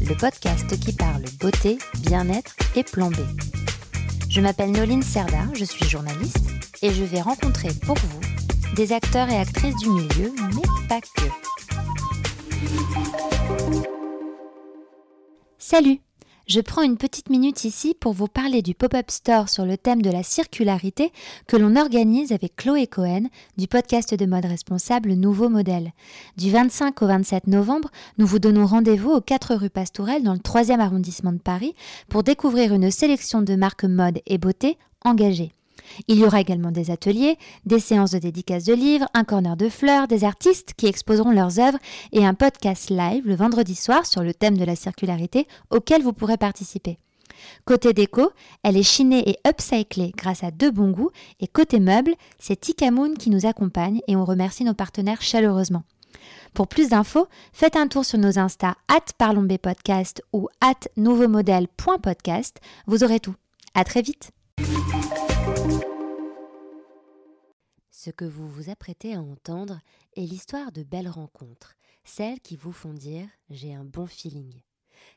le 0.00 0.14
podcast 0.16 0.78
qui 0.80 0.92
parle 0.92 1.22
beauté, 1.40 1.78
bien-être 2.00 2.54
et 2.76 2.82
plan. 2.82 3.10
Je 4.28 4.40
m'appelle 4.40 4.72
Noline 4.72 5.02
Serda, 5.02 5.46
je 5.54 5.64
suis 5.64 5.88
journaliste 5.88 6.50
et 6.82 6.92
je 6.92 7.04
vais 7.04 7.20
rencontrer 7.20 7.68
pour 7.84 7.96
vous 7.96 8.74
des 8.74 8.92
acteurs 8.92 9.28
et 9.28 9.36
actrices 9.36 9.76
du 9.76 9.88
milieu, 9.90 10.32
mais 10.54 10.88
pas 10.88 11.00
que. 11.00 11.28
Salut 15.58 16.00
je 16.46 16.60
prends 16.60 16.82
une 16.82 16.96
petite 16.96 17.30
minute 17.30 17.64
ici 17.64 17.96
pour 17.98 18.12
vous 18.12 18.26
parler 18.26 18.60
du 18.60 18.74
pop-up 18.74 19.10
store 19.10 19.48
sur 19.48 19.64
le 19.64 19.78
thème 19.78 20.02
de 20.02 20.10
la 20.10 20.22
circularité 20.22 21.12
que 21.46 21.56
l'on 21.56 21.76
organise 21.76 22.32
avec 22.32 22.56
Chloé 22.56 22.86
Cohen 22.86 23.24
du 23.56 23.66
podcast 23.66 24.14
de 24.14 24.26
mode 24.26 24.44
responsable 24.44 25.14
Nouveau 25.14 25.48
Modèle. 25.48 25.92
Du 26.36 26.50
25 26.50 27.00
au 27.02 27.06
27 27.06 27.46
novembre, 27.46 27.90
nous 28.18 28.26
vous 28.26 28.38
donnons 28.38 28.66
rendez-vous 28.66 29.10
aux 29.10 29.20
4 29.20 29.54
rue 29.54 29.70
Pastourelle 29.70 30.22
dans 30.22 30.34
le 30.34 30.38
3e 30.38 30.80
arrondissement 30.80 31.32
de 31.32 31.38
Paris 31.38 31.74
pour 32.08 32.22
découvrir 32.22 32.74
une 32.74 32.90
sélection 32.90 33.42
de 33.42 33.56
marques 33.56 33.84
mode 33.84 34.20
et 34.26 34.38
beauté 34.38 34.76
engagées. 35.04 35.52
Il 36.08 36.18
y 36.18 36.24
aura 36.24 36.40
également 36.40 36.70
des 36.70 36.90
ateliers, 36.90 37.38
des 37.64 37.78
séances 37.78 38.12
de 38.12 38.18
dédicaces 38.18 38.64
de 38.64 38.74
livres, 38.74 39.06
un 39.14 39.24
corner 39.24 39.56
de 39.56 39.68
fleurs, 39.68 40.08
des 40.08 40.24
artistes 40.24 40.74
qui 40.76 40.86
exposeront 40.86 41.30
leurs 41.30 41.58
œuvres 41.60 41.78
et 42.12 42.26
un 42.26 42.34
podcast 42.34 42.90
live 42.90 43.26
le 43.26 43.34
vendredi 43.34 43.74
soir 43.74 44.06
sur 44.06 44.22
le 44.22 44.34
thème 44.34 44.56
de 44.56 44.64
la 44.64 44.76
circularité 44.76 45.46
auquel 45.70 46.02
vous 46.02 46.12
pourrez 46.12 46.36
participer. 46.36 46.98
Côté 47.64 47.92
déco, 47.92 48.30
elle 48.62 48.76
est 48.76 48.82
chinée 48.82 49.28
et 49.28 49.38
upcyclée 49.46 50.12
grâce 50.16 50.44
à 50.44 50.50
deux 50.50 50.70
bons 50.70 50.90
goûts 50.90 51.10
et 51.40 51.48
côté 51.48 51.80
meubles, 51.80 52.14
c'est 52.38 52.60
Tikamoon 52.60 53.14
qui 53.14 53.30
nous 53.30 53.46
accompagne 53.46 54.00
et 54.08 54.16
on 54.16 54.24
remercie 54.24 54.64
nos 54.64 54.74
partenaires 54.74 55.22
chaleureusement. 55.22 55.82
Pour 56.54 56.68
plus 56.68 56.90
d'infos, 56.90 57.26
faites 57.52 57.76
un 57.76 57.88
tour 57.88 58.04
sur 58.04 58.18
nos 58.18 58.38
Insta 58.38 58.76
at 58.88 59.12
parlombépodcast 59.18 60.22
ou 60.32 60.48
nouveaumodèle.podcast. 60.96 62.60
Vous 62.86 63.02
aurez 63.02 63.20
tout. 63.20 63.34
À 63.74 63.84
très 63.84 64.02
vite! 64.02 64.30
Ce 68.04 68.10
que 68.10 68.26
vous 68.26 68.46
vous 68.46 68.68
apprêtez 68.68 69.14
à 69.14 69.22
entendre 69.22 69.80
est 70.14 70.26
l'histoire 70.26 70.72
de 70.72 70.82
belles 70.82 71.08
rencontres, 71.08 71.74
celles 72.04 72.38
qui 72.40 72.54
vous 72.54 72.70
font 72.70 72.92
dire 72.92 73.26
j'ai 73.48 73.72
un 73.72 73.86
bon 73.86 74.06
feeling. 74.06 74.60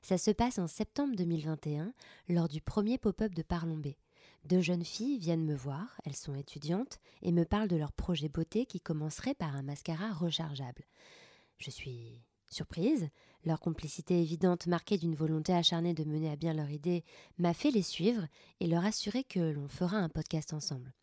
Ça 0.01 0.17
se 0.17 0.31
passe 0.31 0.57
en 0.57 0.67
septembre 0.67 1.17
2021 1.17 1.91
lors 2.29 2.47
du 2.47 2.61
premier 2.61 2.97
pop-up 2.97 3.35
de 3.35 3.41
Parlombé. 3.41 3.97
Deux 4.45 4.61
jeunes 4.61 4.85
filles 4.85 5.19
viennent 5.19 5.43
me 5.43 5.53
voir, 5.53 5.99
elles 6.05 6.15
sont 6.15 6.35
étudiantes, 6.35 6.99
et 7.21 7.33
me 7.33 7.43
parlent 7.43 7.67
de 7.67 7.75
leur 7.75 7.91
projet 7.91 8.29
beauté 8.29 8.65
qui 8.65 8.79
commencerait 8.79 9.35
par 9.35 9.53
un 9.57 9.63
mascara 9.63 10.13
rechargeable. 10.13 10.85
Je 11.57 11.71
suis 11.71 12.23
surprise, 12.47 13.09
leur 13.43 13.59
complicité 13.59 14.21
évidente 14.21 14.65
marquée 14.65 14.97
d'une 14.97 15.13
volonté 15.13 15.51
acharnée 15.51 15.93
de 15.93 16.05
mener 16.05 16.31
à 16.31 16.37
bien 16.37 16.53
leur 16.53 16.69
idée 16.69 17.03
m'a 17.37 17.53
fait 17.53 17.71
les 17.71 17.81
suivre 17.81 18.27
et 18.61 18.67
leur 18.67 18.85
assurer 18.85 19.25
que 19.25 19.41
l'on 19.41 19.67
fera 19.67 19.97
un 19.97 20.07
podcast 20.07 20.53
ensemble. 20.53 20.93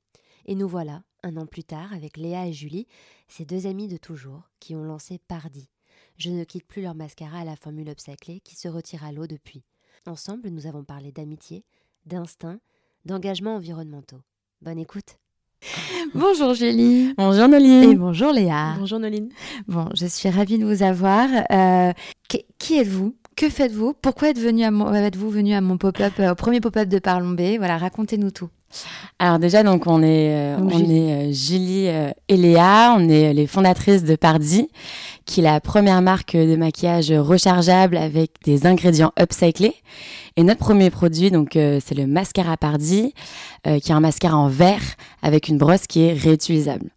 Et 0.47 0.55
nous 0.55 0.69
voilà, 0.69 1.03
un 1.23 1.37
an 1.37 1.47
plus 1.47 1.65
tard, 1.65 1.93
avec 1.93 2.17
Léa 2.17 2.47
et 2.47 2.53
Julie, 2.53 2.87
ces 3.29 3.45
deux 3.45 3.67
amies 3.67 3.89
de 3.89 3.97
toujours, 3.97 4.51
qui 4.61 4.75
ont 4.75 4.85
lancé 4.85 5.19
Pardi. 5.19 5.71
Je 6.19 6.31
ne 6.31 6.45
quitte 6.45 6.67
plus 6.67 6.83
leur 6.83 6.95
mascara 6.95 7.41
à 7.41 7.45
la 7.45 7.57
formule 7.57 7.89
upcyclée 7.89 8.41
qui 8.41 8.57
se 8.57 8.69
retire 8.69 9.05
à 9.05 9.13
l'eau 9.13 9.27
depuis. 9.27 9.65
Ensemble, 10.07 10.49
nous 10.49 10.67
avons 10.67 10.85
parlé 10.85 11.13
d'amitié, 11.13 11.65
d'instinct, 12.07 12.59
d'engagement 13.05 13.57
environnementaux. 13.57 14.21
Bonne 14.61 14.79
écoute. 14.79 15.19
Bonjour 16.15 16.53
Julie. 16.53 17.15
Bonjour 17.17 17.49
Noline. 17.49 17.91
Et 17.91 17.95
bonjour 17.95 18.33
Léa. 18.33 18.75
Bonjour 18.79 18.99
Noline. 18.99 19.31
Bon, 19.67 19.89
je 19.95 20.07
suis 20.07 20.29
ravie 20.29 20.59
de 20.59 20.67
vous 20.67 20.83
avoir. 20.83 21.29
Euh, 21.51 21.93
qui 22.59 22.79
êtes-vous? 22.79 23.17
Que 23.37 23.49
faites-vous? 23.49 23.95
Pourquoi 23.95 24.31
êtes-vous 24.31 24.45
venu 24.45 24.63
à 24.63 24.71
mon, 24.71 24.93
êtes-vous 24.95 25.31
venu 25.31 25.55
à 25.55 25.61
mon 25.61 25.77
pop-up, 25.77 26.13
euh, 26.21 26.33
au 26.33 26.35
premier 26.35 26.61
pop-up 26.61 26.89
de 26.89 26.99
Parlombé? 26.99 27.59
Voilà, 27.59 27.79
racontez-nous 27.79 28.31
tout. 28.31 28.49
Alors 29.19 29.39
déjà, 29.39 29.63
donc 29.63 29.87
on 29.87 30.03
est, 30.03 30.35
euh, 30.35 30.59
on 30.59 30.69
Julie. 30.71 30.99
est 30.99 31.13
euh, 31.13 31.33
Julie 31.33 31.89
euh, 31.89 32.11
et 32.29 32.37
Léa, 32.37 32.95
on 32.99 33.09
est 33.09 33.33
les 33.33 33.47
fondatrices 33.47 34.05
de 34.05 34.17
Pardi, 34.17 34.69
qui 35.25 35.41
est 35.41 35.43
la 35.45 35.61
première 35.61 36.03
marque 36.03 36.37
de 36.37 36.57
maquillage 36.57 37.13
rechargeable 37.13 37.97
avec 37.97 38.33
des 38.45 38.67
ingrédients 38.67 39.13
upcyclés. 39.19 39.75
Et 40.37 40.43
notre 40.43 40.61
premier 40.61 40.91
produit, 40.91 41.31
donc 41.31 41.51
c'est 41.53 41.95
le 41.95 42.09
mascara 42.09 42.57
Pardi, 42.57 43.15
qui 43.65 43.71
est 43.71 43.93
un 43.93 44.01
mascara 44.01 44.37
en 44.37 44.49
verre 44.49 44.83
avec 45.23 45.47
une 45.47 45.59
brosse 45.59 45.87
qui 45.87 46.03
est 46.03 46.13
réutilisable. 46.13 46.91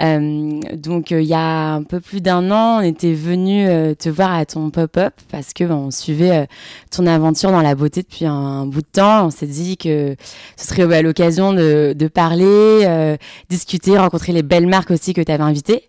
Euh, 0.00 0.60
donc 0.74 1.12
euh, 1.12 1.20
il 1.20 1.28
y 1.28 1.34
a 1.34 1.74
un 1.74 1.82
peu 1.82 2.00
plus 2.00 2.20
d'un 2.20 2.50
an, 2.50 2.78
on 2.78 2.80
était 2.80 3.12
venu 3.12 3.66
euh, 3.68 3.94
te 3.94 4.08
voir 4.08 4.32
à 4.32 4.46
ton 4.46 4.70
pop-up 4.70 5.12
parce 5.30 5.52
que 5.52 5.64
ben, 5.64 5.74
on 5.74 5.90
suivait 5.90 6.48
ton 6.90 7.06
aventure 7.06 7.50
dans 7.50 7.60
la 7.60 7.74
beauté 7.74 8.02
depuis 8.02 8.24
un, 8.24 8.66
bout 8.66 8.80
de 8.80 8.86
temps. 8.86 9.26
On 9.26 9.30
s'est 9.30 9.46
dit 9.46 9.76
que 9.76 10.16
ce 10.56 10.66
serait 10.66 10.86
bah, 10.86 11.02
l'occasion 11.02 11.52
de, 11.52 11.94
de, 11.96 12.08
parler, 12.08 13.16
discuter, 13.48 13.98
rencontrer 13.98 14.32
les 14.32 14.42
belles 14.42 14.66
marques 14.66 14.90
aussi 14.90 15.12
que 15.12 15.20
tu 15.20 15.30
avais 15.30 15.42
invitées, 15.42 15.84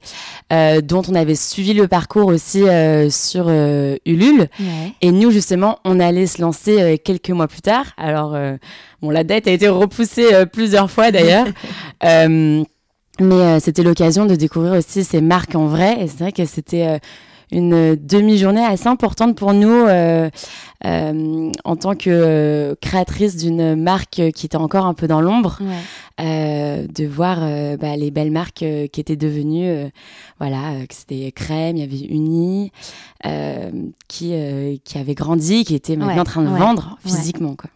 dont 0.49 1.01
on 1.07 1.15
avait 1.15 1.35
suivi 1.35 1.73
le 1.73 1.87
parcours 1.87 2.27
aussi 2.27 2.63
sur 3.09 3.49
Ulule. 4.05 4.47
Et 5.01 5.11
nous 5.11 5.31
justement, 5.31 5.79
on 5.85 5.99
allait 5.99 6.27
se 6.27 6.41
lancer 6.41 6.99
quelques 7.03 7.29
mois 7.29 7.47
plus 7.47 7.61
tard. 7.61 7.85
Alors 7.97 8.37
bon, 9.01 9.09
la 9.09 9.23
dette 9.23 9.47
a 9.47 9.51
été 9.51 9.67
repoussée 9.69 10.45
plusieurs 10.51 10.89
fois 10.91 11.11
d'ailleurs. 11.11 11.47
Mais 13.21 13.35
euh, 13.35 13.59
c'était 13.59 13.83
l'occasion 13.83 14.25
de 14.25 14.35
découvrir 14.35 14.73
aussi 14.73 15.03
ces 15.03 15.21
marques 15.21 15.55
en 15.55 15.67
vrai. 15.67 16.01
Et 16.01 16.07
c'est 16.07 16.19
vrai 16.19 16.31
que 16.31 16.45
c'était 16.45 16.87
euh, 16.87 16.97
une 17.51 17.95
demi-journée 17.95 18.63
assez 18.63 18.87
importante 18.87 19.35
pour 19.35 19.53
nous 19.53 19.69
euh, 19.69 20.29
en 20.83 21.75
tant 21.75 21.95
que 21.95 22.75
créatrice 22.81 23.35
d'une 23.35 23.75
marque 23.75 24.21
qui 24.33 24.45
était 24.45 24.55
encore 24.55 24.85
un 24.85 24.93
peu 24.93 25.05
dans 25.05 25.19
l'ombre, 25.19 25.59
de 26.17 27.07
voir 27.07 27.41
bah, 27.77 27.97
les 27.97 28.09
belles 28.09 28.31
marques 28.31 28.63
qui 28.91 29.01
étaient 29.01 29.17
devenues, 29.17 29.91
voilà, 30.39 30.85
que 30.87 30.95
c'était 30.95 31.29
Crème, 31.33 31.75
il 31.75 31.81
y 31.81 31.83
avait 31.83 32.05
Uni, 32.05 32.71
qui, 34.07 34.33
qui 34.85 34.97
avait 34.97 35.13
grandi, 35.13 35.65
qui 35.65 35.75
était 35.75 35.97
maintenant 35.97 36.21
en 36.21 36.23
train 36.23 36.43
de 36.43 36.47
vendre 36.47 36.97
physiquement. 37.03 37.55
Quoi. 37.55 37.69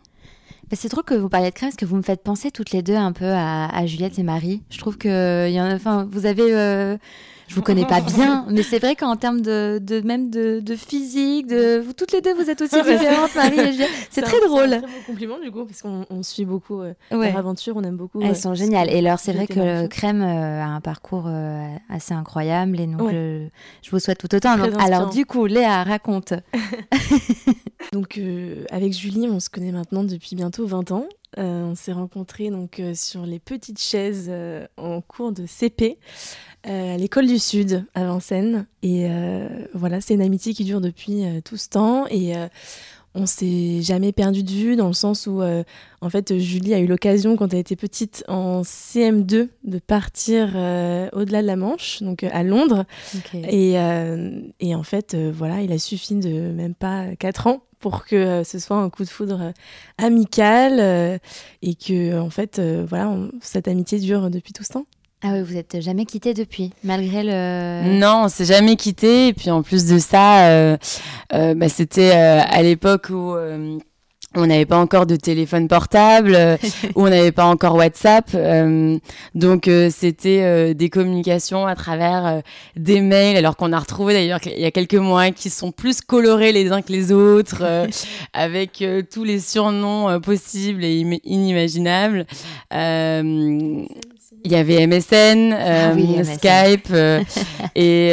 Bah, 0.70 0.76
c'est 0.80 0.90
trop 0.90 1.04
que 1.04 1.14
vous 1.14 1.30
parliez 1.30 1.50
de 1.50 1.54
crème 1.56 1.70
parce 1.70 1.78
que 1.78 1.86
vous 1.86 1.96
me 1.96 2.02
faites 2.02 2.24
penser 2.24 2.50
toutes 2.50 2.72
les 2.72 2.82
deux 2.82 2.96
un 2.96 3.12
peu 3.12 3.32
à, 3.32 3.86
Juliette 3.86 4.18
et 4.18 4.24
Marie. 4.24 4.64
Je 4.70 4.80
trouve 4.80 4.98
que 4.98 5.50
y 5.50 5.60
en 5.62 5.66
a, 5.66 5.76
enfin, 5.76 6.08
vous 6.12 6.26
avez 6.26 6.54
euh, 6.54 6.98
je 7.48 7.56
vous 7.56 7.62
connais 7.62 7.86
pas 7.86 8.02
bien, 8.02 8.46
mais 8.50 8.64
c'est 8.64 8.80
vrai 8.80 8.96
qu'en 8.96 9.16
termes 9.16 9.42
de, 9.42 9.80
de, 9.82 10.02
même 10.02 10.30
de, 10.30 10.60
de, 10.60 10.76
physique, 10.76 11.48
de 11.48 11.80
vous 11.80 11.94
toutes 11.94 12.12
les 12.12 12.22
deux 12.22 12.34
vous 12.34 12.50
êtes 12.50 12.62
aussi 12.62 12.76
différentes, 12.76 13.36
Marie 13.36 13.60
et 13.60 13.72
Juliette. 13.72 13.90
C'est 14.10 14.22
très 14.22 14.40
drôle. 14.42 14.70
C'est 14.70 14.76
un 14.76 14.80
très 14.80 14.88
beau 14.88 15.06
compliment 15.06 15.40
du 15.40 15.52
coup 15.52 15.66
parce 15.66 15.82
qu'on 15.82 16.24
suit 16.24 16.46
beaucoup 16.46 16.82
euh, 16.82 16.94
leur 17.12 17.38
aventure, 17.38 17.76
on 17.78 17.84
aime 17.84 17.98
beaucoup. 17.98 18.22
Elles 18.22 18.36
sont 18.36 18.56
géniales. 18.56 18.90
Et 18.90 19.00
alors 19.00 19.20
c'est 19.20 19.34
vrai 19.34 19.48
que 19.48 19.88
Crème 19.88 20.22
euh, 20.22 20.62
a 20.62 20.66
un 20.66 20.82
parcours 20.82 21.26
euh, 21.28 21.68
assez 21.90 22.14
incroyable 22.14 22.80
et 22.80 22.88
donc 22.88 23.12
je, 23.12 23.48
je, 23.84 23.92
vous 23.92 24.00
souhaite 24.00 24.18
tout 24.18 24.34
autant. 24.34 24.54
alors 24.80 25.10
du 25.10 25.26
coup, 25.26 25.46
Léa 25.46 25.84
raconte. 25.84 26.34
donc 27.94 28.20
avec 28.72 28.94
Julie, 28.94 29.28
on 29.30 29.40
se 29.40 29.50
connaît 29.50 29.72
maintenant 29.72 30.04
depuis 30.04 30.36
bientôt 30.36 30.66
20 30.66 30.92
ans. 30.92 31.06
on 31.38 31.76
s'est 31.76 31.94
rencontrés 31.94 32.50
donc 32.50 32.82
sur 32.96 33.26
les 33.26 33.40
petites 33.40 33.80
chaises 33.80 34.32
en 34.78 35.02
cours 35.02 35.32
de 35.32 35.46
CP. 35.46 36.00
Euh, 36.68 36.96
à 36.96 36.98
l'école 36.98 37.28
du 37.28 37.38
Sud 37.38 37.86
à 37.94 38.06
Vincennes. 38.06 38.66
Et 38.82 39.06
euh, 39.06 39.48
voilà, 39.74 40.02
c'est 40.02 40.16
une 40.16 40.22
amitié 40.22 40.54
qui 40.54 40.64
dure 40.64 40.82
depuis 40.82 41.24
euh, 41.24 41.40
tout 41.44 41.58
ce 41.58 41.70
temps. 41.70 42.08
Et 42.08 42.34
on 43.14 43.28
s'est 43.28 43.82
jamais 43.82 44.12
perdu 44.12 44.44
de 44.44 44.50
vue 44.50 44.76
dans 44.76 44.88
le 44.88 44.94
sens 44.94 45.28
où, 45.28 45.42
en 45.42 46.10
fait, 46.10 46.38
Julie 46.38 46.74
a 46.74 46.80
eu 46.80 46.88
l'occasion, 46.88 47.38
quand 47.38 47.54
elle 47.54 47.60
était 47.60 47.78
petite, 47.78 48.26
en 48.28 48.64
CM2, 48.64 49.48
de 49.64 49.80
partir 49.80 50.50
au-delà 51.14 51.42
de 51.42 51.48
la 51.48 51.56
Manche, 51.56 52.02
donc 52.02 52.24
à 52.24 52.44
Londres. 52.44 52.84
Et, 53.34 53.76
et, 54.60 54.76
en 54.76 54.84
fait, 54.84 55.16
voilà, 55.16 55.62
il 55.62 55.72
a 55.72 55.78
suffi 55.78 56.16
de 56.16 56.52
même 56.52 56.76
pas 56.76 57.16
4 57.18 57.48
ans 57.48 57.64
pour 57.80 58.06
que 58.06 58.44
ce 58.44 58.60
soit 58.60 58.78
un 58.78 58.90
coup 58.90 59.06
de 59.06 59.10
foudre 59.10 59.54
amical 59.98 61.22
et 61.62 61.76
que, 61.76 62.20
en 62.20 62.30
fait, 62.30 62.60
voilà, 62.60 63.18
cette 63.40 63.70
amitié 63.70 64.00
dure 64.00 64.30
depuis 64.30 64.52
tout 64.52 64.64
ce 64.64 64.74
temps. 64.74 64.86
Ah 65.26 65.32
oui, 65.34 65.42
vous 65.42 65.56
n'êtes 65.56 65.82
jamais 65.82 66.06
quitté 66.06 66.36
depuis, 66.36 66.72
malgré 66.84 67.24
le. 67.24 67.98
Non, 68.00 68.26
on 68.26 68.30
s'est 68.30 68.46
jamais 68.46 68.76
quitté. 68.76 69.30
Et 69.30 69.34
puis 69.34 69.50
en 69.50 69.64
plus 69.64 69.86
de 69.86 69.98
ça, 69.98 70.78
bah, 71.32 71.70
c'était 71.70 72.12
à 72.12 72.62
l'époque 72.62 73.10
où 73.10 73.36
on 74.36 74.48
n'avait 74.48 74.66
pas 74.66 74.78
encore 74.78 75.06
de 75.06 75.16
téléphone 75.16 75.68
portable, 75.68 76.36
euh, 76.36 76.58
où 76.96 77.04
on 77.04 77.10
n'avait 77.10 77.32
pas 77.32 77.46
encore 77.46 77.76
WhatsApp, 77.76 78.30
euh, 78.36 78.98
donc 79.34 79.68
euh, 79.68 79.90
c'était 79.92 80.74
des 80.74 80.90
communications 80.90 81.66
à 81.66 81.76
travers 81.76 82.42
des 82.76 83.02
mails, 83.02 83.38
alors 83.38 83.56
qu'on 83.56 83.74
a 83.74 83.80
retrouvé 83.80 84.14
d'ailleurs 84.14 84.40
il 84.46 84.60
y 84.60 84.66
a 84.66 84.72
quelques 84.72 84.96
mois 84.96 85.32
qui 85.32 85.50
sont 85.50 85.72
plus 85.72 86.02
colorés 86.02 86.52
les 86.52 86.72
uns 86.72 86.82
que 86.82 86.92
les 86.92 87.12
autres, 87.12 87.64
avec 88.34 88.84
tous 89.12 89.24
les 89.24 89.40
surnoms 89.40 90.20
possibles 90.20 90.84
et 90.84 91.20
inimaginables. 91.24 92.26
Il 94.46 94.52
y 94.52 94.56
avait 94.56 94.86
MSN, 94.88 95.54
ah 95.54 95.94
Skype, 96.24 96.94
et, 97.76 98.10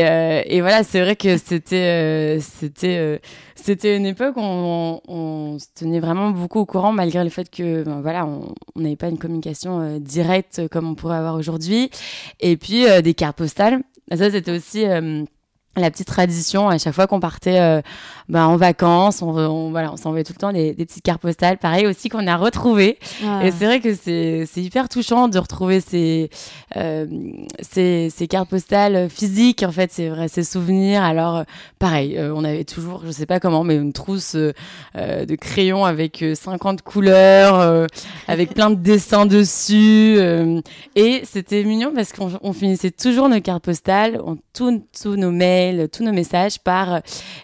et, 0.47 0.61
voilà, 0.63 0.83
c'est 0.83 1.01
vrai 1.01 1.15
que 1.15 1.37
c'était 1.37 2.39
c'était 2.41 3.21
c'était 3.63 3.97
une 3.97 4.07
époque 4.07 4.37
où 4.37 4.41
on, 4.41 5.57
se 5.61 5.67
tenait 5.77 6.01
vraiment 6.01 6.31
beaucoup 6.31 6.59
au 6.59 6.67
courant, 6.67 6.93
malgré 6.93 7.23
le 7.23 7.31
fait 7.31 7.49
que, 7.49 7.85
ben, 7.85 8.01
voilà, 8.01 8.27
on 8.27 8.55
n'avait 8.75 8.97
pas 8.97 9.07
une 9.07 9.19
communication 9.19 9.81
euh, 9.81 9.99
directe 10.01 10.67
comme 10.69 10.89
on 10.89 10.95
pourrait 10.97 11.19
avoir 11.19 11.37
aujourd'hui. 11.37 11.89
Et 12.41 12.57
puis, 12.57 12.89
euh, 12.89 13.03
des 13.03 13.15
cartes 13.15 13.39
postales. 13.39 13.83
Ça, 14.11 14.33
c'était 14.33 14.51
aussi 14.51 14.85
euh, 14.85 15.23
la 15.81 15.91
petite 15.91 16.07
tradition 16.07 16.69
à 16.69 16.77
chaque 16.77 16.95
fois 16.95 17.07
qu'on 17.07 17.21
partait 17.21 17.59
euh, 17.59 17.81
bah, 18.29 18.47
en 18.47 18.57
vacances 18.57 19.23
on, 19.23 19.31
on 19.31 19.71
voilà 19.71 19.91
on 19.93 19.97
s'envoyait 19.97 20.25
tout 20.25 20.35
le 20.35 20.39
temps 20.39 20.53
des, 20.53 20.75
des, 20.75 20.85
petites 20.85 21.03
cartes 21.03 21.23
postales 21.23 21.57
pareil 21.57 21.87
aussi 21.87 22.11
qu'on 22.11 22.27
a 22.27 22.37
retrouvé 22.37 22.99
et 23.43 23.51
c'est 23.51 23.65
vrai 23.65 23.81
que 23.81 23.95
c'est 23.95 24.47
hyper 24.57 24.91
touchant 24.91 25.29
de 25.29 25.39
retrouver 25.39 25.81
ces, 25.81 26.29
euh, 26.77 27.07
ces 27.61 28.11
ces 28.15 28.27
cartes 28.27 28.51
postales 28.51 29.09
physiques 29.09 29.63
en 29.63 29.73
fait 29.73 29.91
c'est 29.93 30.09
vrai 30.09 30.29
ces 30.29 30.45
souvenirs. 30.45 31.03
Alors 31.03 31.45
pareil 31.79 32.19
euh, 32.19 32.35
on 32.35 32.45
avait 32.45 32.65
toujours 32.65 33.03
je 33.07 33.11
sais 33.11 33.27
pas 33.27 33.41
comment 33.41 33.65
mais 33.65 33.77
une 33.77 33.93
trousse 33.95 34.35
de 34.35 35.35
crayons 35.37 35.87
avec 35.87 36.23
50 36.35 36.83
couleurs 36.83 37.87
avec 38.29 38.55
plein 38.55 38.71
de 38.71 38.77
dessins 38.77 39.25
dessus 39.27 40.19
et 40.95 41.23
c'était 41.25 41.65
mignon 41.65 41.93
parce 41.95 42.13
qu'on 42.13 42.53
finissait 42.53 42.91
toujours 42.91 43.29
nos 43.31 43.41
cartes 43.41 43.65
postales 43.65 44.21
on 44.25 44.37
tous 44.53 44.83
tous 45.01 45.17
nos 45.17 45.31
mails 45.31 45.62
tous 45.91 46.03
nos 46.05 46.13
messages 46.13 46.59
par 46.59 46.95
euh, 46.95 47.01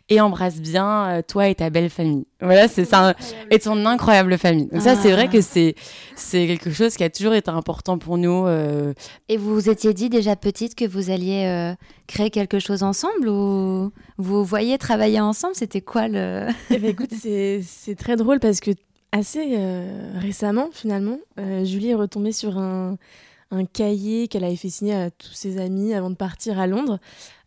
et 0.08 0.20
embrasse 0.20 0.60
bien 0.60 1.08
euh, 1.08 1.22
toi 1.26 1.48
et 1.48 1.54
ta 1.54 1.70
belle 1.70 1.90
famille. 1.90 2.26
Voilà, 2.40 2.68
c'est 2.68 2.84
ça 2.84 3.14
et 3.50 3.58
ton 3.58 3.84
incroyable 3.86 4.38
famille. 4.38 4.66
Donc 4.66 4.82
ça, 4.82 4.96
c'est 4.96 5.12
vrai 5.12 5.26
ah. 5.28 5.32
que 5.32 5.40
c'est 5.40 5.74
c'est 6.14 6.46
quelque 6.46 6.70
chose 6.70 6.96
qui 6.96 7.04
a 7.04 7.10
toujours 7.10 7.34
été 7.34 7.50
important 7.50 7.98
pour 7.98 8.18
nous. 8.18 8.46
Euh. 8.46 8.92
Et 9.28 9.36
vous 9.36 9.54
vous 9.54 9.68
étiez 9.68 9.92
dit 9.94 10.08
déjà 10.08 10.36
petite 10.36 10.74
que 10.74 10.84
vous 10.84 11.10
alliez 11.10 11.74
créer 12.06 12.30
quelque 12.30 12.58
chose 12.58 12.82
ensemble 12.82 13.28
ou 13.28 13.92
vous 14.18 14.44
voyez 14.44 14.78
travailler 14.78 15.20
ensemble? 15.20 15.54
C'était 15.54 15.80
quoi 15.80 16.08
le 16.08 16.46
eh 16.70 16.78
ben, 16.78 16.90
Écoute, 16.90 17.12
c'est 17.12 17.96
très 17.98 18.16
drôle 18.16 18.40
parce 18.40 18.60
que 18.60 18.70
assez 19.12 19.58
récemment, 20.14 20.68
finalement, 20.72 21.18
Julie 21.64 21.90
est 21.90 21.94
retombée 21.94 22.32
sur 22.32 22.58
un 22.58 22.96
un 23.50 23.64
cahier 23.64 24.28
qu'elle 24.28 24.44
avait 24.44 24.56
fait 24.56 24.68
signer 24.68 24.94
à 24.94 25.10
tous 25.10 25.32
ses 25.32 25.58
amis 25.58 25.94
avant 25.94 26.10
de 26.10 26.14
partir 26.14 26.58
à 26.58 26.66
Londres, 26.66 26.98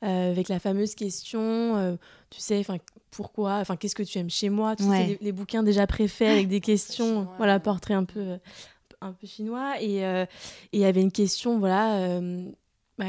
euh, 0.04 0.32
avec 0.32 0.50
la 0.50 0.60
fameuse 0.60 0.96
question, 0.96 1.76
euh, 1.76 1.96
tu 2.30 2.40
sais, 2.40 2.60
enfin 2.60 2.78
pourquoi, 3.12 3.58
enfin 3.58 3.76
qu'est-ce 3.76 3.96
que 3.96 4.04
tu 4.04 4.18
aimes 4.18 4.30
chez 4.30 4.50
moi, 4.50 4.76
tu 4.76 4.84
sais, 4.84 5.18
les, 5.22 5.32
bouquins 5.32 5.64
déjà 5.64 5.86
préfaits 5.86 6.30
avec 6.30 6.48
des 6.48 6.60
questions, 6.62 7.28
voilà, 7.38 7.60
portrait 7.60 7.94
un 7.94 8.06
peu, 8.06 8.38
un 9.02 9.12
peu 9.12 9.28
chinois, 9.28 9.80
et 9.80 10.06
euh, 10.06 10.26
il 10.72 10.80
y 10.80 10.86
avait 10.86 11.02
une 11.02 11.12
question, 11.12 11.60
voilà. 11.60 12.20
Bah, 12.98 13.06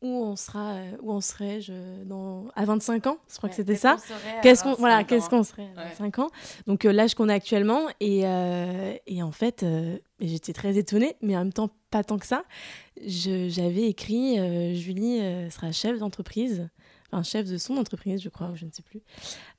où 0.00 0.08
on 0.08 0.36
sera 0.36 0.74
euh, 0.74 0.90
où 1.02 1.12
on 1.12 1.20
serait 1.20 1.60
je 1.60 2.04
dans 2.04 2.46
à 2.54 2.64
25 2.64 3.06
ans? 3.06 3.18
Je 3.30 3.36
crois 3.36 3.48
que 3.48 3.54
c'était 3.56 3.74
ça. 3.74 3.96
qu'est-ce 4.42 4.62
qu'on 4.62 4.74
voilà 4.74 5.04
qu'est-ce 5.04 5.28
qu'on 5.28 5.42
serait 5.42 5.68
à 5.76 5.84
25 5.88 6.20
ans? 6.20 6.30
Donc 6.66 6.84
euh, 6.84 6.92
l'âge 6.92 7.14
qu'on 7.14 7.28
a 7.28 7.34
actuellement 7.34 7.82
et, 8.00 8.26
euh, 8.26 8.94
et 9.06 9.22
en 9.22 9.32
fait 9.32 9.64
j'étais 10.20 10.52
très 10.52 10.76
étonnée 10.78 11.16
mais 11.20 11.36
en 11.36 11.40
même 11.40 11.52
temps 11.52 11.70
pas 11.90 12.04
tant 12.04 12.18
que 12.18 12.26
ça. 12.26 12.44
J'avais 13.06 13.88
écrit 13.88 14.36
Julie 14.76 15.20
sera 15.50 15.72
chef 15.72 15.98
d'entreprise 15.98 16.68
un 17.12 17.22
chef 17.22 17.46
de 17.46 17.56
son 17.56 17.76
entreprise, 17.78 18.20
je 18.22 18.28
crois, 18.28 18.48
ou 18.48 18.56
je 18.56 18.66
ne 18.66 18.70
sais 18.70 18.82
plus. 18.82 19.00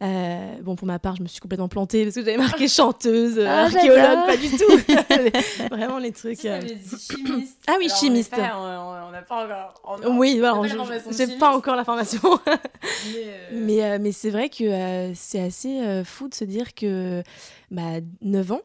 Euh, 0.04 0.56
bon, 0.62 0.76
pour 0.76 0.86
ma 0.86 1.00
part, 1.00 1.16
je 1.16 1.24
me 1.24 1.28
suis 1.28 1.40
complètement 1.40 1.68
plantée 1.68 2.04
parce 2.04 2.16
que 2.16 2.22
j'avais 2.24 2.38
marqué 2.38 2.68
chanteuse, 2.68 3.40
ah, 3.40 3.64
archéologue, 3.64 4.26
pas 4.28 4.38
du 4.38 4.50
tout. 4.50 5.70
Vraiment 5.76 5.98
les 5.98 6.12
trucs. 6.12 6.46
Euh... 6.46 6.62
chimiste. 6.62 7.58
Ah 7.68 7.76
oui, 7.80 7.90
chimiste. 7.90 8.34
On 8.36 9.12
n'a 9.12 9.22
pas 9.24 9.46
encore. 9.84 10.12
oui, 10.12 10.40
voilà, 10.40 10.68
je 10.68 11.26
n'ai 11.26 11.38
pas 11.38 11.56
encore 11.56 11.76
la 11.76 11.84
formation. 11.84 12.20
mais, 13.54 13.82
euh, 13.82 13.96
euh, 13.96 13.98
mais, 14.00 14.12
c'est 14.12 14.30
vrai 14.30 14.50
que 14.50 15.12
c'est 15.16 15.42
assez 15.42 16.04
fou 16.06 16.28
de 16.28 16.36
se 16.36 16.44
dire 16.44 16.76
que 16.76 17.24
bah, 17.72 18.00
9 18.22 18.52
ans, 18.52 18.62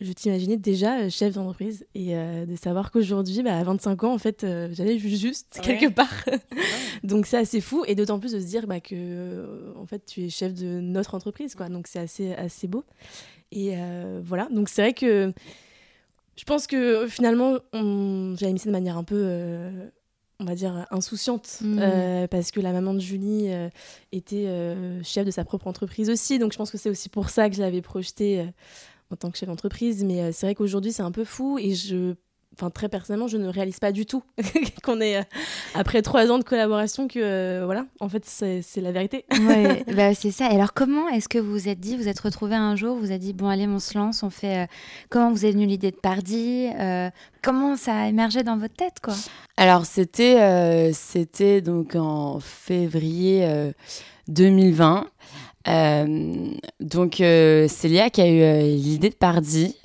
je 0.00 0.12
t'imaginais 0.12 0.56
déjà 0.56 1.00
euh, 1.00 1.10
chef 1.10 1.34
d'entreprise 1.34 1.86
et 1.94 2.16
euh, 2.16 2.46
de 2.46 2.56
savoir 2.56 2.90
qu'aujourd'hui, 2.90 3.42
bah, 3.42 3.58
à 3.58 3.62
25 3.62 4.04
ans, 4.04 4.14
en 4.14 4.18
fait, 4.18 4.44
euh, 4.44 4.68
j'allais 4.72 4.98
juste 4.98 5.60
quelque 5.62 5.92
part. 5.92 6.24
Donc 7.04 7.26
c'est 7.26 7.36
assez 7.36 7.60
fou 7.60 7.84
et 7.86 7.94
d'autant 7.94 8.18
plus 8.18 8.32
de 8.32 8.40
se 8.40 8.46
dire 8.46 8.66
bah, 8.66 8.80
que 8.80 9.74
en 9.76 9.86
fait, 9.86 10.04
tu 10.06 10.24
es 10.24 10.30
chef 10.30 10.54
de 10.54 10.80
notre 10.80 11.14
entreprise, 11.14 11.54
quoi. 11.54 11.68
Donc 11.68 11.86
c'est 11.86 11.98
assez 11.98 12.32
assez 12.32 12.66
beau. 12.66 12.84
Et 13.52 13.74
voilà. 14.22 14.48
Donc 14.50 14.68
c'est 14.68 14.82
vrai 14.82 14.92
que 14.92 15.32
je 16.36 16.44
pense 16.44 16.66
que 16.66 17.06
finalement, 17.08 17.58
j'avais 17.72 18.52
mis 18.52 18.58
ça 18.58 18.66
de 18.66 18.72
manière 18.72 18.96
un 18.96 19.04
peu 19.04 19.58
on 20.38 20.44
va 20.44 20.54
dire 20.54 20.86
insouciante 20.90 21.58
mmh. 21.60 22.28
parce 22.30 22.50
que 22.50 22.60
la 22.60 22.72
maman 22.72 22.94
de 22.94 23.00
Julie 23.00 23.48
était 24.12 24.74
chef 25.02 25.26
de 25.26 25.30
sa 25.30 25.44
propre 25.44 25.66
entreprise 25.66 26.08
aussi 26.08 26.38
donc 26.38 26.52
je 26.52 26.58
pense 26.58 26.70
que 26.70 26.78
c'est 26.78 26.88
aussi 26.88 27.08
pour 27.08 27.28
ça 27.28 27.50
que 27.50 27.56
je 27.56 27.60
l'avais 27.60 27.82
projetée 27.82 28.46
en 29.10 29.16
tant 29.16 29.30
que 29.30 29.38
chef 29.38 29.48
d'entreprise. 29.48 30.04
Mais 30.04 30.22
euh, 30.22 30.30
c'est 30.32 30.46
vrai 30.46 30.54
qu'aujourd'hui, 30.54 30.92
c'est 30.92 31.02
un 31.02 31.12
peu 31.12 31.24
fou 31.24 31.58
et 31.58 31.74
je. 31.74 32.14
Enfin, 32.54 32.68
très 32.68 32.88
personnellement, 32.88 33.28
je 33.28 33.36
ne 33.36 33.46
réalise 33.46 33.78
pas 33.78 33.92
du 33.92 34.06
tout 34.06 34.24
qu'on 34.82 35.00
est, 35.00 35.18
euh, 35.18 35.22
après 35.74 36.02
trois 36.02 36.32
ans 36.32 36.38
de 36.38 36.42
collaboration, 36.42 37.06
que 37.06 37.20
euh, 37.20 37.62
voilà, 37.64 37.86
en 38.00 38.08
fait, 38.08 38.24
c'est 38.26 38.80
la 38.80 38.90
vérité. 38.90 39.24
Oui, 39.30 39.84
bah, 39.94 40.12
c'est 40.14 40.32
ça. 40.32 40.50
Et 40.50 40.56
alors, 40.56 40.74
comment 40.74 41.08
est-ce 41.08 41.28
que 41.28 41.38
vous 41.38 41.52
vous 41.52 41.68
êtes 41.68 41.78
dit, 41.78 41.96
vous 41.96 42.08
êtes 42.08 42.18
retrouvé 42.18 42.56
un 42.56 42.74
jour, 42.74 42.96
vous 42.96 43.06
avez 43.06 43.20
dit, 43.20 43.32
bon, 43.32 43.48
allez, 43.48 43.68
on 43.68 43.78
se 43.78 43.96
lance, 43.96 44.24
on 44.24 44.30
fait. 44.30 44.68
comment 45.10 45.30
vous 45.30 45.46
est 45.46 45.52
venue 45.52 45.64
l'idée 45.64 45.92
de 45.92 45.96
Pardi 45.96 46.66
Comment 47.40 47.76
ça 47.76 47.94
a 47.94 48.08
émergé 48.08 48.42
dans 48.42 48.58
votre 48.58 48.74
tête, 48.74 48.96
quoi? 49.00 49.14
Alors, 49.56 49.86
c'était 49.86 50.92
c'était 50.92 51.60
donc 51.60 51.94
en 51.94 52.40
février 52.40 53.72
2020. 54.26 55.06
Euh, 55.68 56.52
donc 56.80 57.20
euh, 57.20 57.68
Léa 57.84 58.08
qui 58.08 58.22
a 58.22 58.28
eu 58.28 58.40
euh, 58.40 58.62
l'idée 58.62 59.10
de 59.10 59.14
Pardi 59.14 59.76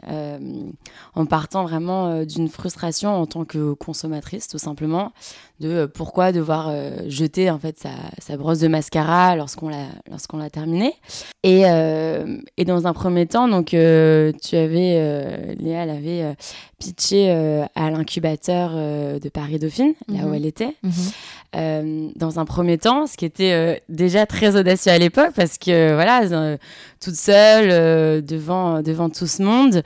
en 1.16 1.26
partant 1.26 1.64
vraiment 1.64 2.24
d'une 2.24 2.48
frustration 2.48 3.10
en 3.10 3.26
tant 3.26 3.46
que 3.46 3.74
consommatrice 3.74 4.48
tout 4.48 4.58
simplement 4.58 5.12
de 5.60 5.86
pourquoi 5.86 6.32
devoir 6.32 6.72
jeter 7.08 7.50
en 7.50 7.60
fait 7.60 7.78
sa, 8.20 8.38
brosse 8.38 8.60
de 8.60 8.68
mascara 8.68 9.36
lorsqu'on 9.36 9.70
l'a 9.70 9.88
lorsqu'on 10.10 10.38
l'a 10.38 10.50
terminée 10.50 10.94
et, 11.44 11.64
et 12.58 12.66
dans 12.66 12.88
un 12.88 12.94
premier 12.94 13.26
temps 13.26 13.48
donc 13.48 13.68
tu 13.68 13.76
avais 14.56 15.56
Léa 15.60 15.84
elle 15.84 15.90
avait 15.90 16.36
pitché 16.80 17.32
à 17.76 17.90
l'incubateur 17.90 18.72
de 18.74 19.30
Paris 19.30 19.60
Dauphine 19.60 19.94
là 20.08 20.26
où 20.26 20.30
mhm. 20.30 20.34
elle 20.34 20.46
était 20.46 20.76
mhm. 20.84 20.92
Euh, 21.56 22.10
dans 22.16 22.40
un 22.40 22.46
premier 22.46 22.78
temps, 22.78 23.08
ce 23.08 23.16
qui 23.16 23.24
était 23.24 23.54
euh, 23.54 23.76
déjà 23.88 24.26
très 24.26 24.58
audacieux 24.58 24.92
à 24.92 24.98
l'époque 24.98 25.32
parce 25.36 25.58
que 25.58 25.94
voilà, 25.94 26.24
euh, 26.24 26.58
toute 27.00 27.16
seule 27.16 28.26
devant 28.26 28.82
devant 28.82 29.10
tout 29.10 29.28
ce 29.28 29.42
monde 29.42 29.82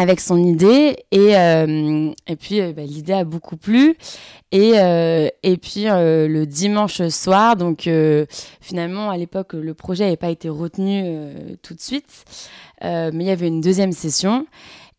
avec 0.00 0.20
son 0.20 0.42
idée 0.42 0.96
et 1.10 1.32
et 1.32 2.36
puis 2.36 2.60
bah, 2.72 2.82
l'idée 2.82 3.12
a 3.12 3.24
beaucoup 3.24 3.56
plu 3.56 3.96
et 4.52 4.72
et 5.42 5.56
puis 5.56 5.84
le 5.84 6.44
dimanche 6.44 7.02
soir 7.08 7.56
donc 7.56 7.88
finalement 8.60 9.10
à 9.10 9.16
l'époque 9.16 9.52
le 9.52 9.74
projet 9.74 10.04
n'avait 10.04 10.16
pas 10.16 10.30
été 10.30 10.48
retenu 10.48 11.04
tout 11.62 11.74
de 11.74 11.80
suite 11.80 12.24
mais 12.82 13.10
il 13.12 13.26
y 13.26 13.30
avait 13.30 13.48
une 13.48 13.60
deuxième 13.60 13.92
session 13.92 14.46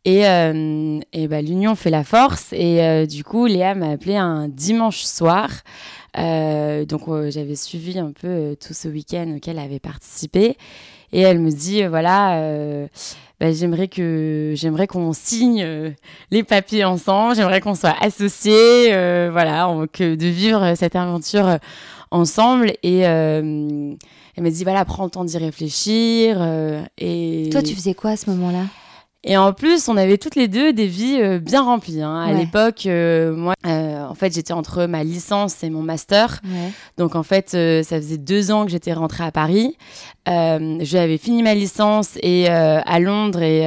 et, 0.03 0.27
euh, 0.27 0.99
et 1.13 1.27
bah, 1.27 1.41
l'union 1.41 1.75
fait 1.75 1.89
la 1.89 2.03
force. 2.03 2.53
Et 2.53 2.83
euh, 2.83 3.05
du 3.05 3.23
coup, 3.23 3.45
Léa 3.45 3.75
m'a 3.75 3.91
appelé 3.91 4.15
un 4.15 4.47
dimanche 4.47 5.03
soir. 5.03 5.49
Euh, 6.17 6.85
donc 6.85 7.03
j'avais 7.29 7.55
suivi 7.55 7.97
un 7.97 8.11
peu 8.11 8.55
tout 8.59 8.73
ce 8.73 8.87
week-end 8.87 9.35
auquel 9.37 9.57
elle 9.57 9.65
avait 9.65 9.79
participé. 9.79 10.57
Et 11.13 11.21
elle 11.21 11.39
me 11.39 11.51
dit, 11.51 11.83
voilà, 11.83 12.87
bah, 13.41 13.51
j'aimerais 13.51 13.89
que 13.89 14.53
j'aimerais 14.55 14.87
qu'on 14.87 15.11
signe 15.11 15.93
les 16.31 16.43
papiers 16.43 16.85
ensemble. 16.85 17.35
J'aimerais 17.35 17.59
qu'on 17.59 17.75
soit 17.75 17.95
associés. 17.99 18.87
voilà, 19.31 19.67
que 19.91 20.15
de 20.15 20.27
vivre 20.27 20.75
cette 20.75 20.95
aventure 20.95 21.57
ensemble. 22.11 22.71
Et 22.83 22.99
elle 22.99 23.97
m'a 24.39 24.49
dit, 24.49 24.63
voilà, 24.63 24.85
prends 24.85 25.03
le 25.03 25.09
temps 25.09 25.25
d'y 25.25 25.37
réfléchir. 25.37 26.41
et 26.97 27.49
toi, 27.51 27.61
tu 27.61 27.75
faisais 27.75 27.95
quoi 27.95 28.11
à 28.11 28.17
ce 28.17 28.29
moment-là? 28.29 28.65
Et 29.23 29.37
en 29.37 29.53
plus, 29.53 29.87
on 29.87 29.97
avait 29.97 30.17
toutes 30.17 30.35
les 30.35 30.47
deux 30.47 30.73
des 30.73 30.87
vies 30.87 31.19
euh, 31.21 31.39
bien 31.39 31.61
remplies. 31.61 32.01
Hein. 32.01 32.21
À 32.21 32.33
l'époque, 32.33 32.87
euh, 32.87 33.35
moi, 33.35 33.53
euh, 33.67 33.90
en 34.11 34.15
fait, 34.15 34.33
j'étais 34.33 34.53
entre 34.53 34.85
ma 34.85 35.03
licence 35.03 35.63
et 35.63 35.69
mon 35.69 35.81
master. 35.81 36.41
Donc, 36.97 37.15
en 37.15 37.23
fait, 37.23 37.49
ça 37.51 37.97
faisait 37.97 38.17
deux 38.17 38.51
ans 38.51 38.65
que 38.65 38.71
j'étais 38.71 38.93
rentrée 38.93 39.23
à 39.23 39.31
Paris. 39.31 39.77
J'avais 40.27 41.17
fini 41.17 41.43
ma 41.43 41.55
licence 41.55 42.17
et 42.21 42.47
à 42.47 42.99
Londres 42.99 43.41
et 43.41 43.65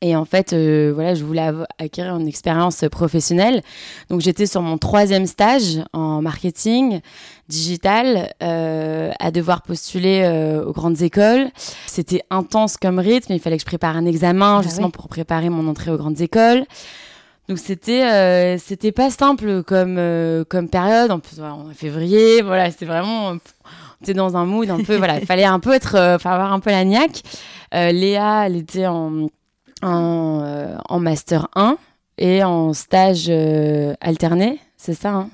et 0.00 0.14
en 0.14 0.24
fait, 0.24 0.54
voilà, 0.54 1.14
je 1.14 1.24
voulais 1.24 1.50
acquérir 1.78 2.16
une 2.16 2.28
expérience 2.28 2.84
professionnelle. 2.90 3.62
Donc, 4.10 4.20
j'étais 4.20 4.46
sur 4.46 4.62
mon 4.62 4.78
troisième 4.78 5.26
stage 5.26 5.82
en 5.92 6.22
marketing 6.22 7.00
digital 7.48 8.32
euh, 8.42 9.10
à 9.18 9.30
devoir 9.30 9.62
postuler 9.62 10.22
euh, 10.22 10.64
aux 10.64 10.72
grandes 10.72 11.02
écoles. 11.02 11.48
C'était 11.86 12.22
intense 12.30 12.76
comme 12.76 12.98
rythme, 13.00 13.32
il 13.32 13.40
fallait 13.40 13.56
que 13.56 13.62
je 13.62 13.66
prépare 13.66 13.96
un 13.96 14.06
examen 14.06 14.58
ah 14.58 14.62
justement 14.62 14.90
pour 14.90 15.08
préparer 15.08 15.48
mon 15.48 15.66
entrée 15.66 15.90
aux 15.90 15.96
grandes 15.96 16.20
écoles. 16.20 16.64
Donc 17.48 17.58
c'était 17.58 18.04
euh, 18.04 18.58
c'était 18.58 18.92
pas 18.92 19.10
simple 19.10 19.62
comme 19.62 19.96
euh, 19.98 20.44
comme 20.44 20.68
période. 20.68 21.10
En 21.10 21.18
plus 21.18 21.40
en 21.40 21.70
février, 21.74 22.42
voilà, 22.42 22.70
c'était 22.70 22.84
vraiment 22.84 23.30
on 23.30 24.12
dans 24.12 24.36
un 24.36 24.44
mood 24.44 24.70
un 24.70 24.82
peu 24.82 24.96
voilà, 24.96 25.18
il 25.18 25.26
fallait 25.26 25.44
un 25.44 25.58
peu 25.58 25.72
être 25.72 25.96
euh, 25.96 26.18
avoir 26.22 26.52
un 26.52 26.60
peu 26.60 26.70
la 26.70 26.84
niaque. 26.84 27.22
Léa, 27.72 28.46
elle 28.46 28.56
était 28.56 28.86
en 28.86 29.28
en, 29.82 31.00
master 31.00 31.48
1 31.54 31.78
et 32.18 32.42
en 32.42 32.72
stage 32.72 33.30
alterné, 34.00 34.58
c'est 34.76 34.94
ça 34.94 35.10
hein? 35.10 35.30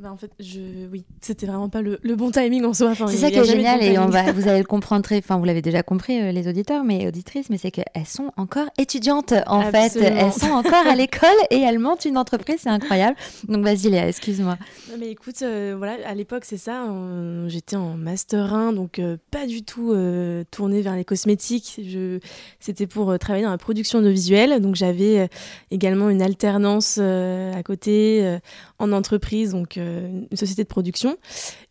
Bah, 0.00 0.12
en 0.12 0.16
fait, 0.16 0.30
je... 0.38 0.60
oui, 0.92 1.04
c'était 1.20 1.46
vraiment 1.46 1.68
pas 1.68 1.82
le, 1.82 1.98
bon 2.14 2.30
timing 2.30 2.64
en 2.64 2.72
soi. 2.72 2.94
c'est 2.94 3.16
ça 3.16 3.32
qui 3.32 3.38
est 3.38 3.44
génial 3.44 3.82
et 3.82 3.98
on 3.98 4.06
va, 4.06 4.30
vous 4.32 4.46
allez 4.46 4.60
le 4.60 4.64
comprendre 4.64 5.02
très, 5.02 5.18
enfin 5.18 5.38
vous 5.38 5.44
l'avez 5.44 5.60
déjà 5.60 5.82
compris 5.82 6.20
euh, 6.20 6.30
les 6.30 6.46
auditeurs 6.46 6.84
mais 6.84 7.08
auditrices, 7.08 7.50
mais 7.50 7.58
c'est 7.58 7.72
qu'elles 7.72 8.06
sont 8.06 8.30
encore 8.36 8.68
étudiantes 8.78 9.34
en 9.48 9.62
fait, 9.72 9.96
elles 9.96 10.32
sont 10.32 10.52
encore 10.52 10.86
à 10.86 10.94
l'école 10.94 11.28
et 11.50 11.58
elles 11.58 11.80
montent 11.80 12.04
une 12.04 12.16
entreprise, 12.16 12.58
c'est 12.60 12.68
incroyable. 12.68 13.16
Donc 13.48 13.64
vas-y 13.64 13.90
Léa, 13.90 14.06
excuse-moi. 14.06 14.56
Mais 15.00 15.10
écoute, 15.10 15.42
euh, 15.42 15.74
voilà, 15.76 15.96
à 16.06 16.14
l'époque 16.14 16.44
c'est 16.44 16.58
ça, 16.58 16.84
j'étais 17.48 17.76
en 17.76 17.94
master 17.96 18.54
1 18.54 18.74
donc 18.74 19.00
euh, 19.00 19.16
pas 19.32 19.46
du 19.46 19.64
tout 19.64 19.92
tournée 20.52 20.80
vers 20.80 20.94
les 20.94 21.04
cosmétiques. 21.04 21.80
Je... 21.84 22.20
C'était 22.60 22.86
pour 22.86 23.18
travailler 23.18 23.44
dans 23.44 23.50
la 23.50 23.58
production 23.58 24.00
de 24.00 24.08
visuels, 24.10 24.60
donc 24.60 24.76
j'avais 24.76 25.28
également 25.72 26.08
une 26.08 26.22
alternance 26.22 26.98
à 26.98 27.62
côté 27.64 28.38
en 28.78 28.92
entreprise, 28.92 29.52
donc 29.52 29.76
euh, 29.76 30.08
une 30.30 30.36
société 30.36 30.62
de 30.62 30.68
production. 30.68 31.16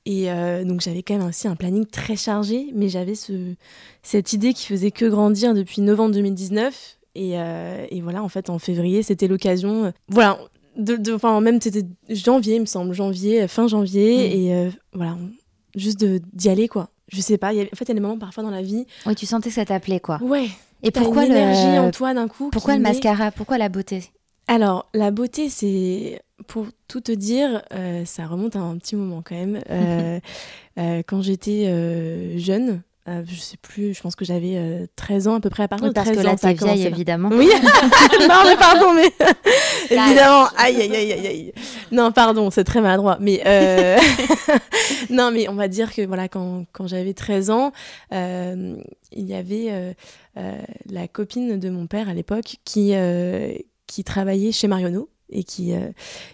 Et 0.05 0.31
euh, 0.31 0.63
donc 0.63 0.81
j'avais 0.81 1.03
quand 1.03 1.17
même 1.17 1.27
aussi 1.27 1.47
un 1.47 1.55
planning 1.55 1.85
très 1.85 2.15
chargé, 2.15 2.71
mais 2.75 2.89
j'avais 2.89 3.15
ce, 3.15 3.55
cette 4.03 4.33
idée 4.33 4.53
qui 4.53 4.65
faisait 4.67 4.91
que 4.91 5.05
grandir 5.05 5.53
depuis 5.53 5.81
novembre 5.81 6.13
2019. 6.15 6.97
Et, 7.15 7.39
euh, 7.39 7.85
et 7.89 8.01
voilà, 8.01 8.21
en 8.23 8.29
fait, 8.29 8.49
en 8.49 8.59
février, 8.59 9.01
c'était 9.01 9.27
l'occasion. 9.27 9.91
voilà, 10.07 10.37
de, 10.75 11.13
enfin, 11.13 11.39
même 11.41 11.59
c'était 11.59 11.83
janvier, 12.09 12.55
il 12.55 12.61
me 12.61 12.65
semble, 12.65 12.93
janvier, 12.93 13.47
fin 13.47 13.67
janvier. 13.67 14.15
Mm. 14.15 14.31
Et 14.31 14.71
voilà, 14.93 15.17
juste 15.75 16.03
d'y 16.03 16.49
aller, 16.49 16.67
quoi. 16.67 16.89
Je 17.07 17.21
sais 17.21 17.37
pas, 17.37 17.53
y 17.53 17.61
a, 17.61 17.63
en 17.63 17.75
fait, 17.75 17.85
il 17.85 17.87
y 17.87 17.91
a 17.91 17.95
des 17.95 18.01
moments 18.01 18.19
parfois 18.19 18.43
dans 18.43 18.51
la 18.51 18.61
vie. 18.61 18.85
Oui, 19.05 19.15
tu 19.15 19.25
sentais 19.25 19.49
que 19.49 19.55
ça 19.55 19.65
t'appelait, 19.65 20.01
quoi. 20.01 20.19
Ouais. 20.21 20.49
Et 20.83 20.91
pourquoi 20.91 21.23
l'énergie 21.23 21.79
en 21.79 21.89
toi 21.89 22.13
d'un 22.13 22.27
coup 22.27 22.49
Pourquoi 22.51 22.75
le 22.75 22.81
mascara? 22.81 23.31
Pourquoi 23.31 23.57
la 23.57 23.69
beauté? 23.69 24.11
Alors, 24.47 24.89
la 24.93 25.11
beauté, 25.11 25.49
c'est, 25.49 26.21
pour 26.45 26.67
tout 26.87 27.01
te 27.01 27.11
dire, 27.11 27.63
euh, 27.73 28.05
ça 28.05 28.27
remonte 28.27 28.55
à 28.55 28.59
un 28.59 28.77
petit 28.77 28.95
moment 28.95 29.23
quand 29.25 29.35
même. 29.35 29.59
Euh, 29.69 30.19
euh, 30.79 31.01
quand 31.07 31.21
j'étais 31.21 32.37
jeune, 32.37 32.81
je 33.07 33.39
sais 33.39 33.55
plus, 33.55 33.93
je 33.93 34.01
pense 34.01 34.17
que 34.17 34.25
j'avais 34.25 34.85
13 34.97 35.29
ans 35.29 35.35
à 35.35 35.39
peu 35.39 35.49
près 35.49 35.63
à 35.63 35.67
partir 35.69 35.87
oui, 35.87 35.93
parce 35.93 36.11
que 36.11 36.17
là, 36.17 36.35
t'es 36.35 36.53
vieille, 36.53 36.85
évidemment. 36.85 37.29
Oui, 37.31 37.47
non, 38.19 38.41
mais 38.45 38.57
pardon, 38.57 38.93
mais 38.93 39.09
évidemment, 39.89 40.47
aïe, 40.57 40.81
aïe, 40.81 40.93
aïe, 40.93 41.13
aïe, 41.13 41.27
aïe. 41.27 41.53
Non, 41.91 42.11
pardon, 42.11 42.51
c'est 42.51 42.65
très 42.65 42.81
maladroit, 42.81 43.17
mais 43.21 43.41
non, 45.09 45.31
mais 45.31 45.47
on 45.47 45.55
va 45.55 45.69
dire 45.69 45.93
que 45.93 46.05
voilà, 46.05 46.27
quand, 46.27 46.65
quand 46.73 46.85
j'avais 46.85 47.13
13 47.13 47.49
ans, 47.49 47.71
il 48.11 48.83
y 49.13 49.33
avait 49.33 49.95
la 50.35 51.07
copine 51.07 51.57
de 51.59 51.69
mon 51.69 51.87
père 51.87 52.09
à 52.09 52.13
l'époque 52.13 52.57
qui 52.65 52.93
qui 53.87 54.03
travaillait 54.03 54.51
chez 54.51 54.67
Marionneau 54.67 55.09
et 55.29 55.43
qui, 55.43 55.73
euh, 55.73 55.89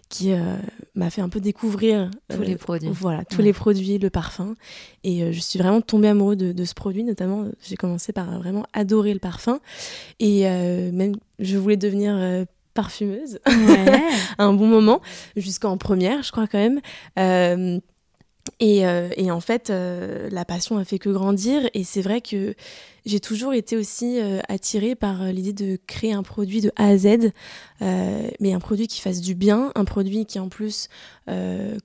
qui 0.09 0.33
euh, 0.33 0.57
m'a 0.95 1.09
fait 1.09 1.21
un 1.21 1.29
peu 1.29 1.39
découvrir 1.39 2.11
tous 2.29 2.41
les 2.41 2.53
euh, 2.53 2.57
produits. 2.57 2.89
Voilà, 2.91 3.25
tous 3.25 3.41
les 3.41 3.53
produits, 3.53 3.97
le 3.97 4.09
parfum. 4.09 4.55
Et 5.03 5.33
je 5.33 5.39
suis 5.39 5.59
vraiment 5.59 5.81
tombée 5.81 6.09
amoureuse 6.09 6.37
de, 6.37 6.51
de 6.51 6.65
ce 6.65 6.73
produit, 6.73 7.03
notamment. 7.03 7.47
J'ai 7.61 7.75
commencé 7.75 8.13
par 8.13 8.39
vraiment 8.39 8.65
adorer 8.73 9.13
le 9.13 9.19
parfum. 9.19 9.59
Et 10.19 10.43
même, 10.43 11.15
je 11.39 11.57
voulais 11.57 11.77
devenir 11.77 12.45
parfumeuse 12.73 13.39
à 13.45 13.51
un 14.43 14.53
bon 14.53 14.67
moment, 14.67 15.01
jusqu'en 15.35 15.77
première, 15.77 16.23
je 16.23 16.31
crois 16.31 16.47
quand 16.47 16.57
même. 17.15 17.81
Et, 18.59 18.79
et, 18.79 19.31
en 19.31 19.39
fait, 19.39 19.69
la 19.69 20.45
passion 20.45 20.77
a 20.77 20.85
fait 20.85 20.99
que 20.99 21.09
grandir. 21.09 21.69
Et 21.73 21.83
c'est 21.83 22.01
vrai 22.01 22.21
que 22.21 22.55
j'ai 23.05 23.19
toujours 23.19 23.53
été 23.53 23.75
aussi 23.75 24.19
euh, 24.19 24.39
attirée 24.47 24.95
par 24.95 25.21
euh, 25.21 25.31
l'idée 25.31 25.51
de 25.51 25.77
créer 25.87 26.13
un 26.13 26.23
produit 26.23 26.61
de 26.61 26.71
A 26.77 26.87
à 26.87 26.97
Z, 26.97 27.31
euh, 27.81 28.29
mais 28.39 28.53
un 28.53 28.59
produit 28.59 28.87
qui 28.87 29.01
fasse 29.01 29.19
du 29.19 29.35
bien, 29.35 29.71
un 29.75 29.83
produit 29.83 30.25
qui 30.25 30.39
en 30.39 30.49
plus 30.49 30.87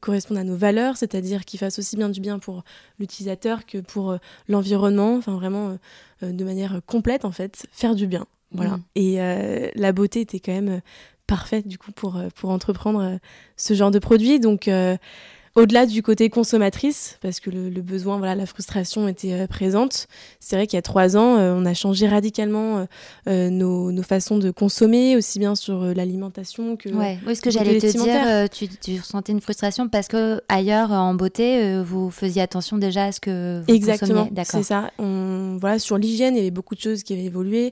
corresponde 0.01 0.37
à 0.39 0.45
nos 0.45 0.57
valeurs, 0.57 0.97
c'est-à-dire 0.97 1.45
qui 1.45 1.59
fasse 1.59 1.79
aussi 1.79 1.97
bien 1.97 2.09
du 2.09 2.21
bien 2.21 2.41
pour 2.41 2.65
l'utilisateur 2.99 3.67
que 3.67 3.79
pour 3.79 4.17
l'environnement, 4.49 5.15
enfin 5.15 5.35
vraiment 5.37 5.79
de 6.23 6.45
manière 6.45 6.81
complète 6.87 7.25
en 7.25 7.31
fait, 7.31 7.67
faire 7.71 7.95
du 7.95 8.09
bien. 8.09 8.27
Voilà. 8.51 8.79
Mm. 8.79 8.83
Et 8.97 9.71
la 9.77 9.93
beauté 9.93 10.23
était 10.23 10.41
quand 10.41 10.53
même 10.53 10.81
parfaite 11.29 11.69
du 11.69 11.79
coup 11.79 11.93
pour, 11.93 12.21
pour 12.35 12.51
entreprendre 12.51 13.21
ce 13.57 13.75
genre 13.75 13.93
de 13.93 14.01
produit. 14.01 14.41
Donc 14.41 14.69
au-delà 15.59 15.87
du 15.87 16.03
côté 16.03 16.31
consommatrice, 16.31 17.19
parce 17.21 17.41
que 17.41 17.51
le, 17.51 17.83
besoin, 17.83 18.19
voilà, 18.19 18.37
la 18.37 18.47
frustration 18.47 19.09
était 19.09 19.33
euh, 19.33 19.47
présente, 19.47 20.07
c'est 20.39 20.55
vrai 20.55 20.67
qu'il 20.67 20.77
y 20.77 20.79
a 20.79 20.83
trois 20.83 21.17
ans, 21.17 21.37
euh, 21.37 21.53
on 21.57 21.67
a 21.67 21.75
changé 21.75 22.07
radicalement 22.07 22.87
euh, 23.29 23.51
nos, 23.51 24.03
façons 24.03 24.39
de 24.39 24.51
consommer, 24.53 25.17
aussi 25.17 25.39
bien 25.39 25.55
sur 25.55 25.83
l'alimentation 25.83 26.77
que. 26.77 26.89
Ouais, 26.91 27.19
oui, 27.27 27.35
ce 27.35 27.43
que 27.43 27.51
j'allais 27.51 27.79
te 27.79 27.87
dire, 27.87 28.49
tu, 28.51 28.69
tu, 28.69 29.01
ressentais 29.01 29.33
une 29.33 29.41
frustration 29.41 29.89
parce 29.89 30.07
que 30.07 30.41
ailleurs 30.49 30.93
en 30.93 31.15
beauté, 31.15 31.83
vous 31.83 32.11
faisiez 32.11 32.41
attention 32.41 32.79
déjà 32.79 33.07
à 33.07 33.13
ce 33.13 33.21
que 33.21 33.61
vous 33.67 33.75
Exactement, 33.75 34.29
c'est 34.45 34.63
ça. 34.63 34.93
On, 34.99 35.59
voilà, 35.61 35.79
sur 35.79 35.99
l'hygiène, 35.99 36.35
il 36.35 36.39
y 36.39 36.41
avait 36.41 36.51
beaucoup 36.53 36.77
de 36.77 36.81
choses 36.81 37.03
qui 37.03 37.13
avaient 37.13 37.25
évolué. 37.25 37.71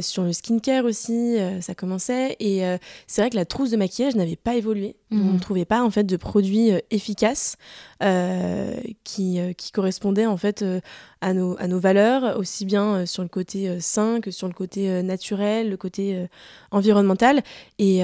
sur 0.00 0.22
le 0.22 0.32
skincare 0.32 0.84
aussi, 0.84 1.36
ça 1.60 1.74
commençait. 1.74 2.36
Et 2.40 2.62
c'est 3.06 3.20
vrai 3.20 3.30
que 3.30 3.36
la 3.36 3.44
trousse 3.44 3.70
de 3.70 3.76
maquillage 3.76 4.16
n'avait 4.16 4.36
pas 4.36 4.56
évolué. 4.56 4.96
On 5.10 5.16
ne 5.16 5.32
mhm. 5.32 5.40
trouvait 5.40 5.66
pas 5.66 5.82
en 5.82 5.90
fait 5.90 6.04
de 6.04 6.16
produits 6.16 6.72
efficace 7.02 7.56
euh, 8.02 8.76
qui, 9.04 9.40
euh, 9.40 9.52
qui, 9.52 9.72
correspondait 9.72 10.26
en 10.26 10.36
fait 10.36 10.62
euh, 10.62 10.80
à, 11.20 11.34
nos, 11.34 11.56
à 11.58 11.66
nos 11.66 11.80
valeurs, 11.80 12.38
aussi 12.38 12.64
bien 12.64 13.06
sur 13.06 13.22
le 13.22 13.28
côté 13.28 13.80
sain 13.80 14.20
que 14.20 14.30
sur 14.30 14.46
le 14.46 14.54
côté 14.54 15.02
naturel, 15.02 15.70
le 15.70 15.76
côté 15.76 16.26
environnemental. 16.70 17.42
Et, 17.78 18.02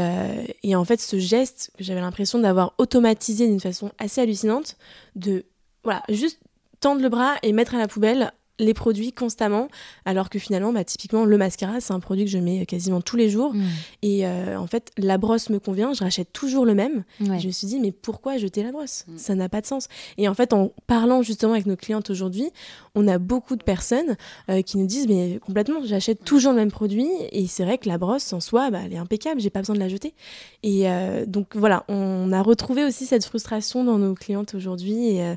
et, 0.62 0.76
en 0.76 0.84
fait, 0.84 1.00
ce 1.00 1.18
geste 1.18 1.72
que 1.76 1.84
j'avais 1.84 2.00
l'impression 2.00 2.38
d'avoir 2.38 2.74
automatisé 2.78 3.48
d'une 3.48 3.60
façon 3.60 3.90
assez 3.98 4.20
hallucinante, 4.20 4.76
de 5.16 5.44
voilà, 5.82 6.02
juste 6.08 6.38
tendre 6.80 7.02
le 7.02 7.08
bras 7.08 7.34
et 7.42 7.52
mettre 7.52 7.74
à 7.74 7.78
la 7.78 7.88
poubelle 7.88 8.32
les 8.58 8.74
produits 8.74 9.12
constamment, 9.12 9.68
alors 10.04 10.30
que 10.30 10.38
finalement, 10.38 10.72
bah, 10.72 10.84
typiquement, 10.84 11.24
le 11.24 11.38
mascara, 11.38 11.80
c'est 11.80 11.92
un 11.92 12.00
produit 12.00 12.24
que 12.24 12.30
je 12.30 12.38
mets 12.38 12.66
quasiment 12.66 13.00
tous 13.00 13.16
les 13.16 13.28
jours. 13.28 13.54
Mm. 13.54 13.62
Et 14.02 14.26
euh, 14.26 14.58
en 14.58 14.66
fait, 14.66 14.90
la 14.98 15.18
brosse 15.18 15.50
me 15.50 15.58
convient, 15.58 15.92
je 15.92 16.02
rachète 16.02 16.32
toujours 16.32 16.64
le 16.64 16.74
même. 16.74 17.04
Je 17.20 17.46
me 17.46 17.52
suis 17.52 17.66
dit, 17.66 17.78
mais 17.78 17.92
pourquoi 17.92 18.36
jeter 18.36 18.62
la 18.62 18.72
brosse? 18.72 19.04
Mm. 19.06 19.18
Ça 19.18 19.34
n'a 19.34 19.48
pas 19.48 19.60
de 19.60 19.66
sens. 19.66 19.88
Et 20.16 20.28
en 20.28 20.34
fait, 20.34 20.52
en 20.52 20.72
parlant 20.86 21.22
justement 21.22 21.52
avec 21.52 21.66
nos 21.66 21.76
clientes 21.76 22.10
aujourd'hui, 22.10 22.50
on 22.94 23.06
a 23.06 23.18
beaucoup 23.18 23.56
de 23.56 23.62
personnes 23.62 24.16
euh, 24.50 24.62
qui 24.62 24.78
nous 24.78 24.86
disent, 24.86 25.06
mais 25.08 25.38
complètement, 25.44 25.80
j'achète 25.84 26.24
toujours 26.24 26.52
le 26.52 26.58
même 26.58 26.72
produit. 26.72 27.08
Et 27.32 27.46
c'est 27.46 27.64
vrai 27.64 27.78
que 27.78 27.88
la 27.88 27.98
brosse, 27.98 28.32
en 28.32 28.40
soi, 28.40 28.70
bah, 28.70 28.80
elle 28.84 28.92
est 28.92 28.98
impeccable, 28.98 29.40
j'ai 29.40 29.50
pas 29.50 29.60
besoin 29.60 29.74
de 29.74 29.80
la 29.80 29.88
jeter. 29.88 30.14
Et 30.62 30.88
euh, 30.90 31.26
donc 31.26 31.54
voilà, 31.54 31.84
on 31.88 32.32
a 32.32 32.42
retrouvé 32.42 32.84
aussi 32.84 33.06
cette 33.06 33.24
frustration 33.24 33.84
dans 33.84 33.98
nos 33.98 34.14
clientes 34.14 34.54
aujourd'hui. 34.54 35.16
Et, 35.16 35.34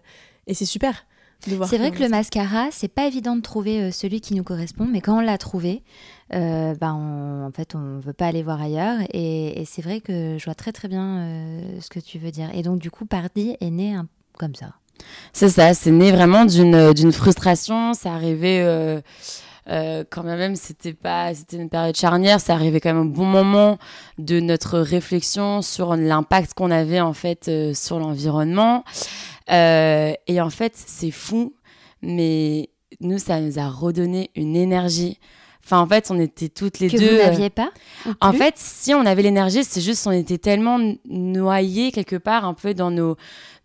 et 0.48 0.54
c'est 0.54 0.66
super. 0.66 1.06
C'est 1.41 1.77
vrai 1.77 1.91
que 1.91 2.01
le 2.01 2.10
mascara, 2.10 2.67
c'est 2.71 2.88
pas 2.88 3.07
évident 3.07 3.36
de 3.36 3.41
trouver 3.41 3.81
euh, 3.81 3.91
celui 3.91 4.21
qui 4.21 4.36
nous 4.36 4.43
correspond, 4.43 4.86
mais 4.86 5.01
quand 5.01 5.17
on 5.17 5.21
l'a 5.21 5.38
trouvé, 5.38 5.81
euh, 6.33 6.75
bah 6.75 6.93
en 6.93 7.50
fait, 7.55 7.74
on 7.75 8.00
veut 8.00 8.13
pas 8.13 8.27
aller 8.27 8.43
voir 8.43 8.62
ailleurs. 8.62 9.00
Et, 9.13 9.63
c'est 9.65 9.81
vrai 9.81 10.01
que 10.01 10.38
je 10.38 10.45
vois 10.45 10.53
très 10.53 10.71
très 10.71 10.88
bien 10.88 11.17
euh, 11.17 11.81
ce 11.81 11.89
que 11.89 12.00
tu 12.00 12.19
veux 12.19 12.31
dire. 12.31 12.50
Et 12.53 12.62
donc, 12.62 12.79
du 12.79 12.91
coup, 12.91 13.05
Pardi 13.05 13.55
est 13.60 13.69
né 13.69 13.95
comme 14.38 14.55
ça. 14.55 14.74
C'est 15.33 15.50
ça, 15.50 15.74
c'est 15.74 15.91
né 15.91 16.12
vraiment 16.12 16.45
d'une 16.45 17.12
frustration. 17.12 17.93
Ça 17.93 18.13
arrivait. 18.13 19.01
quand 19.65 20.24
même 20.24 20.55
c'était 20.55 20.93
pas 20.93 21.33
c'était 21.33 21.57
une 21.57 21.69
période 21.69 21.95
charnière 21.95 22.41
ça 22.41 22.55
arrivait 22.55 22.81
quand 22.81 22.93
même 22.93 23.07
au 23.07 23.10
bon 23.10 23.25
moment 23.25 23.77
de 24.17 24.41
notre 24.41 24.79
réflexion 24.79 25.62
sur 25.62 25.95
l'impact 25.95 26.53
qu'on 26.55 26.71
avait 26.71 27.00
en 27.00 27.13
fait 27.13 27.50
sur 27.74 28.00
l'environnement 28.00 28.83
euh, 29.51 30.13
et 30.27 30.41
en 30.41 30.50
fait, 30.50 30.74
c'est 30.75 31.12
fou, 31.12 31.55
mais 32.01 32.70
nous, 33.00 33.17
ça 33.17 33.39
nous 33.39 33.60
a 33.60 33.70
redonné 33.70 34.31
une 34.36 34.55
énergie 34.55 35.20
Enfin, 35.63 35.79
en 35.79 35.88
fait, 35.88 36.10
on 36.10 36.20
était 36.20 36.50
toutes 36.50 36.79
les 36.79 36.89
que 36.89 36.98
deux. 36.98 37.12
Vous 37.12 37.17
n'aviez 37.17 37.51
pas 37.51 37.70
En 38.20 38.34
fait, 38.34 38.55
si 38.58 38.96
on 38.96 39.05
avait 39.05 39.22
l'énergie, 39.22 39.63
c'est 39.63 39.79
juste 39.79 40.08
on 40.08 40.12
était 40.12 40.39
tellement 40.39 40.79
noyés 41.08 41.91
quelque 41.91 42.15
part 42.15 42.46
un 42.46 42.55
peu 42.55 42.74
dans 42.74 42.89
nos 42.89 43.15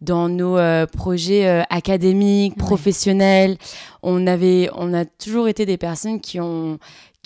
dans 0.03 0.29
nos 0.29 0.59
projets 0.89 1.65
académiques, 1.71 2.55
professionnels. 2.59 3.57
On 4.03 4.27
avait, 4.27 4.69
on 4.75 4.93
a 4.93 5.07
toujours 5.07 5.49
été 5.49 5.65
des 5.65 5.79
personnes 5.79 6.21
qui 6.21 6.39
ont 6.39 6.79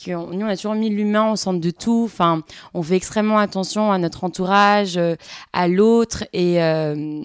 nous, 0.09 0.45
on 0.45 0.49
a 0.49 0.57
toujours 0.57 0.75
mis 0.75 0.91
l'humain 0.91 1.33
au 1.33 1.37
centre 1.37 1.61
de 1.61 1.71
tout. 1.71 2.03
Enfin, 2.05 2.43
on 2.75 2.83
fait 2.83 2.97
extrêmement 2.97 3.39
attention 3.39 3.93
à 3.93 3.99
notre 3.99 4.25
entourage, 4.25 4.97
euh, 4.97 5.15
à 5.53 5.69
l'autre. 5.69 6.25
Et, 6.33 6.63
euh, 6.63 7.25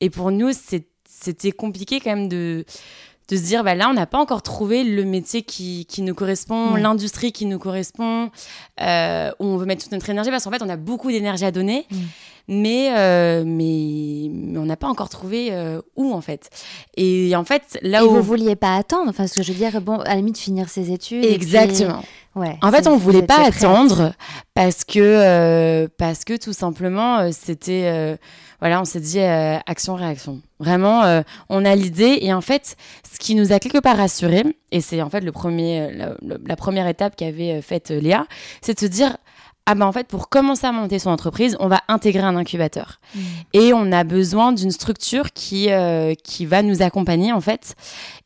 et 0.00 0.10
pour 0.10 0.30
nous, 0.30 0.50
c'était 0.52 1.52
compliqué 1.52 2.00
quand 2.00 2.14
même 2.14 2.28
de, 2.28 2.64
de 3.28 3.36
se 3.36 3.42
dire, 3.42 3.64
bah 3.64 3.74
là, 3.74 3.88
on 3.88 3.94
n'a 3.94 4.06
pas 4.06 4.18
encore 4.18 4.42
trouvé 4.42 4.84
le 4.84 5.04
métier 5.04 5.42
qui, 5.42 5.86
qui 5.86 6.02
nous 6.02 6.14
correspond, 6.14 6.74
l'industrie 6.74 7.32
qui 7.32 7.46
nous 7.46 7.58
correspond, 7.58 8.30
euh, 8.80 9.30
où 9.38 9.46
on 9.46 9.56
veut 9.56 9.66
mettre 9.66 9.82
toute 9.82 9.92
notre 9.92 10.08
énergie. 10.10 10.30
Parce 10.30 10.44
qu'en 10.44 10.50
fait, 10.50 10.62
on 10.62 10.68
a 10.68 10.76
beaucoup 10.76 11.10
d'énergie 11.10 11.44
à 11.44 11.50
donner. 11.50 11.86
Mais, 12.46 12.90
mais, 13.44 14.30
on 14.58 14.66
n'a 14.66 14.76
pas 14.76 14.88
encore 14.88 15.08
trouvé 15.08 15.50
où 15.96 16.12
en 16.12 16.20
fait. 16.20 16.50
Et 16.96 17.34
en 17.34 17.44
fait, 17.44 17.78
là 17.80 18.02
et 18.02 18.04
où 18.04 18.10
vous 18.10 18.22
vouliez 18.22 18.56
pas 18.56 18.76
attendre, 18.76 19.08
enfin, 19.08 19.26
ce 19.26 19.34
que 19.34 19.42
je 19.42 19.52
veux 19.52 19.58
dire, 19.58 19.80
bon, 19.80 19.98
à 20.00 20.10
la 20.10 20.16
limite 20.16 20.36
finir 20.36 20.68
ses 20.68 20.92
études. 20.92 21.24
Exactement. 21.24 22.02
Ouais, 22.36 22.58
en 22.62 22.72
fait, 22.72 22.88
on 22.88 22.96
voulait 22.96 23.22
pas 23.22 23.44
attendre 23.44 24.12
parce 24.54 24.84
que 24.84 24.98
euh, 24.98 25.86
parce 25.96 26.24
que 26.24 26.36
tout 26.36 26.52
simplement 26.52 27.18
euh, 27.18 27.30
c'était 27.32 27.84
euh, 27.84 28.16
voilà, 28.60 28.80
on 28.80 28.84
s'est 28.84 29.00
dit 29.00 29.20
action 29.20 29.94
réaction. 29.94 30.40
Vraiment, 30.58 31.22
on 31.48 31.64
a 31.64 31.74
l'idée 31.74 32.18
et 32.22 32.32
en 32.32 32.40
fait, 32.40 32.76
ce 33.12 33.18
qui 33.18 33.34
nous 33.34 33.52
a 33.52 33.58
quelque 33.58 33.78
part 33.78 33.96
rassuré 33.96 34.44
et 34.72 34.80
c'est 34.80 35.02
en 35.02 35.10
fait 35.10 35.20
le 35.20 35.32
premier 35.32 35.90
la, 36.22 36.56
première 36.56 36.86
étape 36.86 37.16
qu'avait 37.16 37.60
faite 37.62 37.90
Léa, 37.90 38.26
c'est 38.62 38.74
de 38.74 38.80
se 38.80 38.86
dire 38.86 39.16
ah 39.66 39.74
ben 39.74 39.86
en 39.86 39.92
fait 39.92 40.06
pour 40.06 40.28
commencer 40.28 40.66
à 40.66 40.72
monter 40.72 40.98
son 40.98 41.10
entreprise, 41.10 41.56
on 41.58 41.68
va 41.68 41.80
intégrer 41.88 42.22
un 42.22 42.36
incubateur 42.36 43.00
mmh. 43.14 43.20
et 43.54 43.72
on 43.72 43.92
a 43.92 44.04
besoin 44.04 44.52
d'une 44.52 44.70
structure 44.70 45.32
qui 45.32 45.68
qui 46.22 46.46
va 46.46 46.62
nous 46.62 46.82
accompagner 46.82 47.32
en 47.32 47.40
fait 47.40 47.74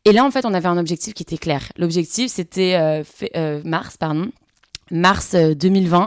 et 0.08 0.12
là, 0.12 0.24
en 0.24 0.30
fait, 0.30 0.46
on 0.46 0.54
avait 0.54 0.68
un 0.68 0.78
objectif 0.78 1.12
qui 1.12 1.22
était 1.22 1.36
clair. 1.36 1.70
L'objectif, 1.76 2.30
c'était 2.30 2.76
euh, 2.76 3.02
euh, 3.36 3.60
mars, 3.62 3.98
pardon, 3.98 4.30
mars 4.90 5.34
2020. 5.34 6.00
Euh, 6.00 6.06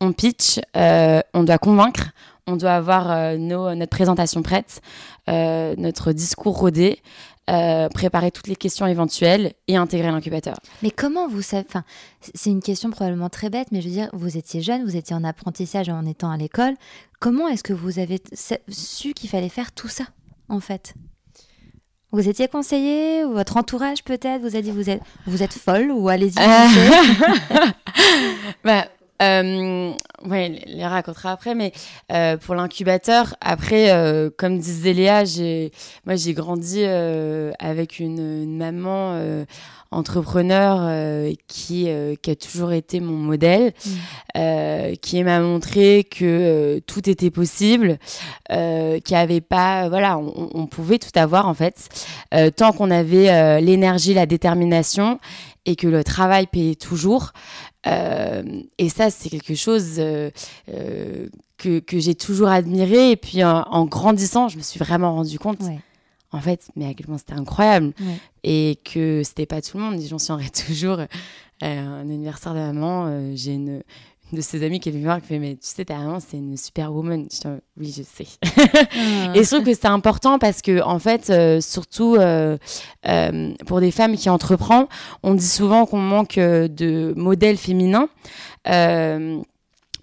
on 0.00 0.12
pitch, 0.12 0.58
on 0.74 1.42
doit 1.44 1.58
convaincre, 1.58 2.12
on 2.46 2.56
doit 2.56 2.72
avoir 2.72 3.36
nos, 3.38 3.74
notre 3.74 3.90
présentation 3.90 4.42
prête, 4.42 4.80
notre 5.28 6.12
discours 6.12 6.56
rodé. 6.56 7.02
préparer 7.46 8.30
toutes 8.30 8.48
les 8.48 8.56
questions 8.56 8.86
éventuelles 8.86 9.52
et 9.68 9.76
intégrer 9.76 10.10
l'incubateur. 10.10 10.56
Mais 10.82 10.90
comment 10.90 11.28
vous 11.28 11.42
savez 11.42 11.66
Enfin, 11.68 11.84
c'est 12.34 12.50
une 12.50 12.62
question 12.62 12.90
probablement 12.90 13.28
très 13.28 13.50
bête, 13.50 13.68
mais 13.72 13.80
je 13.80 13.88
veux 13.88 13.94
dire, 13.94 14.08
vous 14.12 14.36
étiez 14.36 14.62
jeune, 14.62 14.84
vous 14.84 14.96
étiez 14.96 15.14
en 15.14 15.24
apprentissage 15.24 15.88
en 15.88 16.06
étant 16.06 16.30
à 16.30 16.36
l'école. 16.36 16.74
Comment 17.20 17.48
est-ce 17.48 17.62
que 17.62 17.72
vous 17.72 17.98
avez 17.98 18.20
su 18.68 19.12
qu'il 19.12 19.30
fallait 19.30 19.48
faire 19.48 19.72
tout 19.72 19.88
ça, 19.88 20.04
en 20.48 20.60
fait? 20.60 20.94
Vous 22.12 22.28
étiez 22.28 22.48
conseillé 22.48 23.24
ou 23.24 23.32
votre 23.32 23.56
entourage 23.56 24.02
peut-être 24.04 24.40
vous 24.40 24.56
a 24.56 24.62
dit 24.62 24.70
vous 24.70 24.88
êtes 24.88 25.02
vous 25.26 25.42
êtes 25.42 25.52
folle 25.52 25.90
ou 25.90 26.08
allez-y. 26.08 26.34
bah, 28.64 28.86
euh, 29.22 29.92
ouais, 30.26 30.60
les 30.66 30.86
racontera 30.86 31.32
après, 31.32 31.54
mais 31.54 31.72
euh, 32.12 32.36
pour 32.36 32.54
l'incubateur, 32.54 33.34
après, 33.40 33.90
euh, 33.90 34.30
comme 34.36 34.58
disait 34.58 34.92
Léa, 34.92 35.24
j'ai, 35.24 35.72
moi 36.04 36.16
j'ai 36.16 36.34
grandi 36.34 36.82
euh, 36.82 37.52
avec 37.58 37.98
une, 37.98 38.18
une 38.18 38.58
maman 38.58 39.12
euh, 39.14 39.44
entrepreneur 39.90 40.78
euh, 40.82 41.32
qui, 41.46 41.88
qui 42.20 42.30
a 42.30 42.36
toujours 42.36 42.72
été 42.72 43.00
mon 43.00 43.16
modèle, 43.16 43.72
mmh. 43.86 44.96
qui 45.00 45.24
m'a 45.24 45.40
montré 45.40 46.04
que 46.04 46.80
tout 46.86 47.08
était 47.08 47.30
possible, 47.30 47.98
qui 48.48 49.14
avait 49.14 49.40
pas, 49.40 49.88
voilà, 49.88 50.18
on, 50.18 50.50
on, 50.52 50.66
pouvait 50.66 50.98
tout 50.98 51.16
avoir 51.18 51.48
en 51.48 51.54
fait, 51.54 51.88
tant 52.56 52.72
qu'on 52.72 52.90
avait 52.90 53.60
l'énergie, 53.60 54.12
la 54.12 54.26
détermination 54.26 55.18
et 55.66 55.74
que 55.76 55.88
le 55.88 56.02
travail 56.04 56.46
payait 56.46 56.76
toujours. 56.76 57.32
Euh, 57.86 58.42
et 58.78 58.88
ça, 58.88 59.10
c'est 59.10 59.28
quelque 59.28 59.54
chose 59.54 59.96
euh, 59.98 60.30
euh, 60.70 61.28
que, 61.58 61.80
que 61.80 61.98
j'ai 61.98 62.14
toujours 62.14 62.48
admiré. 62.48 63.10
Et 63.10 63.16
puis 63.16 63.44
en, 63.44 63.84
grandissant, 63.84 64.48
je 64.48 64.56
me 64.56 64.62
suis 64.62 64.78
vraiment 64.78 65.14
rendu 65.14 65.38
compte, 65.38 65.58
en 66.30 66.40
fait, 66.40 66.68
mais 66.76 66.86
à 66.86 66.94
quel 66.94 67.06
point 67.06 67.18
c'était 67.18 67.34
incroyable. 67.34 67.92
Et 68.44 68.78
que 68.84 69.22
c'était 69.24 69.46
pas 69.46 69.60
tout 69.60 69.76
le 69.76 69.82
monde. 69.82 70.00
J'en 70.00 70.18
souviendrai 70.18 70.50
toujours. 70.66 71.00
un 71.60 72.00
anniversaire 72.00 72.54
de 72.54 72.60
maman, 72.60 73.34
j'ai 73.34 73.54
une, 73.54 73.82
de 74.32 74.40
ses 74.40 74.64
amis 74.64 74.80
qui 74.80 74.88
est 74.88 74.92
venue 74.92 75.04
voir 75.04 75.20
qui 75.20 75.28
fait 75.28 75.38
mais 75.38 75.54
tu 75.54 75.68
sais 75.68 75.84
ta 75.84 75.98
maman 75.98 76.18
c'est 76.20 76.36
une 76.36 76.56
superwoman 76.56 77.26
oui 77.76 77.94
je 77.96 78.02
sais. 78.02 78.26
Ah. 78.98 79.32
et 79.34 79.44
je 79.44 79.48
trouve 79.48 79.64
que 79.64 79.74
c'est 79.74 79.86
important 79.86 80.38
parce 80.38 80.62
que 80.62 80.82
en 80.82 80.98
fait 80.98 81.30
euh, 81.30 81.60
surtout 81.60 82.16
euh, 82.16 82.56
euh, 83.06 83.54
pour 83.66 83.80
des 83.80 83.90
femmes 83.90 84.16
qui 84.16 84.28
entreprennent 84.28 84.86
on 85.22 85.34
dit 85.34 85.46
souvent 85.46 85.86
qu'on 85.86 86.00
manque 86.00 86.36
de 86.36 87.14
modèles 87.16 87.56
féminins 87.56 88.08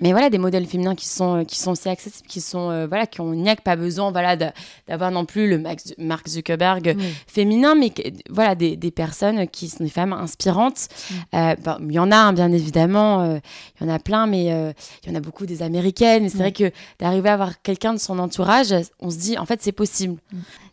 mais 0.04 0.12
voilà 0.12 0.30
des 0.30 0.38
modèles 0.38 0.66
féminins 0.66 0.96
qui 0.96 1.08
sont 1.08 1.38
euh, 1.38 1.44
qui 1.46 1.58
sont 1.58 1.72
aussi 1.72 1.88
accessibles 1.88 2.28
qui 2.28 2.42
sont 2.42 2.70
euh, 2.70 2.88
voilà 2.88 3.08
qui 3.08 3.22
n'y 3.22 3.50
a 3.50 3.56
pas 3.56 3.78
besoin 3.78 4.12
voilà 4.12 4.36
d'avoir 4.36 5.12
non 5.12 5.24
plus 5.24 5.50
le 5.50 5.58
Max, 5.58 5.94
Mark 5.98 6.28
Zuckerberg 6.28 6.98
féminin 7.26 7.74
mais 7.74 7.92
voilà 8.30 8.54
des, 8.54 8.76
des, 8.76 8.92
personnes 8.92 9.48
qui 9.48 9.70
sont 9.70 9.84
des 9.84 9.90
femmes 9.90 10.12
inspirantes. 10.12 10.90
Euh, 11.34 11.56
il 11.80 11.94
y 11.94 12.00
en 12.00 12.12
a 12.12 12.18
hein, 12.18 12.34
bien 12.34 12.52
évidemment 12.52 13.40
il 13.80 13.88
y 13.88 13.90
en 13.90 13.94
a 13.94 13.98
plein 13.98 14.28
mais 14.28 14.46
il 14.46 15.10
y 15.10 15.12
en 15.12 15.16
a 15.16 15.22
beaucoup 15.22 15.46
des 15.46 15.62
américaines. 15.62 16.28
C'est 16.28 16.38
vrai 16.38 16.52
que 16.52 16.70
d'arriver 17.00 17.30
à 17.30 17.34
avoir 17.34 17.62
quelqu'un 17.62 17.94
de 17.94 18.00
son 18.00 18.20
entourage 18.20 18.76
on 19.00 19.10
se 19.10 19.18
dit 19.18 19.38
en 19.38 19.46
fait 19.46 19.62
c'est 19.62 19.72
possible. 19.72 20.20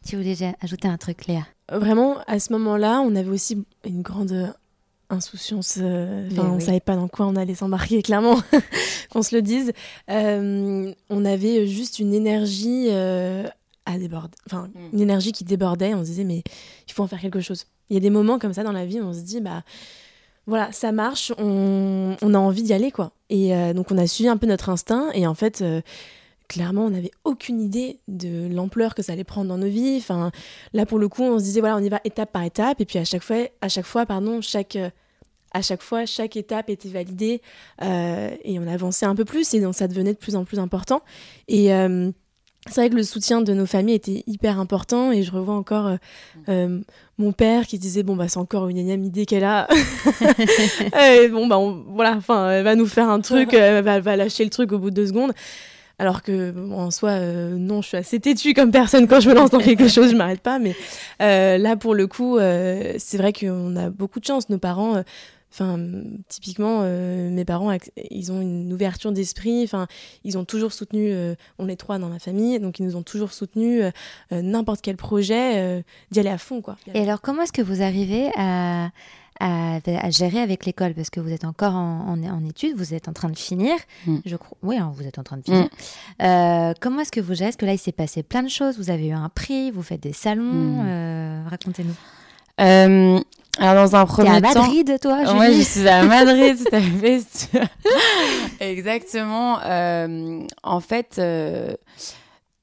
Tu 0.04 0.16
voulais 0.16 0.36
ajouter 0.60 0.88
un 0.88 0.96
truc 0.96 1.26
Léa? 1.28 1.46
Vraiment 1.70 2.16
à 2.26 2.40
ce 2.40 2.52
moment-là 2.54 3.00
on 3.06 3.14
avait 3.14 3.30
aussi 3.30 3.64
une 3.84 4.02
grande 4.02 4.52
insouciance. 5.10 5.78
Euh, 5.80 6.28
on 6.38 6.60
savait 6.60 6.80
pas 6.80 6.96
dans 6.96 7.08
quoi 7.08 7.26
on 7.26 7.36
allait 7.36 7.54
s'embarquer, 7.54 8.02
clairement, 8.04 8.40
qu'on 9.10 9.22
se 9.22 9.34
le 9.34 9.42
dise. 9.42 9.72
Euh, 10.10 10.92
on 11.08 11.24
avait 11.24 11.66
juste 11.66 11.98
une 11.98 12.14
énergie 12.14 12.86
euh, 12.90 13.44
à 13.86 13.98
déborder, 13.98 14.36
enfin, 14.46 14.68
mm. 14.68 14.94
une 14.94 15.00
énergie 15.00 15.32
qui 15.32 15.44
débordait. 15.44 15.94
On 15.94 16.00
se 16.00 16.06
disait, 16.10 16.24
mais 16.24 16.42
il 16.88 16.92
faut 16.92 17.02
en 17.02 17.08
faire 17.08 17.20
quelque 17.20 17.40
chose. 17.40 17.66
Il 17.90 17.94
y 17.94 17.96
a 17.96 18.00
des 18.00 18.10
moments 18.10 18.38
comme 18.38 18.54
ça 18.54 18.62
dans 18.62 18.72
la 18.72 18.86
vie 18.86 19.00
où 19.00 19.04
on 19.04 19.12
se 19.12 19.20
dit, 19.20 19.40
bah 19.40 19.62
voilà, 20.46 20.72
ça 20.72 20.92
marche, 20.92 21.32
on, 21.38 22.16
on 22.22 22.34
a 22.34 22.38
envie 22.38 22.62
d'y 22.62 22.72
aller, 22.72 22.90
quoi. 22.90 23.12
Et 23.28 23.52
donc, 23.74 23.92
on 23.92 23.98
a 23.98 24.06
suivi 24.06 24.28
un 24.28 24.36
peu 24.36 24.46
notre 24.46 24.68
instinct. 24.68 25.10
Et 25.12 25.26
en 25.26 25.34
fait, 25.34 25.62
clairement, 26.50 26.86
on 26.86 26.90
n'avait 26.90 27.12
aucune 27.22 27.60
idée 27.60 28.00
de 28.08 28.52
l'ampleur 28.52 28.96
que 28.96 29.02
ça 29.02 29.12
allait 29.12 29.24
prendre 29.24 29.48
dans 29.48 29.58
nos 29.58 29.68
vies. 29.68 29.96
Enfin, 29.98 30.32
là, 30.72 30.84
pour 30.84 30.98
le 30.98 31.08
coup, 31.08 31.22
on 31.22 31.38
se 31.38 31.44
disait, 31.44 31.60
voilà, 31.60 31.76
on 31.76 31.80
y 31.80 31.88
va 31.88 32.00
étape 32.02 32.32
par 32.32 32.42
étape. 32.42 32.80
Et 32.80 32.84
puis, 32.84 32.98
à 32.98 33.04
chaque 33.04 33.22
fois, 33.22 33.36
à 33.60 33.68
chaque 33.68 33.86
fois 33.86 34.04
pardon, 34.04 34.40
chaque, 34.40 34.76
à 35.52 35.62
chaque 35.62 35.80
fois, 35.80 36.06
chaque 36.06 36.36
étape 36.36 36.68
était 36.68 36.88
validée 36.88 37.40
euh, 37.82 38.30
et 38.42 38.58
on 38.58 38.66
avançait 38.66 39.06
un 39.06 39.14
peu 39.14 39.24
plus 39.24 39.54
et 39.54 39.60
donc 39.60 39.74
ça 39.76 39.86
devenait 39.86 40.12
de 40.12 40.18
plus 40.18 40.34
en 40.34 40.44
plus 40.44 40.58
important. 40.58 41.02
Et 41.46 41.72
euh, 41.72 42.10
c'est 42.66 42.80
vrai 42.80 42.90
que 42.90 42.96
le 42.96 43.04
soutien 43.04 43.42
de 43.42 43.52
nos 43.52 43.66
familles 43.66 43.94
était 43.94 44.24
hyper 44.26 44.58
important 44.58 45.12
et 45.12 45.22
je 45.22 45.30
revois 45.30 45.54
encore 45.54 45.96
euh, 46.48 46.80
mon 47.16 47.32
père 47.32 47.66
qui 47.66 47.78
disait 47.78 48.02
bon 48.02 48.16
bah 48.16 48.28
c'est 48.28 48.38
encore 48.38 48.68
une 48.68 48.76
énième 48.76 49.02
idée 49.02 49.24
qu'elle 49.24 49.44
a 49.44 49.66
et 51.16 51.28
bon 51.28 51.46
bah 51.46 51.58
voilà 51.88 52.16
enfin 52.16 52.50
elle 52.50 52.64
va 52.64 52.74
nous 52.74 52.86
faire 52.86 53.08
un 53.08 53.20
truc 53.20 53.54
elle 53.54 53.82
va 53.82 54.16
lâcher 54.16 54.44
le 54.44 54.50
truc 54.50 54.72
au 54.72 54.78
bout 54.78 54.90
de 54.90 54.96
deux 54.96 55.06
secondes 55.06 55.32
alors 56.00 56.22
que 56.22 56.54
en 56.72 56.90
soi, 56.90 57.10
euh, 57.10 57.56
non, 57.58 57.82
je 57.82 57.88
suis 57.88 57.96
assez 57.98 58.18
têtue 58.20 58.54
comme 58.54 58.70
personne 58.70 59.06
quand 59.06 59.20
je 59.20 59.28
me 59.28 59.34
lance 59.34 59.50
dans 59.50 59.58
quelque 59.58 59.86
chose, 59.88 60.12
je 60.12 60.16
m'arrête 60.16 60.40
pas. 60.40 60.58
Mais 60.58 60.74
euh, 61.20 61.58
là, 61.58 61.76
pour 61.76 61.94
le 61.94 62.06
coup, 62.06 62.38
euh, 62.38 62.94
c'est 62.96 63.18
vrai 63.18 63.34
qu'on 63.34 63.76
a 63.76 63.90
beaucoup 63.90 64.18
de 64.18 64.24
chance. 64.24 64.48
Nos 64.48 64.56
parents, 64.56 65.04
enfin, 65.52 65.78
typiquement, 66.28 66.84
mes 66.84 67.44
parents, 67.44 67.76
ils 68.10 68.32
ont 68.32 68.40
une 68.40 68.72
ouverture 68.72 69.12
d'esprit. 69.12 69.62
Enfin, 69.62 69.88
ils 70.24 70.38
ont 70.38 70.46
toujours 70.46 70.72
soutenu. 70.72 71.14
on 71.58 71.68
est 71.68 71.76
trois 71.76 71.98
dans 71.98 72.08
ma 72.08 72.18
famille, 72.18 72.58
donc 72.60 72.78
ils 72.78 72.86
nous 72.86 72.96
ont 72.96 73.02
toujours 73.02 73.34
soutenu 73.34 73.82
n'importe 74.30 74.80
quel 74.80 74.96
projet, 74.96 75.84
d'y 76.10 76.18
aller 76.18 76.30
à 76.30 76.38
fond, 76.38 76.62
quoi. 76.62 76.76
Et 76.94 77.00
alors, 77.02 77.20
comment 77.20 77.42
est-ce 77.42 77.52
que 77.52 77.62
vous 77.62 77.82
arrivez 77.82 78.30
à 78.38 78.88
à, 79.40 80.10
gérer 80.10 80.40
avec 80.40 80.66
l'école 80.66 80.94
parce 80.94 81.10
que 81.10 81.20
vous 81.20 81.32
êtes 81.32 81.44
encore 81.44 81.74
en, 81.74 82.16
en, 82.22 82.44
études, 82.44 82.76
vous 82.76 82.94
êtes 82.94 83.08
en 83.08 83.12
train 83.12 83.30
de 83.30 83.38
finir. 83.38 83.74
Mm. 84.06 84.16
Je 84.24 84.36
crois, 84.36 84.56
oui, 84.62 84.76
hein, 84.76 84.92
vous 84.94 85.06
êtes 85.06 85.18
en 85.18 85.22
train 85.22 85.38
de 85.38 85.42
finir. 85.42 85.64
Mm. 85.64 86.22
Euh, 86.22 86.72
comment 86.80 87.00
est-ce 87.00 87.12
que 87.12 87.20
vous 87.20 87.34
gérez? 87.34 87.48
Est-ce 87.48 87.56
que 87.56 87.66
là, 87.66 87.72
il 87.72 87.78
s'est 87.78 87.92
passé 87.92 88.22
plein 88.22 88.42
de 88.42 88.48
choses? 88.48 88.76
Vous 88.78 88.90
avez 88.90 89.08
eu 89.08 89.12
un 89.12 89.30
prix, 89.30 89.70
vous 89.70 89.82
faites 89.82 90.02
des 90.02 90.12
salons? 90.12 90.44
Mm. 90.44 90.86
Euh, 90.86 91.42
racontez-nous. 91.48 91.96
Euh, 92.60 93.18
alors 93.58 93.86
dans 93.86 93.96
un 93.96 94.06
premier 94.06 94.30
à 94.30 94.40
Madrid, 94.40 94.98
toi 95.00 95.22
Moi, 95.34 95.50
je 95.50 95.62
suis 95.62 95.88
à 95.88 96.02
Madrid, 96.04 96.58
tout 96.70 96.76
à 96.76 96.80
fait. 96.80 97.20
Exactement. 98.60 99.58
en 100.62 100.80
fait, 100.80 101.20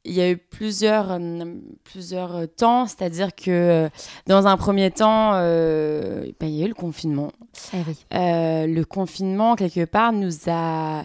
il 0.08 0.14
y 0.14 0.22
a 0.22 0.30
eu 0.32 0.38
plusieurs, 0.38 1.12
euh, 1.12 1.46
plusieurs 1.84 2.48
temps, 2.56 2.88
c'est-à-dire 2.88 3.36
que 3.36 3.90
dans 4.26 4.48
un 4.48 4.58
premier 4.58 4.92
temps, 4.92 5.34
ben, 5.34 6.34
il 6.42 6.56
y 6.56 6.64
a 6.64 6.66
eu 6.66 6.70
le 6.70 6.74
confinement. 6.74 7.32
Eh 7.74 8.68
le 8.68 8.84
confinement, 8.84 9.56
quelque 9.56 9.86
part, 9.86 10.14
nous 10.14 10.34
a 10.48 11.04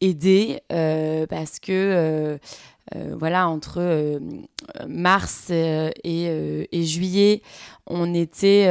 aidés 0.00 0.60
parce 1.28 1.60
que 1.60 1.72
euh, 1.72 2.38
voilà, 2.94 3.48
entre 3.48 3.78
euh, 3.78 4.18
mars 4.88 5.48
euh, 5.50 5.90
et, 6.02 6.84
juillet, 6.84 7.42
on 7.86 8.14
était, 8.14 8.68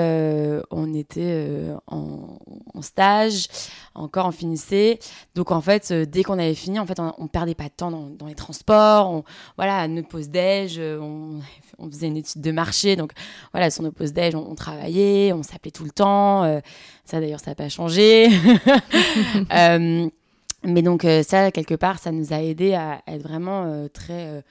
on 0.72 0.94
était 0.94 1.70
en, 1.88 2.38
stage, 2.82 3.48
encore 3.96 4.28
on 4.28 4.32
finissait. 4.32 5.00
Donc 5.36 5.52
en 5.52 5.62
fait, 5.62 5.92
dès 5.92 6.24
qu'on 6.24 6.40
avait 6.40 6.56
fini, 6.56 6.80
en 6.80 6.86
fait, 6.86 7.00
on, 7.00 7.28
perdait 7.28 7.56
pas 7.56 7.66
de 7.66 7.74
temps 7.76 7.92
dans, 7.92 8.26
les 8.28 8.36
transports. 8.36 9.10
On, 9.10 9.24
voilà, 9.58 9.88
notre 9.88 10.08
pause 10.08 10.30
déj, 10.30 10.80
on, 10.80 11.42
faisait 11.90 12.08
une 12.08 12.18
étude 12.18 12.42
de 12.42 12.52
marché. 12.52 12.96
Donc 12.96 13.12
voilà, 13.52 13.70
sur 13.70 13.84
nos 13.84 13.92
pauses 13.92 14.14
déj, 14.14 14.36
on, 14.36 14.56
travaillait, 14.56 15.34
on 15.34 15.44
s'appelait 15.44 15.72
tout 15.72 15.84
le 15.84 15.92
temps. 15.92 16.62
ça 17.04 17.20
d'ailleurs, 17.20 17.42
ça 17.42 17.52
n'a 17.52 17.56
pas 17.56 17.70
changé. 17.70 18.30
Mais 20.64 20.82
donc 20.82 21.06
euh, 21.06 21.24
ça, 21.24 21.52
quelque 21.52 21.76
part, 21.76 22.00
ça 22.00 22.12
nous 22.12 22.34
a 22.34 22.42
aidé 22.42 22.74
à 22.74 23.02
être 23.08 23.22
vraiment 23.22 23.64
euh, 23.66 23.88
très 23.88 24.44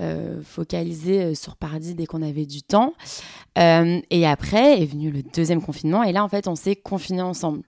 euh, 0.00 0.40
focalisés 0.44 1.34
sur 1.34 1.56
Paradis 1.56 1.94
dès 1.94 2.06
qu'on 2.06 2.22
avait 2.22 2.46
du 2.46 2.62
temps. 2.62 2.94
et 3.56 4.26
après 4.26 4.82
est 4.82 4.86
venu 4.86 5.10
le 5.10 5.22
deuxième 5.22 5.62
confinement. 5.62 6.02
Et 6.02 6.12
là, 6.12 6.24
en 6.24 6.28
fait, 6.28 6.48
on 6.48 6.56
s'est 6.56 6.76
confinés 6.76 7.22
ensemble. 7.22 7.62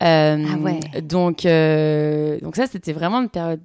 ah 0.00 0.36
ouais. 0.36 0.80
Donc, 1.02 1.42
donc 2.42 2.56
ça, 2.56 2.66
c'était 2.66 2.92
vraiment 2.92 3.20
une 3.20 3.30
période 3.30 3.60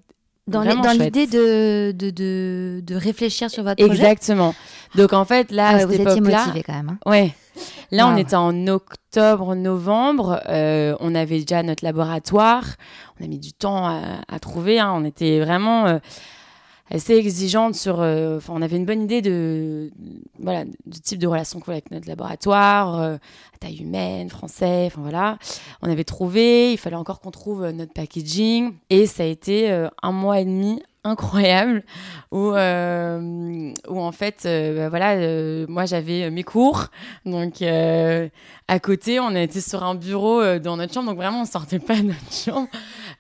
dans 0.48 0.62
l'idée 0.62 1.28
de, 1.28 1.92
de, 1.92 2.10
de, 2.10 2.82
de, 2.84 2.96
réfléchir 2.96 3.50
sur 3.50 3.64
votre 3.64 3.84
projet? 3.84 4.04
Exactement. 4.04 4.54
Donc 4.96 5.14
en 5.14 5.26
fait, 5.26 5.52
là, 5.52 5.78
ah 5.80 5.86
vous 5.86 5.94
étiez 5.94 6.20
motivé 6.20 6.64
quand 6.64 6.74
même. 6.74 6.98
Hein. 7.06 7.10
Ouais. 7.10 7.34
Là, 7.92 8.08
on 8.08 8.18
était 8.18 8.36
en 8.36 8.68
octobre, 8.68 9.56
novembre. 9.56 10.42
Euh, 10.50 10.96
on 11.00 11.14
avait 11.16 11.40
déjà 11.40 11.62
notre 11.64 11.86
laboratoire. 11.86 12.66
On 13.20 13.26
a 13.26 13.28
mis 13.28 13.40
du 13.40 13.54
temps 13.54 13.86
à, 13.86 14.40
trouver. 14.40 14.80
Hein. 14.80 14.94
On 14.96 15.06
était 15.06 15.40
vraiment 15.40 15.86
euh, 15.86 16.00
assez 16.90 17.14
exigeante 17.14 17.76
sur. 17.76 18.02
Euh, 18.02 18.40
on 18.50 18.62
avait 18.62 18.78
une 18.78 18.86
bonne 18.86 19.04
idée 19.04 19.22
de, 19.22 19.92
voilà, 20.40 20.66
du 20.66 21.00
type 21.02 21.20
de 21.20 21.28
relation 21.28 21.60
qu'on 21.60 21.72
avec 21.72 21.92
notre 21.92 22.08
laboratoire, 22.08 23.00
à 23.00 23.20
taille 23.60 23.82
humaine, 23.82 24.30
français. 24.30 24.86
Enfin 24.88 25.02
voilà. 25.02 25.38
On 25.82 25.90
avait 25.90 26.04
trouvé. 26.04 26.72
Il 26.72 26.78
fallait 26.78 26.96
encore 26.96 27.20
qu'on 27.20 27.32
trouve 27.32 27.70
notre 27.70 27.94
packaging. 27.94 28.74
Et 28.90 29.06
ça 29.06 29.24
a 29.24 29.28
été 29.28 29.70
un 30.02 30.12
mois 30.12 30.40
et 30.40 30.46
demi 30.46 30.82
incroyable 31.04 31.84
où, 32.32 32.52
euh, 32.52 33.74
où 33.88 34.00
en 34.00 34.12
fait, 34.12 34.44
euh, 34.46 34.76
bah 34.76 34.90
voilà, 34.90 35.14
euh, 35.14 35.66
moi 35.68 35.86
j'avais 35.86 36.30
mes 36.30 36.44
cours, 36.44 36.88
donc 37.26 37.62
à 37.62 38.80
côté, 38.80 39.20
on 39.20 39.36
était 39.36 39.62
sur 39.62 39.84
un 39.84 39.96
bureau 39.96 40.60
dans 40.60 40.78
notre 40.78 40.94
chambre, 40.94 41.10
donc 41.10 41.18
vraiment 41.18 41.42
on 41.42 41.46
sortait 41.46 41.80
pas 41.80 41.96
de 41.98 42.04
notre 42.04 42.34
chambre, 42.34 42.70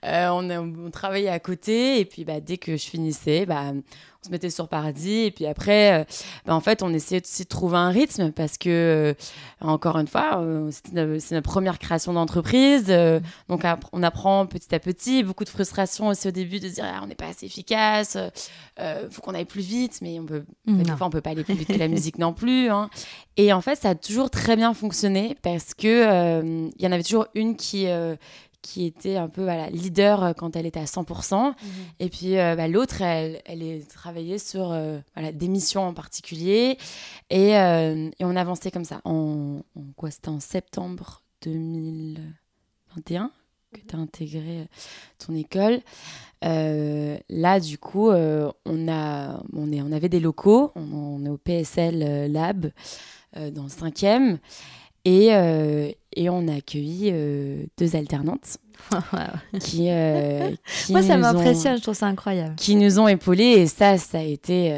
on, 0.03 0.49
on, 0.49 0.89
travaillait 0.91 1.29
à 1.29 1.39
côté. 1.39 1.99
Et 1.99 2.05
puis 2.05 2.23
bah, 2.25 2.39
dès 2.39 2.57
que 2.57 2.77
je 2.77 2.85
finissais, 2.85 3.45
bah, 3.45 3.73
on 4.23 4.27
se 4.27 4.31
mettait 4.31 4.49
sur 4.49 4.67
Paradis. 4.67 5.25
Et 5.25 5.31
puis 5.31 5.45
après, 5.45 6.01
euh, 6.01 6.03
ben, 6.45 6.53
en 6.53 6.61
fait, 6.61 6.81
on 6.81 6.93
essayait 6.93 7.21
aussi 7.21 7.43
de 7.43 7.49
trouver 7.49 7.77
un 7.77 7.89
rythme 7.89 8.31
parce 8.31 8.57
que, 8.57 8.69
euh, 8.69 9.13
encore 9.61 9.97
une 9.97 10.07
fois, 10.07 10.39
euh, 10.39 10.71
c'est 10.71 11.35
notre 11.35 11.49
première 11.49 11.79
création 11.79 12.13
d'entreprise. 12.13 12.87
donc, 13.49 13.63
on 13.91 14.03
apprend 14.03 14.45
petit 14.45 14.73
à 14.73 14.79
petit. 14.79 15.23
Beaucoup 15.23 15.43
de 15.43 15.49
frustration 15.49 16.07
aussi 16.07 16.27
au 16.27 16.31
début 16.31 16.59
de 16.59 16.69
se 16.69 16.75
dire, 16.75 16.85
ah, 16.87 17.01
on 17.03 17.07
n'est 17.07 17.15
pas 17.15 17.27
assez 17.27 17.45
efficace, 17.45 18.17
il 18.79 19.09
faut 19.11 19.21
qu'on 19.21 19.33
aille 19.33 19.45
plus 19.45 19.61
vite, 19.61 19.99
mais 20.01 20.19
on 20.19 20.25
peut, 20.25 20.43
des 20.67 20.85
fois, 20.91 21.07
on 21.07 21.09
peut 21.09 21.21
pas 21.21 21.31
aller 21.31 21.43
plus 21.43 21.55
vite 21.55 21.67
que 21.67 21.79
la 21.79 21.87
musique 21.87 22.17
non 22.17 22.33
plus. 22.33 22.69
Hein. 22.69 22.89
Et 23.37 23.51
en 23.51 23.61
fait, 23.61 23.75
ça 23.75 23.89
a 23.89 23.95
toujours 23.95 24.29
très 24.29 24.55
bien 24.55 24.73
fonctionné 24.73 25.35
parce 25.41 25.73
que 25.73 26.43
il 26.43 26.81
y 26.81 26.87
en 26.87 26.91
avait 26.91 27.03
toujours 27.03 27.27
une 27.35 27.55
qui 27.55 27.87
qui 28.63 28.85
était 28.85 29.17
un 29.17 29.27
peu 29.27 29.43
voilà, 29.43 29.69
leader 29.69 30.23
euh, 30.23 30.33
quand 30.33 30.55
elle 30.55 30.65
était 30.65 30.79
à 30.79 30.85
100%. 30.85 31.49
Mhm. 31.49 31.53
Et 31.99 32.09
puis 32.09 32.39
euh, 32.39 32.55
bah, 32.55 32.67
l'autre, 32.67 33.03
elle, 33.03 33.41
elle 33.45 33.61
est 33.61 33.87
travaillée 33.87 34.39
sur 34.39 34.71
euh, 34.71 34.97
voilà, 35.15 35.31
des 35.31 35.47
missions 35.47 35.83
en 35.83 35.93
particulier. 35.93 36.79
Et, 37.29 37.49
et 37.51 38.11
on 38.21 38.35
avançait 38.35 38.71
comme 38.71 38.85
ça. 38.85 39.01
En, 39.05 39.61
quoi? 39.95 40.09
C'était 40.09 40.29
en 40.29 40.39
septembre 40.39 41.21
2021 41.43 43.31
que 43.73 43.79
tu 43.81 43.95
as 43.95 43.99
intégré 43.99 44.67
ton 45.17 45.33
école. 45.35 45.81
là, 46.41 47.59
du 47.59 47.77
coup, 47.79 48.09
on, 48.11 48.87
a, 48.87 49.43
on, 49.51 49.71
est, 49.71 49.81
on 49.81 49.91
avait 49.91 50.09
des 50.09 50.19
locaux. 50.19 50.71
On, 50.75 51.25
est 51.25 51.29
au 51.29 51.37
PSL 51.37 52.31
Lab 52.31 52.71
dans 53.35 53.63
le 53.63 53.69
cinquième. 53.69 54.37
Et, 55.05 55.29
euh, 55.33 55.91
et 56.15 56.29
on 56.29 56.47
a 56.47 56.55
accueilli 56.55 57.09
euh, 57.11 57.63
deux 57.77 57.95
alternantes. 57.95 58.57
qui, 59.59 59.87
euh, 59.89 60.51
Moi, 60.89 61.03
ça 61.03 61.17
m'impressionne, 61.17 61.77
je 61.77 61.81
trouve 61.81 61.95
ça 61.95 62.07
incroyable. 62.07 62.55
Qui 62.55 62.75
nous 62.75 62.99
ont 62.99 63.07
épaulés 63.07 63.43
et 63.43 63.67
ça, 63.67 63.97
ça 63.97 64.19
a 64.19 64.21
été. 64.21 64.75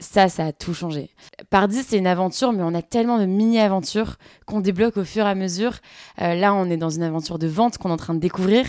ça, 0.00 0.28
ça 0.28 0.46
a 0.46 0.52
tout 0.52 0.74
changé. 0.74 1.10
Pardi, 1.48 1.82
c'est 1.82 1.96
une 1.96 2.06
aventure, 2.06 2.52
mais 2.52 2.62
on 2.62 2.74
a 2.74 2.82
tellement 2.82 3.18
de 3.18 3.24
mini-aventures 3.24 4.16
qu'on 4.44 4.60
débloque 4.60 4.96
au 4.96 5.04
fur 5.04 5.24
et 5.26 5.30
à 5.30 5.34
mesure. 5.34 5.78
là, 6.18 6.52
on 6.52 6.68
est 6.68 6.76
dans 6.76 6.90
une 6.90 7.04
aventure 7.04 7.38
de 7.38 7.46
vente 7.46 7.78
qu'on 7.78 7.88
est 7.88 7.92
en 7.92 7.96
train 7.96 8.14
de 8.14 8.20
découvrir, 8.20 8.66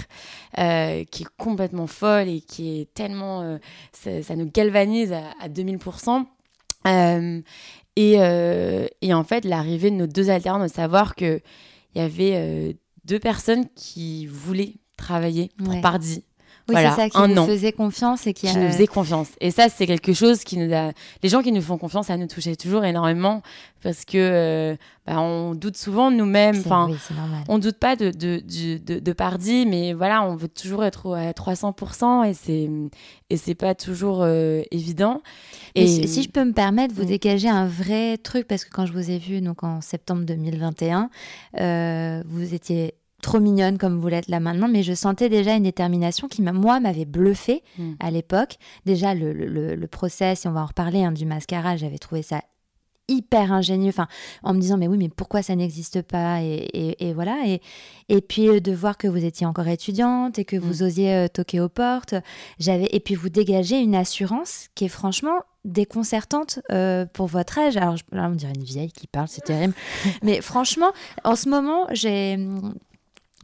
qui 0.55 0.61
est 0.61 1.27
complètement 1.37 1.87
folle 1.87 2.29
et 2.29 2.39
qui 2.39 2.81
est 2.81 2.93
tellement. 2.93 3.57
Ça, 3.91 4.35
nous 4.35 4.49
galvanise 4.49 5.11
à, 5.11 5.23
à 5.41 5.49
2000%. 5.49 6.25
Et, 7.95 8.15
euh, 8.17 8.87
et 9.01 9.13
en 9.13 9.23
fait, 9.23 9.45
l'arrivée 9.45 9.91
de 9.91 9.95
nos 9.95 10.07
deux 10.07 10.29
alternants, 10.29 10.63
de 10.63 10.71
savoir 10.71 11.15
qu'il 11.15 11.41
y 11.95 11.99
avait 11.99 12.33
euh, 12.35 12.73
deux 13.05 13.19
personnes 13.19 13.65
qui 13.75 14.25
voulaient 14.25 14.75
travailler 14.97 15.51
pour 15.63 15.79
Pardi 15.81 16.23
oui, 16.69 16.75
c'est 16.77 16.91
ça, 16.91 17.09
qui 17.09 17.33
nous 17.33 17.45
faisait 17.45 17.73
confiance 17.73 18.25
et 18.25 18.33
qui, 18.33 18.47
nous 18.47 18.71
faisait 18.71 18.87
confiance. 18.87 19.29
Et 19.41 19.51
ça, 19.51 19.67
c'est 19.67 19.85
quelque 19.85 20.13
chose 20.13 20.43
qui 20.43 20.57
nous 20.57 20.73
a. 20.73 20.91
Les 21.21 21.29
gens 21.29 21.41
qui 21.41 21.51
nous 21.51 21.61
font 21.61 21.77
confiance, 21.77 22.07
ça 22.07 22.15
nous 22.15 22.27
touchait 22.27 22.55
toujours 22.55 22.85
énormément 22.85 23.41
parce 23.81 24.05
que 24.05 24.17
euh, 24.17 24.75
bah, 25.05 25.19
on 25.19 25.55
doute 25.55 25.75
souvent 25.75 26.09
de 26.09 26.15
nous-mêmes. 26.15 26.57
Enfin, 26.59 26.87
oui, 26.89 26.97
on 27.49 27.59
doute 27.59 27.77
pas 27.77 27.97
de 27.97 28.11
de, 28.11 28.41
de, 28.77 28.99
de, 28.99 29.13
Pardi, 29.13 29.65
mais 29.65 29.91
voilà, 29.91 30.23
on 30.23 30.35
veut 30.35 30.47
toujours 30.47 30.85
être 30.85 31.13
à 31.13 31.31
300% 31.31 32.25
et 32.25 32.33
c'est 32.33 32.69
et 33.29 33.37
c'est 33.37 33.55
pas 33.55 33.75
toujours 33.75 34.21
euh, 34.21 34.61
évident. 34.71 35.21
Et 35.75 36.07
si 36.07 36.23
je 36.23 36.29
peux 36.29 36.45
me 36.45 36.53
permettre, 36.53 36.93
vous 36.95 37.05
dégager 37.05 37.49
un 37.49 37.67
vrai 37.67 38.17
truc 38.17 38.47
parce 38.47 38.63
que 38.63 38.69
quand 38.69 38.85
je 38.85 38.93
vous 38.93 39.11
ai 39.11 39.17
vu 39.17 39.41
donc 39.41 39.63
en 39.63 39.81
septembre 39.81 40.23
2021, 40.23 41.09
euh, 41.59 42.23
vous 42.25 42.53
étiez 42.53 42.95
trop 43.23 43.39
mignonne 43.39 43.79
comme 43.79 43.97
vous 43.97 44.07
l'êtes 44.07 44.27
là 44.27 44.39
maintenant, 44.39 44.67
mais 44.67 44.83
je 44.83 44.93
sentais 44.93 45.29
déjà 45.29 45.55
une 45.55 45.63
détermination 45.63 46.27
qui, 46.27 46.43
moi, 46.43 46.79
m'avait 46.79 47.05
bluffé 47.05 47.63
mm. 47.79 47.93
à 47.99 48.11
l'époque. 48.11 48.57
Déjà, 48.85 49.15
le, 49.15 49.33
le, 49.33 49.75
le, 49.75 49.87
process, 49.87 50.45
et 50.45 50.47
on 50.47 50.51
va 50.51 50.61
en 50.61 50.67
reparler, 50.67 51.03
hein, 51.03 51.11
du 51.11 51.25
mascara, 51.25 51.75
j'avais 51.77 51.97
trouvé 51.97 52.21
ça 52.21 52.41
hyper 53.07 53.51
ingénieux, 53.51 53.89
enfin, 53.89 54.07
en 54.43 54.53
me 54.53 54.59
disant 54.59 54.77
mais 54.77 54.87
oui, 54.87 54.97
mais 54.97 55.09
pourquoi 55.09 55.41
ça 55.41 55.55
n'existe 55.55 56.01
pas 56.01 56.41
et, 56.41 56.95
et, 56.99 57.13
voilà. 57.13 57.37
Et, 57.45 57.61
et 58.09 58.21
puis 58.21 58.47
euh, 58.47 58.59
de 58.59 58.71
voir 58.71 58.97
que 58.97 59.07
vous 59.07 59.23
étiez 59.23 59.45
encore 59.45 59.67
étudiante 59.67 60.39
et 60.39 60.45
que 60.45 60.55
vous 60.55 60.81
mm. 60.81 60.85
osiez 60.85 61.13
euh, 61.13 61.27
toquer 61.27 61.59
aux 61.59 61.69
portes. 61.69 62.15
J'avais 62.59 62.87
et 62.91 62.99
puis 62.99 63.15
vous 63.15 63.29
dégagez 63.29 63.77
une 63.79 63.95
assurance 63.95 64.69
qui 64.75 64.85
est 64.85 64.89
franchement 64.89 65.41
déconcertante 65.65 66.59
euh, 66.71 67.05
pour 67.05 67.27
votre 67.27 67.59
âge. 67.59 67.77
Alors 67.77 67.95
là, 68.11 68.29
on 68.29 68.35
dirait 68.35 68.53
une 68.55 68.63
vieille 68.63 68.91
qui 68.91 69.07
parle, 69.07 69.27
c'est 69.27 69.43
terrible. 69.43 69.73
mais 70.23 70.41
franchement, 70.41 70.91
en 71.23 71.35
ce 71.35 71.49
moment, 71.49 71.87
j'ai 71.91 72.37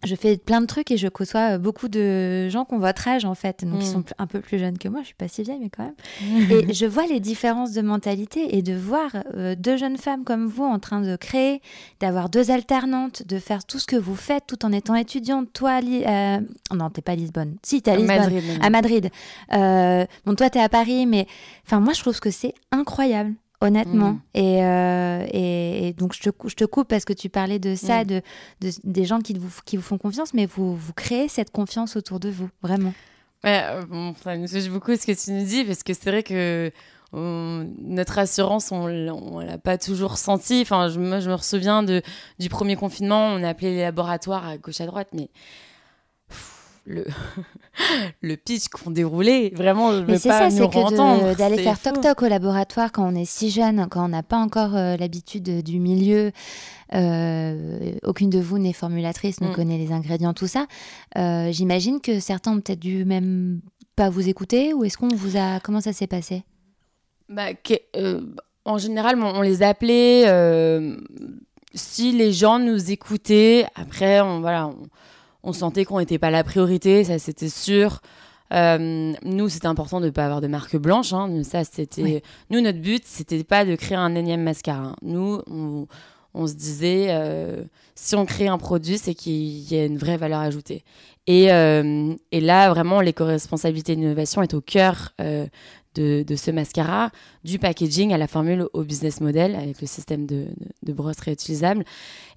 je 0.03 0.15
fais 0.15 0.38
plein 0.38 0.62
de 0.62 0.65
trucs 0.65 0.91
et 0.91 0.97
je 0.97 1.07
côtoie 1.07 1.55
euh, 1.55 1.57
beaucoup 1.57 1.88
de 1.88 2.47
gens 2.49 2.65
qui 2.65 2.73
ont 2.73 2.79
votre 2.79 3.07
âge 3.07 3.25
en 3.25 3.35
fait, 3.35 3.65
donc 3.65 3.79
qui 3.79 3.88
mm. 3.88 3.91
sont 3.91 4.03
un 4.17 4.27
peu 4.27 4.39
plus 4.39 4.59
jeunes 4.59 4.77
que 4.77 4.88
moi. 4.88 5.01
Je 5.01 5.07
suis 5.07 5.15
pas 5.15 5.27
si 5.27 5.43
vieille, 5.43 5.59
mais 5.59 5.69
quand 5.69 5.83
même. 5.83 6.51
et 6.51 6.73
je 6.73 6.85
vois 6.85 7.05
les 7.07 7.19
différences 7.19 7.73
de 7.73 7.81
mentalité 7.81 8.57
et 8.57 8.62
de 8.62 8.73
voir 8.73 9.12
euh, 9.35 9.55
deux 9.55 9.77
jeunes 9.77 9.97
femmes 9.97 10.23
comme 10.23 10.47
vous 10.47 10.63
en 10.63 10.79
train 10.79 11.01
de 11.01 11.15
créer, 11.15 11.62
d'avoir 11.99 12.29
deux 12.29 12.51
alternantes, 12.51 13.23
de 13.27 13.39
faire 13.39 13.65
tout 13.65 13.79
ce 13.79 13.88
que 13.88 13.95
vous 13.95 14.15
faites 14.15 14.45
tout 14.47 14.65
en 14.65 14.71
étant 14.71 14.95
étudiante. 14.95 15.51
Toi, 15.53 15.81
li 15.81 16.03
euh... 16.05 16.39
non, 16.73 16.89
t'es 16.89 17.01
pas 17.01 17.13
à 17.13 17.15
Lisbonne. 17.15 17.55
Si, 17.63 17.81
t'es 17.81 17.91
à 17.91 17.95
Lisbonne. 17.95 18.17
Madrid, 18.17 18.43
à 18.62 18.69
Madrid. 18.69 19.09
Euh... 19.53 20.05
Bon, 20.25 20.35
toi, 20.35 20.49
t'es 20.49 20.59
à 20.59 20.69
Paris, 20.69 21.05
mais 21.05 21.27
enfin, 21.65 21.79
moi, 21.79 21.93
je 21.93 22.01
trouve 22.01 22.19
que 22.19 22.31
c'est 22.31 22.53
incroyable 22.71 23.33
honnêtement. 23.61 24.11
Mm. 24.11 24.21
Euh, 24.37 25.25
et, 25.31 25.87
et, 25.87 25.93
donc, 25.93 26.13
je 26.13 26.21
te, 26.21 26.29
je 26.47 26.55
te, 26.55 26.65
coupe 26.65 26.87
parce 26.87 27.05
que 27.05 27.13
tu 27.13 27.29
parlais 27.29 27.59
de 27.59 27.75
ça, 27.75 28.05
de, 28.05 28.21
des 28.59 29.05
gens 29.05 29.19
qui 29.19 29.33
vous, 29.33 29.51
qui 29.65 29.77
vous 29.77 29.83
font 29.83 29.97
confiance, 29.97 30.33
mais 30.33 30.45
vous, 30.45 30.75
vous 30.75 30.93
créez 30.93 31.27
cette 31.27 31.51
confiance 31.51 31.95
autour 31.95 32.19
de 32.19 32.29
vous, 32.29 32.49
vraiment. 32.61 32.93
Ouais, 33.43 33.61
euh, 33.63 33.85
bon, 33.85 34.13
ça 34.23 34.35
me 34.35 34.47
touche 34.47 34.69
beaucoup 34.69 34.95
ce 34.95 35.05
que 35.05 35.11
tu 35.11 35.31
nous 35.31 35.45
dis, 35.45 35.63
parce 35.63 35.83
que 35.83 35.93
c'est 35.93 36.09
vrai 36.09 36.23
que 36.23 36.71
notre 37.11 38.19
assurance, 38.19 38.71
on 38.71 38.87
ne 38.87 39.45
l'a 39.45 39.57
pas 39.57 39.77
toujours 39.77 40.17
senti. 40.17 40.59
Enfin, 40.61 40.89
je, 40.89 40.99
moi, 40.99 41.19
je 41.19 41.31
me 41.31 41.37
souviens 41.37 41.81
de, 41.81 42.01
du 42.39 42.49
premier 42.49 42.75
confinement, 42.75 43.27
on 43.27 43.43
a 43.43 43.49
appelé 43.49 43.71
les 43.71 43.81
laboratoires 43.81 44.47
à 44.47 44.57
gauche 44.57 44.79
à 44.81 44.85
droite, 44.85 45.09
mais 45.13 45.29
le, 46.89 47.06
le 48.21 48.36
pitch 48.36 48.67
qu'on 48.67 48.91
déroulait. 48.91 49.52
Vraiment, 49.56 49.93
je 49.93 49.99
Mais 50.02 50.13
veux 50.13 50.17
c'est 50.19 50.30
pas 50.30 50.39
ça, 50.39 50.49
nous 50.49 50.69
c'est 50.71 50.78
entendre. 50.78 51.32
que 51.34 51.38
d'aller 51.38 51.58
faire 51.63 51.80
toc-toc 51.80 52.23
au 52.23 52.28
laboratoire 52.28 52.91
quand 52.91 53.08
on 53.10 53.15
est 53.15 53.25
si 53.25 53.49
jeune, 53.52 53.88
quand 53.89 54.04
on 54.04 54.10
n'a 54.10 54.23
pas 54.23 54.38
encore 54.38 54.75
euh, 54.75 54.97
l'habitude 54.97 55.63
du 55.63 55.80
milieu, 55.80 56.32
euh, 56.95 57.91
aucune 58.04 58.30
de 58.30 58.39
vous 58.39 58.58
n'est 58.60 58.73
formulatrice, 58.73 59.39
ne 59.41 59.49
Mm. 59.49 59.54
connaît 59.54 59.78
les 59.78 59.91
ingrédients, 59.91 60.34
tout 60.34 60.47
ça. 60.47 60.65
euh, 61.17 61.52
J'imagine 61.52 62.02
que 62.02 62.19
certains 62.19 62.52
ont 62.54 62.60
peut-être 62.62 62.80
dû 62.80 63.06
même 63.06 63.62
pas 63.95 64.10
vous 64.10 64.28
écouter, 64.28 64.73
ou 64.73 64.84
est-ce 64.84 64.97
qu'on 64.97 65.10
vous 65.10 65.38
a... 65.38 65.60
Comment 65.60 65.82
ça 65.82 65.93
s'est 65.93 66.08
passé? 66.08 66.43
Bah, 67.30 67.54
que- 67.54 68.23
en 68.65 68.78
général, 68.78 69.21
on, 69.21 69.38
on 69.38 69.41
les 69.41 69.62
appelait. 69.63 70.25
si 71.73 72.12
les 72.13 72.32
gens 72.34 72.58
nous 72.60 72.91
écoutaient, 72.91 73.65
après, 73.75 74.21
on, 74.21 74.39
voilà, 74.41 74.67
on, 74.67 74.78
on 75.43 75.54
sentait 75.54 75.86
qu'on 75.86 75.99
n'était 75.99 76.19
pas 76.19 76.32
la 76.32 76.43
priorité, 76.43 77.04
ça 77.04 77.19
c'était 77.19 77.49
sûr. 77.49 78.02
Euh, 78.52 79.13
nous, 79.23 79.47
c'était 79.47 79.67
important 79.67 79.99
de 79.99 80.08
ne 80.08 80.12
pas 80.12 80.25
avoir 80.25 80.41
de 80.41 80.47
marque 80.47 80.75
blanche. 80.75 81.13
hein, 81.13 81.43
ça, 81.43 81.63
c'était. 81.63 82.02
Oui. 82.02 82.21
Nous, 82.49 82.62
notre 82.62 82.80
but, 82.80 83.04
c'était 83.06 83.43
pas 83.43 83.63
de 83.63 83.75
créer 83.75 83.97
un 83.97 84.15
énième 84.15 84.41
mascara. 84.41 84.80
hein. 84.88 84.95
Nous, 85.04 85.39
on, 85.52 85.86
on 86.34 86.47
se 86.47 86.56
disait, 86.56 87.08
euh, 87.10 87.63
si 87.93 88.15
on 88.15 88.25
crée 88.25 88.47
un 88.47 88.58
produit, 88.58 88.97
c'est 88.97 89.13
qu'il 89.13 89.71
y 89.71 89.78
a 89.80 89.86
une 89.86 89.97
vraie 89.99 90.17
valeur 90.17 90.39
ajoutée. 90.39 90.84
Et, 91.28 91.52
euh, 91.54 92.15
et 92.32 92.39
là, 92.41 92.69
vraiment, 92.71 93.02
l'éco-responsabilité 93.02 93.91
et 93.91 93.95
l'innovation 93.95 94.41
est 94.41 94.56
au 94.56 94.62
cœur 94.62 95.13
de, 95.99 96.23
de 96.23 96.35
ce 96.35 96.51
mascara, 96.51 97.12
du 97.43 97.59
packaging 97.59 98.13
à 98.13 98.17
la 98.17 98.27
formule 98.27 98.67
au 98.73 98.83
business 98.83 99.19
model 99.21 99.55
avec 99.55 99.81
le 99.81 99.88
système 99.88 100.25
de, 100.25 100.47
de, 100.83 100.93
brosse 100.93 101.19
réutilisable. 101.19 101.83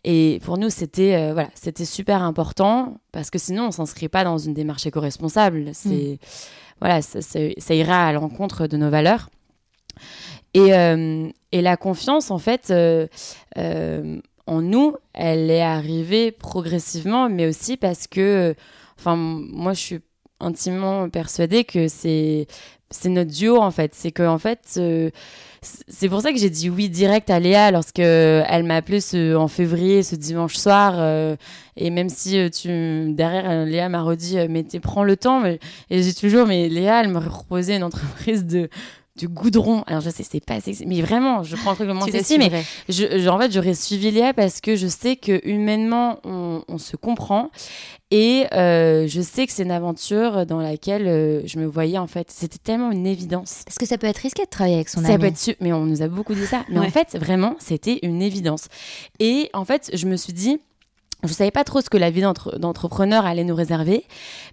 Et 0.05 0.40
pour 0.44 0.59
nous, 0.59 0.70
c'était 0.70 1.14
euh, 1.14 1.33
voilà, 1.33 1.51
c'était 1.55 1.85
super 1.85 2.22
important 2.22 3.01
parce 3.12 3.31
que 3.31 3.38
sinon, 3.38 3.66
on 3.68 3.70
s'inscrit 3.70 4.09
pas 4.09 4.25
dans 4.25 4.38
une 4.38 4.55
démarche 4.55 4.87
éco-responsable. 4.87 5.70
C'est 5.72 6.18
voilà, 6.81 7.01
ça, 7.03 7.22
ça- 7.22 7.38
ça 7.59 7.75
ira 7.75 8.09
à 8.09 8.12
l'encontre 8.12 8.66
de 8.66 8.77
nos 8.77 8.90
valeurs. 8.90 9.31
Et, 10.55 10.75
euh, 10.75 11.29
et 11.53 11.62
la 11.62 11.77
confiance, 11.77 12.31
en 12.31 12.38
fait, 12.38 12.70
euh, 12.70 13.07
en 14.46 14.61
nous, 14.62 14.96
elle 15.14 15.51
est 15.51 15.62
arrivée 15.62 16.33
progressivement, 16.33 17.29
mais 17.31 17.46
aussi 17.46 17.77
parce 17.77 18.07
que, 18.07 18.55
enfin, 18.98 19.16
moi, 19.16 19.72
je 19.72 19.81
suis 19.81 20.01
intimement 20.42 21.09
persuadée 21.09 21.64
que 21.64 21.88
c'est 21.88 22.46
c'est 22.90 23.09
notre 23.09 23.31
duo 23.31 23.57
en 23.59 23.70
fait. 23.70 23.94
C'est 23.94 24.12
que 24.12 24.22
en 24.22 24.38
fait, 24.38 24.61
euh, 24.76 25.11
c'est 25.62 26.09
pour 26.09 26.20
ça 26.20 26.33
que 26.33 26.38
j'ai 26.38 26.50
dit 26.50 26.68
oui 26.70 26.88
direct 26.88 27.31
à 27.31 27.40
Léa 27.40 27.70
lorsque 27.70 28.00
elle 28.00 28.64
m'a 28.64 28.76
appelé 28.76 29.00
ce, 29.00 29.35
en 29.35 29.48
février, 29.48 30.02
ce 30.02 30.14
dimanche 30.16 30.57
soir. 30.57 30.94
euh, 30.98 31.37
et 31.76 31.90
même 31.90 32.09
si 32.11 32.38
euh, 32.38 32.50
tu 32.50 33.12
derrière 33.14 33.48
euh, 33.48 33.64
Léa 33.64 33.88
m'a 33.88 34.02
redit 34.02 34.38
euh, 34.38 34.46
mais 34.50 34.64
prends 34.83 35.05
le 35.05 35.16
temps. 35.16 35.40
Mais, 35.40 35.59
et 35.90 36.02
j'ai 36.02 36.14
toujours 36.14 36.46
mais 36.46 36.68
Léa, 36.68 37.00
elle 37.02 37.09
me 37.09 37.20
proposé 37.20 37.76
une 37.76 37.85
entreprise 37.85 38.44
de 38.44 38.68
du 39.16 39.29
goudron. 39.29 39.83
Alors 39.87 40.01
je 40.01 40.11
sais 40.11 40.22
c'est 40.22 40.44
pas 40.44 40.61
sexy, 40.61 40.87
mais 40.87 41.03
vraiment, 41.03 41.42
je 41.42 41.55
prends 41.57 41.72
un 41.72 41.75
truc 41.75 41.88
les 42.07 42.12
sexy, 42.12 42.38
mais 42.38 42.51
je, 42.88 43.18
je- 43.18 43.29
en 43.29 43.38
fait, 43.38 43.53
j'aurais 43.53 43.75
suivi 43.75 44.11
Léa 44.11 44.33
parce 44.33 44.61
que 44.61 44.75
je 44.77 44.87
sais 44.87 45.16
que 45.16 45.40
humainement, 45.46 46.18
on, 46.25 46.62
on 46.68 46.79
se 46.79 46.96
comprend 46.96 47.51
et 48.11 48.46
euh, 48.53 49.07
je 49.07 49.20
sais 49.20 49.46
que 49.46 49.53
c'est 49.53 49.62
une 49.64 49.70
aventure 49.70 50.46
dans 50.46 50.61
laquelle 50.61 51.07
euh, 51.09 51.42
je 51.44 51.59
me 51.59 51.66
voyais 51.66 51.98
en 51.98 52.07
fait. 52.07 52.31
C'était 52.31 52.59
tellement 52.59 52.90
une 52.90 53.07
évidence. 53.07 53.62
Parce 53.66 53.79
que 53.79 53.87
ça 53.87 53.98
peut 53.98 54.07
être 54.07 54.18
risqué 54.18 54.44
de 54.44 54.51
travailler 54.51 54.77
avec 54.77 54.88
son 54.88 55.03
Ça 55.03 55.09
ami. 55.09 55.18
peut 55.18 55.27
être 55.27 55.38
su- 55.38 55.57
mais 55.61 55.72
on 55.72 55.85
nous 55.85 56.03
a 56.03 56.09
beaucoup 56.09 56.35
dit 56.35 56.46
ça. 56.46 56.64
Mais 56.68 56.79
Ouais. 56.81 56.87
en 56.87 56.90
fait, 56.90 57.16
vraiment, 57.18 57.57
c'était 57.59 57.98
une 58.03 58.22
évidence. 58.22 58.68
Et 59.20 59.51
en 59.53 59.64
fait, 59.64 59.90
je 59.94 60.07
me 60.07 60.16
suis 60.16 60.33
dit. 60.33 60.59
Je 61.24 61.32
savais 61.32 61.50
pas 61.52 61.62
trop 61.64 61.80
ce 61.80 61.88
que 61.88 61.96
la 61.96 62.11
vie 62.11 62.20
d'entre- 62.22 62.58
d'entrepreneur 62.58 63.24
allait 63.26 63.44
nous 63.44 63.54
réserver, 63.54 64.04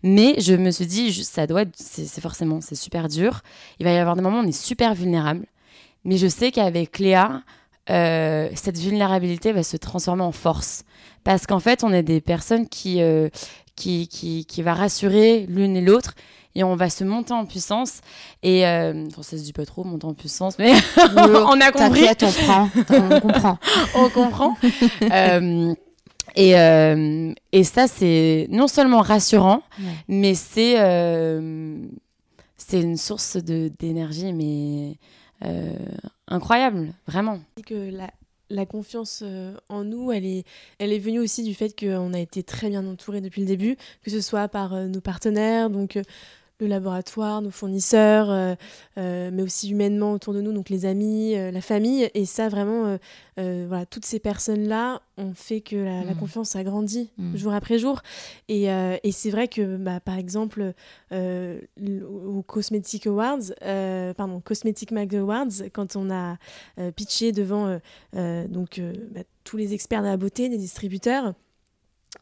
mais 0.03 0.35
je 0.39 0.53
me 0.53 0.69
suis 0.71 0.85
dit, 0.85 1.11
je- 1.11 1.23
ça 1.23 1.47
doit 1.47 1.63
être, 1.63 1.73
c'est 1.75 2.21
forcément, 2.21 2.59
c'est 2.61 2.75
super 2.75 3.07
dur. 3.07 3.41
Il 3.79 3.85
va 3.85 3.91
y 3.91 3.97
avoir 3.97 4.15
des 4.15 4.21
moments 4.21 4.39
où 4.39 4.43
on 4.43 4.47
est 4.47 4.51
super 4.51 4.93
vulnérable, 4.93 5.45
mais 6.05 6.17
je 6.17 6.27
sais 6.27 6.51
qu'avec 6.51 6.99
Léa, 6.99 7.41
euh, 7.89 8.49
cette 8.53 8.77
vulnérabilité 8.77 9.51
va 9.51 9.63
se 9.63 9.77
transformer 9.77 10.21
en 10.23 10.31
force. 10.31 10.83
Parce 11.23 11.47
qu'en 11.47 11.59
fait, 11.59 11.83
on 11.83 11.91
est 11.91 12.03
des 12.03 12.21
personnes 12.21 12.67
qui, 12.69 13.01
euh, 13.01 13.29
qui, 13.75 14.07
qui, 14.07 14.45
qui 14.45 14.61
va 14.61 14.73
rassurer 14.75 15.45
l'une 15.49 15.75
et 15.75 15.81
l'autre 15.81 16.13
et 16.55 16.63
on 16.63 16.75
va 16.75 16.89
se 16.91 17.03
monter 17.03 17.33
en 17.33 17.45
puissance. 17.45 18.01
Et 18.43 18.67
euh, 18.67 19.07
enfin, 19.07 19.23
ça 19.23 19.37
se 19.37 19.43
dit 19.43 19.53
pas 19.53 19.65
trop, 19.65 19.83
monter 19.83 20.05
en 20.05 20.13
puissance, 20.13 20.59
mais 20.59 20.73
on 20.97 21.59
a 21.61 21.71
compris. 21.71 22.01
On 22.27 22.31
prend, 22.31 22.69
on 22.89 23.19
comprend. 23.21 23.57
on 23.95 24.09
comprend. 24.09 24.55
Et, 26.35 26.57
euh, 26.59 27.33
et 27.51 27.63
ça, 27.63 27.87
c'est 27.87 28.47
non 28.49 28.67
seulement 28.67 29.01
rassurant, 29.01 29.61
Ouais. 29.79 29.85
mais 30.07 30.33
c'est 30.35 30.79
euh, 30.79 31.85
c'est 32.57 32.81
une 32.81 32.97
source 32.97 33.37
de- 33.37 33.71
d'énergie, 33.79 34.33
mais 34.33 34.97
euh, 35.45 35.73
incroyable, 36.27 36.93
vraiment. 37.07 37.39
que 37.65 37.89
la, 37.91 38.09
la 38.49 38.65
confiance 38.65 39.23
en 39.69 39.83
nous, 39.83 40.11
elle 40.11 40.25
est, 40.25 40.43
elle 40.79 40.91
est 40.93 40.99
venue 40.99 41.19
aussi 41.19 41.43
du 41.43 41.53
fait 41.53 41.77
qu'on 41.79 42.13
a 42.13 42.19
été 42.19 42.43
très 42.43 42.69
bien 42.69 42.85
entouré 42.85 43.21
depuis 43.21 43.41
le 43.41 43.47
début, 43.47 43.77
que 44.03 44.11
ce 44.11 44.21
soit 44.21 44.47
par 44.47 44.73
nos 44.75 45.01
partenaires, 45.01 45.69
donc 45.69 45.97
le 46.59 46.67
laboratoire, 46.67 47.41
nos 47.41 47.51
fournisseurs, 47.51 48.29
euh, 48.29 48.55
euh, 48.97 49.29
mais 49.31 49.43
aussi 49.43 49.69
humainement 49.69 50.11
autour 50.13 50.33
de 50.33 50.41
nous, 50.41 50.51
donc 50.51 50.69
les 50.69 50.85
amis, 50.85 51.35
euh, 51.35 51.51
la 51.51 51.61
famille. 51.61 52.09
Et 52.13 52.25
ça, 52.25 52.49
vraiment, 52.49 52.97
voilà, 53.37 53.85
toutes 53.85 54.05
ces 54.05 54.19
personnes-là 54.19 55.01
ont 55.17 55.33
fait 55.33 55.61
que 55.61 55.77
la, 55.77 56.03
la 56.03 56.13
Mm. 56.13 56.17
confiance 56.17 56.55
a 56.57 56.63
grandi 56.63 57.09
Mm. 57.17 57.37
jour 57.37 57.53
après 57.53 57.79
jour. 57.79 58.01
Et, 58.49 58.65
et 58.65 59.11
c'est 59.13 59.29
vrai 59.29 59.47
que, 59.47 59.77
bah, 59.77 60.01
par 60.01 60.17
exemple, 60.17 60.73
au 61.11 62.41
Cosmetic 62.43 63.07
Awards, 63.07 63.53
pardon, 64.17 64.41
Cosmetic 64.41 64.91
Mag 64.91 65.15
Awards, 65.15 65.63
quand 65.71 65.95
on 65.95 66.09
a 66.11 66.37
pitché 66.95 67.31
devant 67.31 67.79
donc 68.13 68.81
bah, 69.13 69.21
tous 69.45 69.55
les 69.57 69.73
experts 69.73 70.01
de 70.01 70.07
la 70.07 70.17
beauté, 70.17 70.49
des 70.49 70.57
distributeurs. 70.57 71.33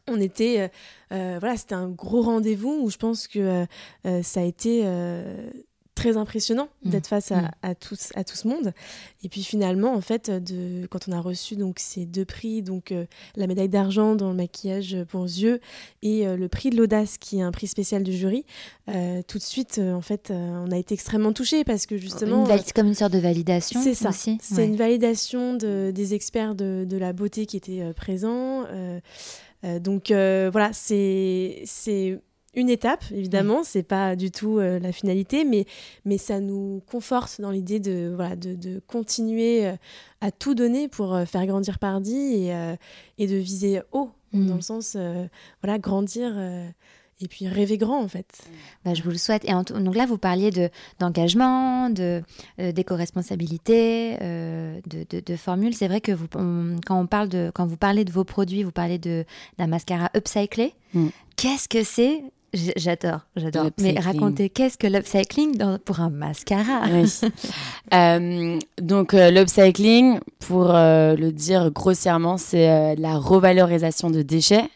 On 0.06 0.20
était, 0.20 0.60
euh, 0.60 0.68
euh, 1.12 1.36
voilà, 1.40 1.56
c'était 1.56 1.74
un 1.74 1.88
gros 1.88 2.22
rendez-vous 2.22 2.78
où 2.82 2.90
je 2.90 2.96
pense 2.98 3.26
que 3.26 3.64
euh, 4.06 4.22
ça 4.22 4.40
a 4.40 4.44
été 4.44 4.82
euh, 4.84 5.48
très 5.94 6.16
impressionnant 6.16 6.68
Mm. 6.84 6.90
d'être 6.90 7.06
face 7.08 7.32
à, 7.32 7.40
Mm. 7.42 7.50
à, 7.62 7.74
tous, 7.74 8.10
à 8.14 8.22
tout 8.22 8.36
ce 8.36 8.46
monde. 8.46 8.72
Et 9.24 9.28
puis 9.28 9.42
finalement, 9.42 9.92
en 9.94 10.00
fait, 10.00 10.30
de, 10.30 10.86
quand 10.86 11.08
on 11.08 11.12
a 11.12 11.20
reçu 11.20 11.56
donc 11.56 11.80
ces 11.80 12.06
deux 12.06 12.24
prix, 12.24 12.62
donc 12.62 12.94
la 13.34 13.46
médaille 13.48 13.68
d'argent 13.68 14.14
dans 14.14 14.28
le 14.28 14.36
maquillage 14.36 14.96
pour 15.08 15.24
yeux 15.24 15.58
et 16.02 16.24
le 16.24 16.48
prix 16.48 16.70
de 16.70 16.76
l'audace 16.76 17.18
qui 17.18 17.38
est 17.40 17.42
un 17.42 17.50
prix 17.50 17.66
spécial 17.66 18.04
du 18.04 18.12
jury, 18.12 18.44
tout 18.86 19.38
de 19.38 19.42
suite, 19.42 19.80
en 19.82 20.00
fait, 20.02 20.30
on 20.30 20.70
a 20.70 20.76
été 20.78 20.94
extrêmement 20.94 21.32
touchés 21.32 21.64
parce 21.64 21.84
que 21.86 21.96
justement, 21.96 22.46
c'est 22.46 22.72
comme 22.72 22.86
une 22.86 22.94
sorte 22.94 23.12
de 23.14 23.18
validation 23.18 23.82
c'est 23.82 23.94
ça. 23.94 24.12
C'est 24.12 24.38
Ouais. 24.54 24.66
une 24.66 24.76
validation 24.76 25.54
de- 25.54 25.90
des 25.92 26.14
experts 26.14 26.54
de, 26.54 26.86
de 26.88 26.96
la 26.96 27.12
beauté 27.12 27.44
qui 27.46 27.56
étaient 27.56 27.92
présents. 27.94 28.66
Euh, 29.64 29.78
donc 29.78 30.10
euh, 30.10 30.48
voilà, 30.52 30.70
c'est 30.72 31.64
une 32.54 32.70
étape, 32.70 33.04
évidemment. 33.12 33.62
C'est 33.62 33.82
pas 33.82 34.16
du 34.16 34.30
tout 34.30 34.58
euh, 34.58 34.78
la 34.78 34.92
finalité, 34.92 35.44
mais, 35.44 35.64
mais 36.04 36.18
ça 36.18 36.40
nous 36.40 36.82
conforte 36.90 37.40
dans 37.40 37.50
l'idée 37.50 37.80
de, 37.80 38.12
voilà, 38.14 38.36
de, 38.36 38.54
de 38.54 38.80
continuer 38.86 39.66
euh, 39.66 39.76
à 40.20 40.30
tout 40.30 40.54
donner 40.54 40.88
pour 40.88 41.14
euh, 41.14 41.24
faire 41.24 41.46
grandir 41.46 41.78
Pardi 41.78 42.16
et, 42.16 42.74
et 43.18 43.26
de 43.26 43.36
viser 43.36 43.80
haut, 43.92 44.10
Mm. 44.32 44.46
dans 44.46 44.56
le 44.56 44.60
sens, 44.60 44.94
voilà, 45.62 45.78
grandir 45.78 46.36
et 47.20 47.28
puis 47.28 47.48
rêver 47.48 47.78
grand, 47.78 48.02
en 48.02 48.08
fait. 48.08 48.42
Bah, 48.84 48.92
je 48.92 49.02
vous 49.02 49.08
le 49.08 49.16
souhaite. 49.16 49.42
Et 49.46 49.52
donc 49.52 49.96
là, 49.96 50.04
vous 50.04 50.18
parliez 50.18 50.50
de 50.50 50.68
d'engagement, 50.98 51.88
de 51.88 52.22
d'éco-responsabilité, 52.58 54.18
de, 54.86 55.04
de, 55.10 55.20
de 55.24 55.36
formules. 55.36 55.74
C'est 55.74 55.88
vrai 55.88 56.00
que 56.00 56.12
vous, 56.12 56.26
on- 56.34 56.76
quand 56.86 56.98
on 57.00 57.06
parle 57.06 57.28
de, 57.28 57.50
quand 57.54 57.66
vous 57.66 57.76
parlez 57.76 58.04
de 58.04 58.12
vos 58.12 58.24
produits, 58.24 58.62
vous 58.62 58.70
parlez 58.72 58.98
de 58.98 59.24
d'un 59.58 59.66
mascara 59.66 60.10
upcyclé. 60.16 60.74
Mm. 60.94 61.08
Qu'est-ce 61.36 61.68
que 61.68 61.82
c'est? 61.84 62.22
J'adore, 62.54 63.20
j'adore. 63.36 63.68
Mais 63.78 63.98
racontez, 64.00 64.48
qu'est-ce 64.48 64.78
que 64.78 64.86
l'upcycling 64.86 65.58
pour 65.84 66.00
un 66.00 66.08
mascara? 66.10 66.82
Oui. 66.90 67.10
Euh, 67.94 68.58
donc 68.80 69.14
euh, 69.14 69.30
l'upcycling, 69.30 70.18
pour 70.40 70.74
euh, 70.74 71.14
le 71.16 71.32
dire 71.32 71.70
grossièrement, 71.70 72.36
c'est 72.36 72.96
la 72.96 73.16
revalorisation 73.18 74.10
de 74.10 74.20
déchets. 74.22 74.68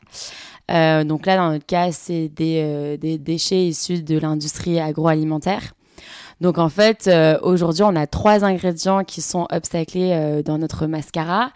Donc 0.68 1.26
là, 1.26 1.36
dans 1.36 1.50
notre 1.52 1.66
cas, 1.66 1.92
c'est 1.92 2.28
des, 2.28 2.96
des 2.98 3.18
déchets 3.18 3.66
issus 3.66 4.02
de 4.02 4.18
l'industrie 4.18 4.80
agroalimentaire. 4.80 5.74
Donc 6.42 6.58
en 6.58 6.68
fait, 6.68 7.06
euh, 7.06 7.38
aujourd'hui, 7.42 7.84
on 7.84 7.94
a 7.94 8.08
trois 8.08 8.44
ingrédients 8.44 9.04
qui 9.04 9.20
sont 9.22 9.46
upcyclés 9.52 10.10
euh, 10.12 10.42
dans 10.42 10.58
notre 10.58 10.86
mascara. 10.88 11.52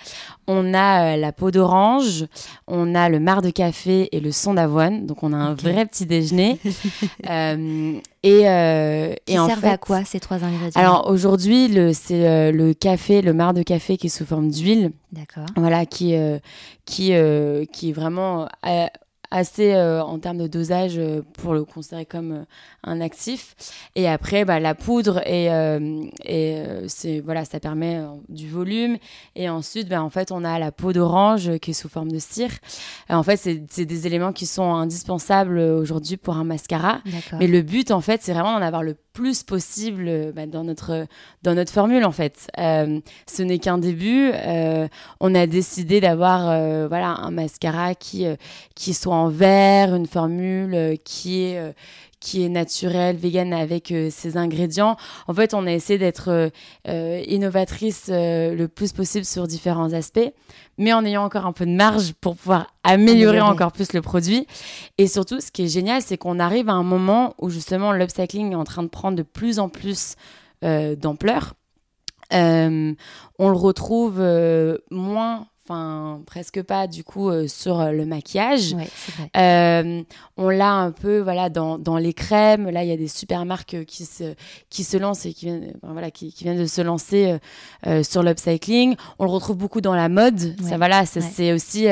On 0.46 0.72
a 0.74 1.14
euh, 1.14 1.16
la 1.16 1.32
peau 1.32 1.50
d'orange, 1.50 2.24
on 2.68 2.94
a 2.94 3.08
le 3.08 3.18
marc 3.18 3.42
de 3.42 3.50
café 3.50 4.08
et 4.12 4.20
le 4.20 4.30
son 4.30 4.54
d'avoine. 4.54 5.04
Donc 5.04 5.24
on 5.24 5.32
a 5.32 5.36
un 5.36 5.54
vrai 5.54 5.84
petit 5.86 6.06
déjeuner. 6.06 6.58
Euh, 7.28 7.98
et, 8.22 9.18
Qui 9.26 9.32
et 9.32 9.38
en 9.38 9.46
servent 9.48 9.60
fait, 9.60 9.68
à 9.68 9.78
quoi 9.78 10.04
ces 10.04 10.20
trois 10.20 10.42
ingrédients? 10.44 10.80
Alors 10.80 11.08
aujourd'hui, 11.10 11.68
c'est 11.94 12.52
le 12.52 12.72
café, 12.72 13.22
le 13.22 13.32
marc 13.32 13.54
de 13.54 13.62
café 13.62 13.96
qui 13.96 14.06
est 14.06 14.10
sous 14.10 14.24
forme 14.24 14.48
d'huile, 14.50 14.92
D'accord. 15.12 15.46
voilà, 15.56 15.86
qui, 15.86 16.14
qui, 16.84 17.12
qui 17.72 17.92
vraiment 17.92 18.46
a- 18.62 18.90
assez 19.30 19.74
euh, 19.74 20.02
en 20.02 20.18
termes 20.18 20.38
de 20.38 20.46
dosage 20.46 20.98
euh, 20.98 21.22
pour 21.34 21.54
le 21.54 21.64
considérer 21.64 22.06
comme 22.06 22.32
euh, 22.32 22.44
un 22.84 23.00
actif. 23.00 23.54
Et 23.94 24.08
après, 24.08 24.44
bah, 24.44 24.60
la 24.60 24.74
poudre 24.74 25.20
et, 25.26 25.46
et 26.24 26.62
c'est 26.86 27.20
voilà, 27.20 27.44
ça 27.44 27.58
permet 27.58 28.00
du 28.28 28.48
volume. 28.48 28.98
Et 29.34 29.48
ensuite, 29.48 29.88
bah, 29.88 30.02
en 30.02 30.10
fait, 30.10 30.30
on 30.30 30.44
a 30.44 30.58
la 30.58 30.70
peau 30.72 30.92
d'orange 30.92 31.58
qui 31.58 31.72
est 31.72 31.74
sous 31.74 31.88
forme 31.88 32.12
de 32.12 32.18
cire. 32.18 32.50
en 33.08 33.22
fait, 33.22 33.36
c'est 33.36 33.84
des 33.84 34.06
éléments 34.06 34.32
qui 34.32 34.46
sont 34.46 34.74
indispensables 34.74 35.58
aujourd'hui 35.58 36.16
pour 36.16 36.36
un 36.36 36.44
mascara. 36.44 37.00
Mais 37.38 37.46
le 37.46 37.62
but, 37.62 37.90
en 37.90 38.00
fait, 38.00 38.22
c'est 38.22 38.32
vraiment 38.32 38.58
d'en 38.58 38.64
avoir 38.64 38.82
le 38.82 38.96
plus 39.16 39.42
possible 39.42 40.32
bah, 40.34 40.46
dans 40.46 40.62
notre 40.62 41.06
dans 41.42 41.54
notre 41.54 41.72
formule 41.72 42.04
en 42.04 42.12
fait. 42.12 42.48
ce 42.56 43.42
n'est 43.42 43.58
qu'un 43.58 43.78
début. 43.78 44.30
on 45.20 45.34
a 45.34 45.46
décidé 45.46 46.00
d'avoir 46.00 46.88
voilà 46.88 47.08
un 47.08 47.30
mascara 47.30 47.94
qui 47.94 48.94
soit 48.94 49.14
en 49.14 49.28
verre, 49.28 49.94
une 49.94 50.06
formule 50.06 50.74
euh, 50.74 50.96
qui 51.04 51.42
est 51.42 51.58
euh, 51.58 51.72
qui 52.20 52.44
est 52.44 52.48
naturelle, 52.48 53.16
vegan 53.16 53.52
avec 53.52 53.92
euh, 53.92 54.08
ses 54.10 54.36
ingrédients. 54.36 54.96
En 55.28 55.34
fait, 55.34 55.54
on 55.54 55.66
a 55.66 55.72
essayé 55.72 55.98
d'être 55.98 56.50
innovatrice 56.86 58.08
le 58.08 58.66
plus 58.66 58.92
possible 58.92 59.24
sur 59.24 59.46
différents 59.46 59.92
aspects, 59.92 60.32
mais 60.78 60.92
en 60.92 61.04
ayant 61.04 61.24
encore 61.24 61.46
un 61.46 61.52
peu 61.52 61.66
de 61.66 61.70
marge 61.70 62.12
pour 62.14 62.36
pouvoir 62.36 62.68
améliorer 62.84 63.40
encore 63.40 63.72
plus 63.72 63.92
le 63.92 64.02
produit. 64.02 64.46
Et 64.98 65.06
surtout, 65.06 65.40
ce 65.40 65.50
qui 65.50 65.64
est 65.64 65.68
génial, 65.68 66.02
c'est 66.02 66.16
qu'on 66.16 66.38
arrive 66.38 66.68
à 66.68 66.72
un 66.72 66.82
moment 66.82 67.34
où 67.38 67.50
justement 67.50 67.92
l'upcycling 67.92 68.52
est 68.52 68.56
en 68.56 68.64
train 68.64 68.82
de 68.82 68.88
prendre 68.88 69.16
de 69.16 69.22
plus 69.22 69.58
en 69.58 69.68
plus 69.68 70.14
d'ampleur. 70.62 71.54
on 72.32 72.96
le 73.38 73.56
retrouve 73.56 74.20
moins 74.90 75.46
enfin 75.68 76.20
presque 76.26 76.62
pas 76.62 76.86
du 76.86 77.02
coup 77.02 77.28
euh, 77.28 77.48
sur 77.48 77.80
euh, 77.80 77.90
le 77.90 78.06
maquillage. 78.06 78.76
Euh, 79.36 80.02
on 80.36 80.48
l'a 80.48 80.72
un 80.72 80.90
peu 80.92 81.18
voilà 81.20 81.48
dans, 81.48 81.78
dans, 81.78 81.96
les 81.96 82.12
crèmes. 82.12 82.68
Là, 82.70 82.84
il 82.84 82.88
y 82.88 82.92
a 82.92 82.96
des 82.96 83.08
super 83.08 83.44
marques 83.44 83.84
qui 83.84 84.04
se 84.04 84.34
qui 84.70 84.84
se 84.84 84.96
lancent 84.96 85.26
et 85.26 85.32
qui 85.32 85.46
viennent 85.46 85.72
voilà 85.82 86.10
qui, 86.10 86.32
qui, 86.32 86.44
viennent 86.44 86.58
de 86.58 86.66
se 86.66 86.80
lancer 86.80 87.38
sur 88.02 88.22
l'upcycling. 88.22 88.96
On 89.18 89.24
le 89.24 89.30
retrouve 89.30 89.56
beaucoup 89.56 89.80
dans 89.80 89.94
la 89.94 90.08
mode. 90.08 90.38
Ça 90.62 90.76
voilà, 90.76 91.06
c'est 91.06 91.52
aussi 91.52 91.86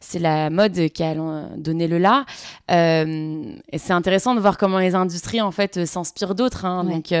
c'est 0.00 0.18
la 0.18 0.50
mode 0.50 0.88
qui 0.88 1.02
a 1.02 1.14
donné 1.56 1.88
le 1.88 1.98
là. 1.98 2.24
et 2.68 3.78
c'est 3.78 3.92
intéressant 3.92 4.34
de 4.34 4.40
voir 4.40 4.58
comment 4.58 4.78
les 4.78 4.94
industries 4.94 5.40
en 5.40 5.50
fait 5.50 5.84
s'inspirent 5.84 6.34
d'autres. 6.34 6.64
Hein. 6.64 6.84
Donc 6.84 7.14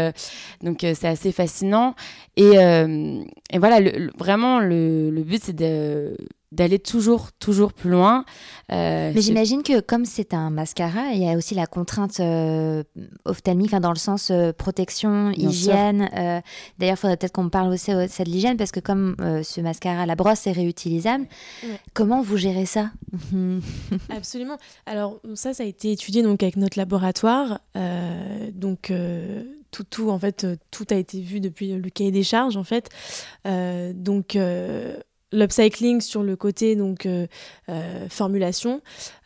donc 0.62 0.78
c'est 0.80 1.08
assez 1.08 1.32
fascinant. 1.32 1.94
Et, 2.36 2.54
et 2.54 3.58
voilà, 3.58 3.80
vraiment 4.18 4.58
le, 4.58 5.10
le 5.10 5.22
but 5.22 5.42
c'est 5.44 5.54
de 5.54 5.93
d'aller 6.54 6.78
toujours, 6.78 7.32
toujours 7.32 7.72
plus 7.72 7.90
loin. 7.90 8.24
Euh, 8.72 9.12
Mais 9.14 9.20
j'imagine 9.20 9.62
que 9.62 9.80
comme 9.80 10.04
c'est 10.04 10.34
un 10.34 10.50
mascara, 10.50 11.10
il 11.12 11.22
y 11.22 11.28
a 11.28 11.36
aussi 11.36 11.54
la 11.54 11.66
contrainte 11.66 12.20
euh, 12.20 12.84
ophtalmique, 13.24 13.74
dans 13.74 13.90
le 13.90 13.98
sens 13.98 14.30
euh, 14.30 14.52
protection, 14.52 15.32
hygiène. 15.32 16.08
Euh, 16.16 16.40
d'ailleurs, 16.78 16.94
il 16.94 17.00
faudrait 17.00 17.16
peut-être 17.16 17.32
qu'on 17.32 17.48
parle 17.48 17.72
aussi 17.72 17.90
de 17.90 18.24
l'hygiène, 18.24 18.56
parce 18.56 18.70
que 18.70 18.80
comme 18.80 19.16
ce 19.18 19.60
mascara, 19.60 20.06
la 20.06 20.14
brosse 20.14 20.46
est 20.46 20.52
réutilisable, 20.52 21.26
comment 21.92 22.22
vous 22.22 22.36
gérez 22.36 22.66
ça? 22.66 22.90
Absolument. 24.10 24.56
Alors 24.86 25.20
ça, 25.34 25.54
ça 25.54 25.64
a 25.64 25.66
été 25.66 25.90
étudié 25.90 26.22
donc, 26.22 26.42
avec 26.42 26.56
notre 26.56 26.78
laboratoire. 26.78 27.60
donc 28.52 28.92
tout, 29.70 29.84
tout, 29.84 30.10
en 30.10 30.18
fait, 30.18 30.46
tout 30.70 30.86
a 30.90 30.94
été 30.94 31.20
vu 31.20 31.40
depuis 31.40 31.72
le 31.72 31.90
cahier 31.90 32.12
des 32.12 32.22
charges, 32.22 32.56
en 32.56 32.64
fait. 32.64 32.88
donc 33.44 34.36
l'upcycling 35.34 36.00
sur 36.00 36.22
le 36.22 36.36
côté 36.36 36.76
donc 36.76 37.06
euh, 37.06 37.26
euh, 37.68 38.08
formulation, 38.08 38.80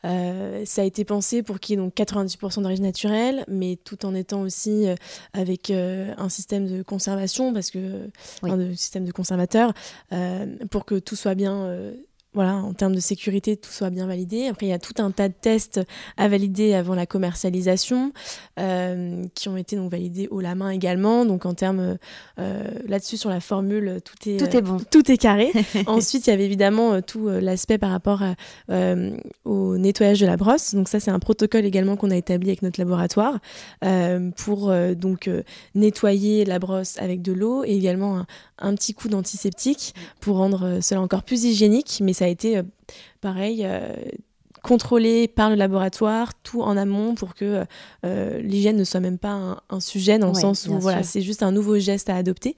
euh, 0.04 0.62
ça 0.64 0.82
a 0.82 0.84
été 0.84 1.04
pensé 1.04 1.42
pour 1.42 1.60
qu'il 1.60 1.76
y 1.76 1.78
ait 1.78 1.82
donc 1.82 1.94
90% 1.94 2.62
d'origine 2.62 2.84
naturelle, 2.84 3.44
mais 3.48 3.76
tout 3.76 4.06
en 4.06 4.14
étant 4.14 4.40
aussi 4.40 4.86
avec 5.32 5.70
un 5.70 6.28
système 6.28 6.66
de 6.66 6.82
conservation 6.82 7.52
parce 7.52 7.70
que 7.70 8.08
un 8.42 8.74
système 8.74 9.04
de 9.04 9.12
conservateur 9.12 9.72
pour 10.70 10.84
que 10.84 10.98
tout 10.98 11.16
soit 11.16 11.34
bien 11.34 11.92
voilà, 12.38 12.54
en 12.54 12.72
termes 12.72 12.94
de 12.94 13.00
sécurité, 13.00 13.56
tout 13.56 13.72
soit 13.72 13.90
bien 13.90 14.06
validé. 14.06 14.46
Après, 14.46 14.66
il 14.66 14.68
y 14.68 14.72
a 14.72 14.78
tout 14.78 14.94
un 14.98 15.10
tas 15.10 15.28
de 15.28 15.34
tests 15.34 15.80
à 16.16 16.28
valider 16.28 16.72
avant 16.72 16.94
la 16.94 17.04
commercialisation, 17.04 18.12
euh, 18.60 19.24
qui 19.34 19.48
ont 19.48 19.56
été 19.56 19.74
donc 19.74 19.90
validés 19.90 20.28
haut 20.30 20.40
la 20.40 20.54
main 20.54 20.70
également. 20.70 21.24
Donc, 21.24 21.46
en 21.46 21.54
termes 21.54 21.98
euh, 22.38 22.64
là-dessus, 22.86 23.16
sur 23.16 23.28
la 23.28 23.40
formule, 23.40 24.00
tout 24.04 24.30
est, 24.30 24.36
tout 24.36 24.56
est 24.56 24.62
bon. 24.62 24.76
tout 24.88 25.10
est 25.10 25.16
carré. 25.16 25.50
Ensuite, 25.88 26.28
il 26.28 26.30
y 26.30 26.32
avait 26.32 26.44
évidemment 26.44 26.92
euh, 26.92 27.00
tout 27.00 27.28
l'aspect 27.28 27.76
par 27.76 27.90
rapport 27.90 28.22
au 29.44 29.76
nettoyage 29.76 30.20
de 30.20 30.26
la 30.26 30.36
brosse. 30.36 30.76
Donc, 30.76 30.88
ça, 30.88 31.00
c'est 31.00 31.10
un 31.10 31.18
protocole 31.18 31.64
également 31.64 31.96
qu'on 31.96 32.12
a 32.12 32.16
établi 32.16 32.50
avec 32.50 32.62
notre 32.62 32.78
laboratoire 32.78 33.40
pour 34.36 34.72
donc 34.94 35.28
nettoyer 35.74 36.44
la 36.44 36.60
brosse 36.60 36.98
avec 36.98 37.20
de 37.20 37.32
l'eau 37.32 37.64
et 37.64 37.72
également 37.72 38.18
un, 38.18 38.26
un 38.60 38.74
petit 38.74 38.94
coup 38.94 39.08
d'antiseptique 39.08 39.94
pour 40.20 40.36
rendre 40.36 40.78
cela 40.80 41.00
encore 41.00 41.24
plus 41.24 41.44
hygiénique. 41.44 41.98
Mais 42.00 42.12
ça 42.12 42.27
a 42.28 42.30
été 42.30 42.58
euh, 42.58 42.62
pareil, 43.20 43.62
euh, 43.64 43.94
contrôlé 44.62 45.28
par 45.28 45.50
le 45.50 45.56
laboratoire, 45.56 46.34
tout 46.42 46.62
en 46.62 46.76
amont 46.76 47.14
pour 47.14 47.34
que 47.34 47.64
euh, 48.04 48.40
l'hygiène 48.40 48.76
ne 48.76 48.84
soit 48.84 49.00
même 49.00 49.18
pas 49.18 49.62
un, 49.70 49.80
sujet 49.80 50.18
dans 50.18 50.28
le 50.28 50.34
sens 50.34 50.66
où 50.66 50.78
voilà, 50.78 51.04
c'est 51.04 51.20
juste 51.20 51.42
un 51.42 51.52
nouveau 51.52 51.78
geste 51.78 52.10
à 52.10 52.16
adopter. 52.16 52.56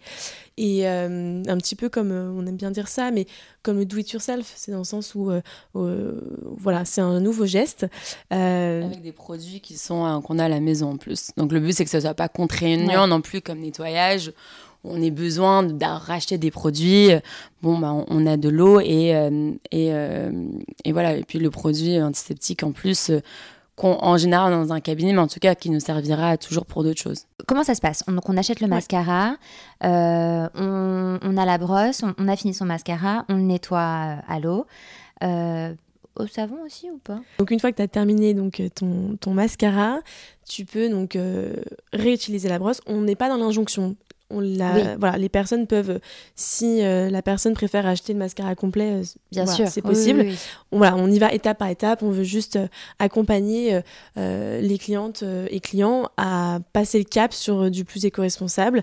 Et 0.56 0.86
un 0.86 1.56
petit 1.58 1.76
peu 1.76 1.88
comme, 1.88 2.10
on 2.10 2.46
aime 2.46 2.56
bien 2.56 2.70
dire 2.70 2.88
ça, 2.88 3.10
mais 3.10 3.26
comme 3.62 3.78
le 3.78 3.84
do 3.84 3.98
it 3.98 4.10
yourself, 4.10 4.50
c'est 4.56 4.72
dans 4.72 4.78
le 4.78 4.84
sens 4.84 5.14
où 5.14 5.30
voilà, 5.74 6.84
c'est 6.86 7.02
un 7.02 7.20
nouveau 7.20 7.44
geste. 7.44 7.86
Avec 8.30 9.02
des 9.02 9.12
produits 9.12 9.60
qui 9.60 9.76
sont 9.76 10.22
qu'on 10.22 10.38
a 10.38 10.46
à 10.46 10.48
la 10.48 10.60
maison 10.60 10.92
en 10.92 10.96
plus. 10.96 11.30
Donc 11.36 11.52
le 11.52 11.60
but 11.60 11.72
c'est 11.72 11.84
que 11.84 11.90
ça 11.90 12.00
soit 12.00 12.14
pas 12.14 12.28
contraignant 12.28 13.06
non 13.06 13.20
plus 13.20 13.42
comme 13.42 13.60
nettoyage 13.60 14.32
on 14.84 15.02
a 15.02 15.10
besoin 15.10 15.62
de 15.62 15.84
racheter 15.84 16.38
des 16.38 16.50
produits, 16.50 17.10
bon, 17.62 17.78
bah, 17.78 17.92
on, 17.92 18.26
a 18.26 18.36
de 18.36 18.48
l'eau 18.48 18.80
et, 18.80 19.14
euh, 19.14 19.52
euh, 19.74 20.48
et, 20.84 20.92
voilà. 20.92 21.16
Et 21.16 21.24
puis 21.24 21.38
le 21.38 21.50
produit 21.50 22.00
antiseptique 22.00 22.62
en 22.62 22.72
plus, 22.72 23.10
euh, 23.10 23.20
en 23.82 24.16
général 24.16 24.52
dans 24.52 24.72
un 24.72 24.80
cabinet, 24.80 25.12
mais 25.12 25.20
en 25.20 25.26
tout 25.26 25.40
cas 25.40 25.54
qui 25.54 25.70
nous 25.70 25.80
servira 25.80 26.36
toujours 26.36 26.66
pour 26.66 26.82
d'autres 26.82 27.00
choses. 27.00 27.24
Comment 27.46 27.64
ça 27.64 27.74
se 27.74 27.80
passe? 27.80 28.04
On, 28.08 28.12
Donc 28.12 28.28
on 28.28 28.36
achète 28.36 28.60
le 28.60 28.68
mascara, 28.68 29.36
on, 29.82 29.88
a 31.36 31.44
la 31.44 31.58
brosse, 31.58 32.02
on, 32.18 32.28
a 32.28 32.36
fini 32.36 32.54
son 32.54 32.66
mascara, 32.66 33.24
on 33.28 33.34
le 33.34 33.42
nettoie 33.42 33.78
à 33.80 34.40
l'eau. 34.40 34.66
au 35.22 36.26
savon 36.26 36.56
aussi 36.64 36.90
ou 36.90 36.98
pas? 36.98 37.20
Donc 37.38 37.50
une 37.50 37.60
fois 37.60 37.70
que 37.70 37.76
tu 37.76 37.82
as 37.82 37.88
terminé 37.88 38.34
donc 38.34 38.62
ton, 38.74 39.16
ton, 39.18 39.32
mascara, 39.32 40.00
tu 40.46 40.66
peux 40.66 40.90
donc 40.90 41.16
réutiliser 41.94 42.50
la 42.50 42.58
brosse. 42.58 42.82
On 42.86 43.00
n'est 43.00 43.16
pas 43.16 43.30
dans 43.30 43.38
l'injonction 43.38 43.96
on 44.30 44.40
la, 44.40 44.96
voilà, 44.96 45.18
les 45.18 45.28
personnes 45.28 45.66
peuvent, 45.66 46.00
si 46.34 46.82
euh, 46.82 47.10
la 47.10 47.22
personne 47.22 47.54
préfère 47.54 47.86
acheter 47.86 48.12
le 48.12 48.18
mascara 48.18 48.54
complet, 48.54 48.90
euh, 48.90 49.04
bien 49.32 49.46
sûr, 49.46 49.68
c'est 49.68 49.82
possible. 49.82 50.26
on, 50.72 50.78
voilà, 50.78 50.96
on 50.96 51.10
y 51.10 51.18
va 51.18 51.32
étape 51.32 51.58
par 51.58 51.68
étape. 51.68 52.02
On 52.02 52.10
veut 52.10 52.24
juste 52.24 52.56
euh, 52.56 52.68
accompagner 52.98 53.80
les 54.16 54.78
clientes 54.78 55.24
et 55.50 55.60
clients 55.60 56.08
à 56.16 56.60
passer 56.72 56.98
le 56.98 57.04
cap 57.04 57.32
sur 57.32 57.70
du 57.70 57.84
plus 57.84 58.04
éco-responsable. 58.04 58.82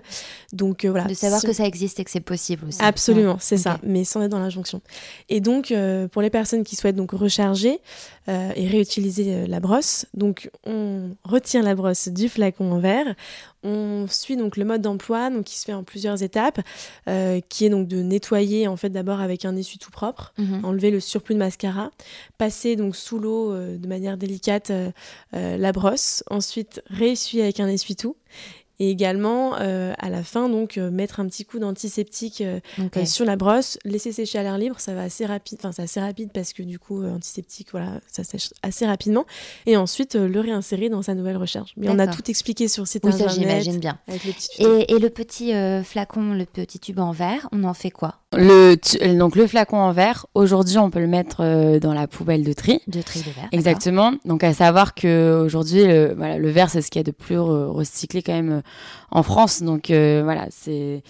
Donc 0.52 0.84
voilà. 0.84 1.06
De 1.06 1.14
savoir 1.14 1.42
que 1.42 1.52
ça 1.52 1.64
existe 1.64 2.00
et 2.00 2.04
que 2.04 2.10
c'est 2.10 2.20
possible 2.20 2.66
aussi. 2.68 2.82
Absolument, 2.82 3.36
c'est 3.40 3.56
ça, 3.56 3.78
mais 3.82 4.04
sans 4.04 4.22
être 4.22 4.30
dans 4.30 4.38
l'injonction. 4.38 4.80
Et 5.28 5.40
donc 5.40 5.72
pour 6.12 6.22
les 6.22 6.30
personnes 6.30 6.64
qui 6.64 6.76
souhaitent 6.76 6.96
donc 6.96 7.12
recharger 7.12 7.80
et 8.28 8.68
réutiliser 8.68 9.46
la 9.46 9.60
brosse, 9.60 10.06
donc 10.14 10.50
on 10.64 11.10
retire 11.24 11.62
la 11.62 11.74
brosse 11.74 12.08
du 12.08 12.28
flacon 12.28 12.72
en 12.72 12.78
verre, 12.78 13.14
on 13.62 14.06
suit 14.08 14.36
donc 14.36 14.56
le 14.56 14.64
mode 14.64 14.82
d'emploi, 14.82 15.30
donc 15.30 15.44
qui 15.44 15.58
se 15.58 15.64
fait 15.64 15.72
en 15.72 15.82
plusieurs 15.82 16.22
étapes, 16.22 16.60
euh, 17.08 17.40
qui 17.48 17.64
est 17.64 17.70
donc 17.70 17.88
de 17.88 18.02
nettoyer 18.02 18.68
en 18.68 18.76
fait 18.76 18.90
d'abord 18.90 19.20
avec 19.20 19.44
un 19.44 19.56
essuie 19.56 19.78
tout 19.78 19.90
propre, 19.90 20.32
mhm. 20.38 20.64
enlever 20.64 20.90
le 20.90 21.00
surplus 21.00 21.34
de 21.34 21.40
mascara, 21.40 21.90
passer 22.38 22.76
donc 22.76 22.94
sous 22.96 23.18
l'eau 23.18 23.52
euh, 23.52 23.76
de 23.76 23.88
manière 23.88 24.16
délicate 24.16 24.70
euh, 24.70 24.90
la 25.32 25.72
brosse, 25.72 26.22
ensuite 26.30 26.82
réessuyer 26.86 27.42
avec 27.42 27.60
un 27.60 27.68
essuie 27.68 27.96
tout 27.96 28.16
et 28.80 28.90
également 28.90 29.56
euh, 29.60 29.92
à 29.98 30.08
la 30.08 30.22
fin 30.22 30.48
donc 30.48 30.78
euh, 30.78 30.90
mettre 30.90 31.20
un 31.20 31.26
petit 31.26 31.44
coup 31.44 31.58
d'antiseptique 31.58 32.42
euh, 32.42 32.60
sur 33.04 33.24
la 33.24 33.36
brosse, 33.36 33.78
laisser 33.84 34.12
sécher 34.12 34.38
à 34.38 34.42
l'air 34.42 34.58
libre, 34.58 34.76
ça 34.78 34.94
va 34.94 35.02
assez 35.02 35.26
rapide, 35.26 35.58
enfin 35.60 35.72
c'est 35.72 35.82
assez 35.82 36.00
rapide 36.00 36.30
parce 36.32 36.52
que 36.52 36.62
du 36.62 36.78
coup 36.78 37.04
antiseptique 37.04 37.68
voilà 37.72 38.00
ça 38.06 38.24
sèche 38.24 38.50
assez 38.62 38.86
rapidement 38.86 39.26
et 39.66 39.76
ensuite 39.76 40.14
le 40.14 40.40
réinsérer 40.40 40.88
dans 40.88 41.02
sa 41.02 41.14
nouvelle 41.14 41.36
recharge. 41.36 41.72
Mais 41.76 41.88
on 41.88 41.98
a 41.98 42.06
tout 42.06 42.30
expliqué 42.30 42.68
sur 42.68 42.86
site 42.86 43.04
internet. 43.04 43.34
j'imagine 43.34 43.78
bien. 43.78 43.98
et, 44.58 44.92
et, 44.92 44.98
le 44.98 45.10
petit 45.10 45.52
flacon, 45.84 46.34
le 46.34 46.44
petit 46.44 46.78
tube 46.78 46.98
en 46.98 47.12
verre, 47.12 47.48
on 47.52 47.64
en 47.64 47.74
fait 47.74 47.90
quoi? 47.90 48.16
Le 48.32 48.76
donc 49.18 49.36
le 49.36 49.46
flacon 49.46 49.78
en 49.78 49.92
verre, 49.92 50.26
aujourd'hui 50.34 50.78
on 50.78 50.90
peut 50.90 51.00
le 51.00 51.06
mettre 51.06 51.78
dans 51.78 51.94
la 51.94 52.06
poubelle 52.06 52.44
de 52.44 52.52
tri. 52.52 52.80
De 52.86 53.02
tri 53.02 53.20
de 53.20 53.30
verre. 53.30 53.48
Exactement. 53.52 54.12
Donc 54.24 54.44
à 54.44 54.52
savoir 54.52 54.94
que 54.94 55.42
aujourd'hui 55.44 55.84
le, 55.84 56.14
voilà, 56.16 56.38
le 56.38 56.50
verre 56.50 56.70
c'est 56.70 56.82
ce 56.82 56.90
qu'il 56.90 57.00
y 57.00 57.04
a 57.04 57.04
de 57.04 57.10
plus 57.10 57.38
recyclé 57.38 58.22
quand 58.22 58.34
même 58.34 58.62
en 59.10 59.22
France. 59.22 59.62
Donc 59.62 59.90
euh, 59.90 60.22
voilà, 60.24 60.46
c'est 60.50 61.02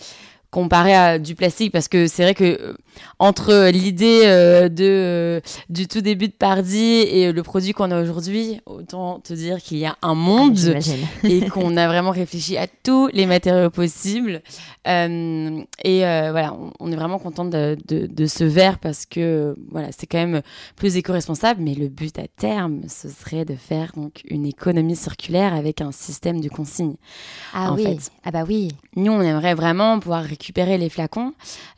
comparé 0.51 0.95
à 0.95 1.19
du 1.19 1.35
plastique 1.35 1.73
parce 1.73 1.89
que 1.89 2.07
c'est 2.07 2.23
vrai 2.23 2.35
que 2.35 2.45
euh, 2.45 2.75
entre 3.19 3.69
l'idée 3.69 4.23
euh, 4.25 4.71
de 4.71 4.85
euh, 4.85 5.41
du 5.69 5.87
tout 5.87 6.01
début 6.01 6.29
de 6.29 6.33
Pardi 6.33 6.79
et 6.79 7.33
le 7.33 7.43
produit 7.43 7.73
qu'on 7.73 7.91
a 7.91 8.01
aujourd'hui 8.01 8.61
autant 8.65 9.21
te 9.21 9.35
dire 9.35 9.59
qu'il 9.59 9.77
y 9.77 9.85
a 9.85 9.97
un 10.01 10.15
monde 10.15 10.59
ah, 10.75 10.79
et 11.29 11.41
qu'on 11.51 11.77
a 11.77 11.87
vraiment 11.87 12.13
réfléchi 12.13 12.57
à 12.57 12.67
tous 12.67 13.09
les 13.09 13.27
matériaux 13.27 13.71
possibles. 13.71 14.43
Et 14.87 16.01
voilà 16.01 16.57
on, 16.81 16.91
est 16.93 16.97
vraiment 16.97 17.19
content 17.19 17.45
de, 17.45 17.77
de, 17.87 18.27
ce 18.27 18.45
verre 18.45 18.79
parce 18.79 19.05
que 19.05 19.55
voilà 19.71 19.89
c'est 19.93 20.07
quand 20.07 20.19
même 20.19 20.41
plus 20.77 20.97
éco-responsable 20.97 21.61
mais 21.63 21.75
le 21.75 21.89
but 21.89 22.19
à 22.19 22.27
terme 22.27 22.81
ce 22.89 23.11
serait 23.11 23.45
de 23.45 23.55
faire 23.55 23.93
donc 23.97 24.23
une 24.31 24.47
économie 24.47 24.97
circulaire 24.97 25.53
avec 25.53 25.83
un 25.83 25.93
système 25.93 26.41
de 26.41 26.49
consigne 26.49 26.95
ah 27.53 27.75
oui. 27.75 27.99
ah 28.25 28.31
bah 28.31 28.45
oui. 28.49 28.69
Nous 28.97 29.13
on 29.13 29.21
aimerait 29.21 29.55
vraiment 29.55 30.01
pouvoir 30.01 30.23
récupérer 30.39 30.79
les 30.79 30.89
flacons. 30.89 31.33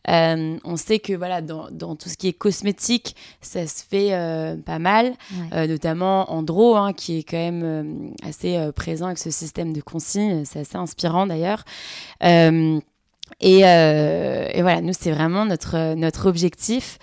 Euh, 0.09 0.59
on 0.65 0.77
sait 0.77 0.99
que 0.99 1.15
voilà, 1.15 1.41
dans, 1.41 1.97
tout 1.97 2.09
ce 2.09 2.17
qui 2.17 2.29
est 2.29 2.35
cosmétique, 2.35 3.17
ça 3.41 3.67
se 3.67 3.83
fait 3.83 4.13
euh, 4.13 4.57
pas 4.57 4.79
mal, 4.79 5.15
euh, 5.53 5.67
notamment 5.67 6.31
Andro, 6.31 6.77
hein, 6.77 6.93
qui 6.93 7.19
est 7.19 7.23
quand 7.23 7.39
même 7.39 8.13
assez 8.23 8.59
présent 8.77 9.07
avec 9.07 9.19
ce 9.19 9.31
système 9.31 9.73
de 9.73 9.81
consigne. 9.81 10.45
C'est 10.45 10.61
assez 10.61 10.77
inspirant 10.77 11.27
d'ailleurs. 11.27 11.65
Et, 13.41 13.61
voilà, 13.61 14.81
nous, 14.83 14.93
c'est 14.93 15.13
vraiment 15.13 15.47
notre, 15.47 15.95
notre 15.95 16.29
objectif. 16.29 16.99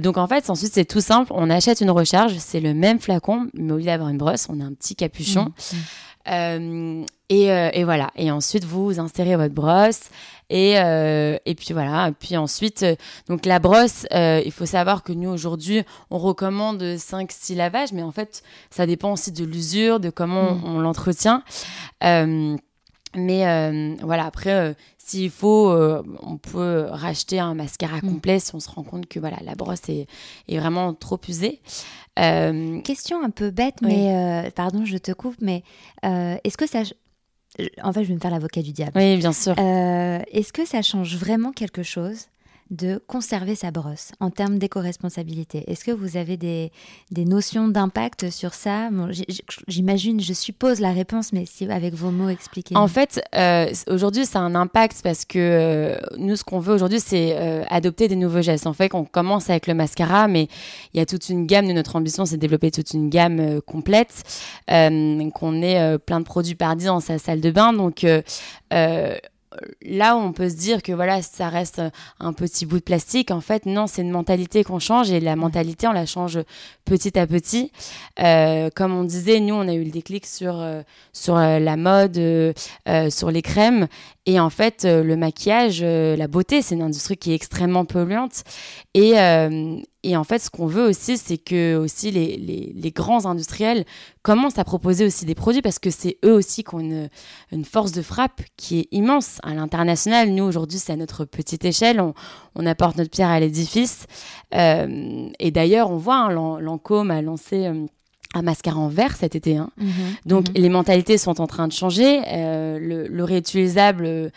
donc, 0.00 0.18
en 0.18 0.28
fait, 0.28 0.48
ensuite, 0.50 0.72
c'est 0.72 0.84
tout 0.84 1.00
simple. 1.00 1.32
On 1.34 1.50
achète 1.50 1.80
une 1.80 1.90
recharge, 1.90 2.34
c'est 2.38 2.60
le 2.60 2.74
même 2.74 3.00
flacon, 3.00 3.48
mais 3.54 3.72
au 3.72 3.78
lieu 3.78 3.84
d'avoir 3.84 4.08
une 4.08 4.18
brosse, 4.18 4.46
on 4.48 4.60
a 4.60 4.64
un 4.64 4.72
petit 4.72 4.94
capuchon. 4.94 5.52
Mmh, 6.26 6.32
mmh. 6.32 7.06
et, 7.30 7.44
et, 7.46 7.84
voilà. 7.84 8.10
Et 8.14 8.30
ensuite, 8.30 8.64
vous 8.64 9.00
insérez 9.00 9.34
votre 9.36 9.54
brosse. 9.54 10.10
Et, 10.48 10.74
euh, 10.78 11.38
et 11.44 11.54
puis 11.54 11.72
voilà. 11.72 12.08
Et 12.08 12.12
puis 12.12 12.36
ensuite, 12.36 12.82
euh, 12.82 12.94
donc 13.28 13.46
la 13.46 13.58
brosse, 13.58 14.06
euh, 14.12 14.40
il 14.44 14.52
faut 14.52 14.66
savoir 14.66 15.02
que 15.02 15.12
nous 15.12 15.28
aujourd'hui, 15.28 15.82
on 16.10 16.18
recommande 16.18 16.82
5-6 16.82 17.56
lavages, 17.56 17.92
mais 17.92 18.02
en 18.02 18.12
fait, 18.12 18.42
ça 18.70 18.86
dépend 18.86 19.12
aussi 19.12 19.32
de 19.32 19.44
l'usure, 19.44 19.98
de 19.98 20.10
comment 20.10 20.54
mm. 20.54 20.64
on, 20.64 20.80
l'entretient. 20.80 21.42
mais 22.02 23.96
voilà, 24.02 24.26
après, 24.26 24.76
s'il 24.98 25.30
faut, 25.30 25.72
on 26.22 26.36
peut 26.36 26.86
racheter 26.90 27.40
un 27.40 27.54
mascara 27.54 27.98
mm. 27.98 28.08
complet 28.08 28.38
si 28.38 28.54
on 28.54 28.60
se 28.60 28.70
rend 28.70 28.84
compte 28.84 29.06
que 29.06 29.18
voilà, 29.18 29.38
la 29.44 29.54
brosse 29.54 29.88
est, 29.88 30.06
est 30.48 30.58
vraiment 30.58 30.94
trop 30.94 31.18
usée. 31.28 31.60
Question 32.16 33.22
un 33.22 33.30
peu 33.30 33.50
bête, 33.50 33.82
mais 33.82 34.52
pardon, 34.54 34.84
je 34.84 34.98
te 34.98 35.10
coupe, 35.10 35.36
mais 35.40 35.64
est-ce 36.04 36.56
que 36.56 36.68
ça 36.68 36.82
en 37.82 37.92
fait, 37.92 38.04
je 38.04 38.08
vais 38.08 38.14
me 38.14 38.20
faire 38.20 38.30
l'avocat 38.30 38.62
du 38.62 38.72
diable. 38.72 38.92
Oui, 38.96 39.16
bien 39.16 39.32
sûr. 39.32 39.54
Euh, 39.58 40.18
est-ce 40.30 40.52
que 40.52 40.66
ça 40.66 40.82
change 40.82 41.16
vraiment 41.16 41.52
quelque 41.52 41.82
chose 41.82 42.26
de 42.70 43.00
conserver 43.06 43.54
sa 43.54 43.70
brosse 43.70 44.12
en 44.20 44.30
termes 44.30 44.58
d'éco-responsabilité 44.58 45.64
Est-ce 45.70 45.84
que 45.84 45.90
vous 45.90 46.16
avez 46.16 46.36
des, 46.36 46.70
notions 47.10 47.68
d'impact 47.68 48.30
sur 48.30 48.54
ça 48.54 48.90
J'imagine, 49.68 50.20
je 50.20 50.32
suppose 50.32 50.80
la 50.80 50.92
réponse, 50.92 51.32
mais 51.32 51.44
si 51.46 51.64
avec 51.70 51.94
vos 51.94 52.10
mots, 52.10 52.28
expliquez. 52.28 52.76
En 52.76 52.88
fait, 52.88 53.22
euh, 53.34 53.72
aujourd'hui, 53.88 54.26
ça 54.26 54.38
a 54.38 54.42
un 54.42 54.54
impact 54.54 55.00
parce 55.02 55.24
que 55.24 55.38
euh, 55.38 55.98
nous, 56.18 56.36
ce 56.36 56.44
qu'on 56.44 56.60
veut 56.60 56.74
aujourd'hui, 56.74 57.00
c'est 57.00 57.36
euh, 57.36 57.64
adopter 57.68 58.08
des 58.08 58.16
nouveaux 58.16 58.42
gestes. 58.42 58.66
En 58.66 58.72
fait, 58.72 58.94
on 58.94 59.04
commence 59.04 59.50
avec 59.50 59.66
le 59.66 59.74
mascara, 59.74 60.28
mais 60.28 60.48
il 60.94 60.98
y 60.98 61.00
a 61.00 61.06
toute 61.06 61.28
une 61.28 61.46
gamme 61.46 61.66
de 61.66 61.72
notre 61.72 61.96
ambition, 61.96 62.24
c'est 62.24 62.36
de 62.36 62.40
développer 62.40 62.70
toute 62.70 62.92
une 62.92 63.10
gamme 63.10 63.60
complète, 63.62 64.22
qu'on 64.68 65.62
ait 65.62 65.98
plein 65.98 66.20
de 66.20 66.24
produits 66.24 66.54
par 66.54 66.76
dans 66.76 67.00
sa 67.00 67.18
salle 67.18 67.40
de 67.40 67.50
bain. 67.50 67.72
Donc, 67.72 68.04
là 69.82 70.16
où 70.16 70.20
on 70.20 70.32
peut 70.32 70.48
se 70.48 70.56
dire 70.56 70.82
que 70.82 70.92
voilà, 70.92 71.22
ça 71.22 71.48
reste 71.48 71.82
un 72.20 72.32
petit 72.32 72.66
bout 72.66 72.78
de 72.78 72.84
plastique, 72.84 73.30
en 73.30 73.40
fait, 73.40 73.66
non, 73.66 73.86
c'est 73.86 74.02
une 74.02 74.10
mentalité 74.10 74.64
qu'on 74.64 74.78
change 74.78 75.10
et 75.10 75.20
la 75.20 75.36
mentalité, 75.36 75.86
on 75.86 75.92
la 75.92 76.06
change 76.06 76.38
petit 76.84 77.18
à 77.18 77.26
petit. 77.26 77.72
Euh, 78.20 78.70
comme 78.74 78.94
on 78.94 79.04
disait, 79.04 79.40
nous, 79.40 79.54
on 79.54 79.68
a 79.68 79.74
eu 79.74 79.84
le 79.84 79.90
déclic 79.90 80.26
sur, 80.26 80.58
euh, 80.60 80.82
sur 81.12 81.36
euh, 81.36 81.58
la 81.58 81.76
mode, 81.76 82.18
sur 83.10 83.30
les 83.30 83.42
crèmes. 83.42 83.88
Et 84.24 84.40
en 84.40 84.50
fait, 84.50 84.84
le 84.84 85.16
maquillage, 85.16 85.82
la 85.82 86.28
beauté, 86.28 86.62
c'est 86.62 86.74
une 86.74 86.82
industrie 86.82 87.16
qui 87.16 87.32
est 87.32 87.34
extrêmement 87.34 87.84
polluante. 87.84 88.42
Et, 88.94 89.12
et 90.06 90.16
en 90.16 90.22
fait, 90.22 90.38
ce 90.38 90.50
qu'on 90.50 90.66
veut 90.66 90.86
aussi, 90.86 91.18
c'est 91.18 91.36
que 91.36 91.76
aussi 91.76 92.12
les, 92.12 92.36
les, 92.36 92.90
grands 92.92 93.26
industriels 93.26 93.84
commencent 94.22 94.56
à 94.56 94.62
proposer 94.62 95.04
aussi 95.04 95.24
des 95.24 95.34
produits 95.34 95.62
parce 95.62 95.80
que 95.80 95.90
c'est 95.90 96.16
eux 96.24 96.32
aussi 96.32 96.62
qui 96.62 96.76
ont 96.76 96.78
une, 96.78 97.08
une, 97.50 97.64
force 97.64 97.90
de 97.90 98.02
frappe 98.02 98.40
qui 98.56 98.78
est 98.78 98.88
immense 98.92 99.40
à 99.42 99.52
l'international. 99.52 100.30
Nous, 100.30 100.44
aujourd'hui, 100.44 100.78
c'est 100.78 100.92
à 100.92 100.96
notre 100.96 101.24
petite 101.24 101.64
échelle. 101.64 102.00
On, 102.00 102.14
on, 102.54 102.66
apporte 102.66 102.96
notre 102.98 103.10
pierre 103.10 103.30
à 103.30 103.40
l'édifice. 103.40 104.06
Euh, 104.54 105.28
et 105.40 105.50
d'ailleurs, 105.50 105.90
on 105.90 105.96
voit, 105.96 106.18
hein, 106.18 106.60
Lancôme 106.60 107.10
a 107.10 107.20
lancé... 107.20 107.66
Euh, 107.66 107.86
un 108.34 108.42
mascara 108.42 108.78
en 108.78 108.88
verre 108.88 109.16
cet 109.16 109.34
été. 109.34 109.56
Hein. 109.56 109.70
Mhm. 109.78 109.88
Donc, 110.26 110.48
mhm. 110.48 110.54
les 110.56 110.68
mentalités 110.68 111.16
sont 111.16 111.40
en 111.40 111.46
train 111.46 111.68
de 111.68 111.72
changer. 111.72 112.20
Euh, 112.26 112.78
le, 112.78 113.06
le 113.06 113.24
réutilisable 113.24 114.30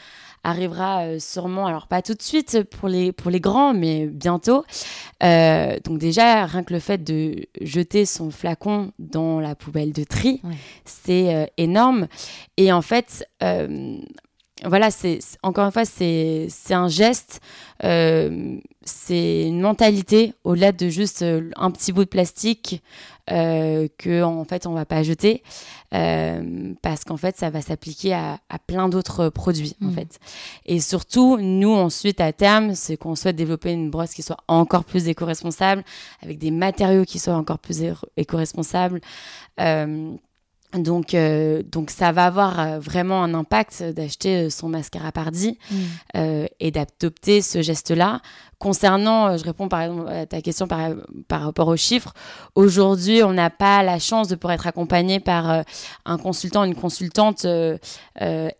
arrivera 0.43 1.03
euh, 1.03 1.19
sûrement, 1.19 1.67
alors 1.67 1.87
pas 1.87 2.01
tout 2.01 2.13
de 2.13 2.21
suite 2.21 2.63
pour 2.63 2.89
les, 2.89 3.11
pour 3.11 3.31
les 3.31 3.39
grands, 3.39 3.73
mais 3.73 4.07
bientôt. 4.07 4.63
Euh, 5.23 5.77
donc 5.83 5.97
déjà, 5.97 6.45
rien 6.45 6.63
que 6.63 6.73
le 6.73 6.79
fait 6.79 7.03
de 7.03 7.45
jeter 7.61 8.05
son 8.05 8.31
flacon 8.31 8.91
dans 8.99 9.39
la 9.39 9.55
poubelle 9.55 9.93
de 9.93 10.03
tri, 10.03 10.41
c'est 10.85 11.35
euh, 11.35 11.45
énorme. 11.57 12.07
Et 12.57 12.71
en 12.71 12.81
fait, 12.81 13.25
voilà, 14.65 14.91
c'est 14.91 15.19
encore 15.43 15.65
une 15.65 15.71
fois, 15.71 15.85
c'est 15.85 16.49
un 16.71 16.87
geste, 16.87 17.41
c'est 17.81 19.43
une 19.47 19.61
mentalité 19.61 20.33
au-delà 20.43 20.71
de 20.71 20.89
juste 20.89 21.23
un 21.55 21.71
petit 21.71 21.91
bout 21.91 22.03
de 22.03 22.09
plastique 22.09 22.81
euh, 23.31 23.87
que 23.99 24.23
en 24.23 24.43
fait 24.43 24.65
on 24.65 24.73
va 24.73 24.85
pas 24.85 25.03
jeter 25.03 25.43
euh, 25.93 26.73
parce 26.81 27.03
qu'en 27.03 27.17
fait 27.17 27.37
ça 27.37 27.51
va 27.51 27.61
s'appliquer 27.61 28.13
à, 28.15 28.39
plein 28.65 28.89
d'autres 28.89 29.29
produits 29.29 29.75
en 29.83 29.87
mm. 29.87 29.93
fait 29.93 30.19
et 30.65 30.79
surtout 30.79 31.37
nous 31.37 31.73
ensuite 31.73 32.21
à 32.21 32.33
terme 32.33 32.73
c'est 32.73 32.97
qu'on 32.97 33.13
souhaite 33.13 33.35
développer 33.35 33.71
une 33.71 33.91
brosse 33.91 34.15
qui 34.15 34.23
soit 34.23 34.39
encore 34.47 34.83
plus 34.83 35.07
éco-responsable 35.09 35.83
avec 36.23 36.39
des 36.39 36.49
matériaux 36.49 37.05
qui 37.05 37.19
soient 37.19 37.35
encore 37.35 37.59
plus 37.59 37.83
éco-responsables 38.17 38.99
euh, 39.59 40.15
donc, 40.73 41.15
donc 41.71 41.89
ça 41.89 42.11
va 42.11 42.25
avoir 42.25 42.79
vraiment 42.79 43.23
un 43.23 43.33
impact 43.33 43.83
d'acheter 43.83 44.49
son 44.49 44.69
mascara 44.69 45.11
Pardi 45.11 45.57
mm. 45.71 46.45
et 46.59 46.71
d'adopter 46.71 47.41
ce 47.41 47.61
geste-là 47.61 48.21
Concernant, 48.59 49.27
euh, 49.27 49.37
je 49.37 49.45
réponds 49.45 49.69
par 49.69 49.83
exemple 49.83 50.09
à 50.09 50.25
ta 50.25 50.41
question 50.41 50.67
par, 50.67 50.89
par 51.29 51.43
rapport 51.43 51.69
aux 51.69 51.77
chiffres, 51.77 52.13
aujourd'hui 52.55 53.23
on 53.23 53.31
n'a 53.31 53.49
pas 53.49 53.83
la 53.83 53.99
chance 53.99 54.27
de 54.27 54.35
pouvoir 54.35 54.55
être 54.55 54.67
accompagné 54.67 55.21
par 55.21 55.49
euh, 55.49 55.61
un 56.03 56.17
consultant, 56.17 56.65
une 56.65 56.75
consultante 56.75 57.45
euh, 57.45 57.77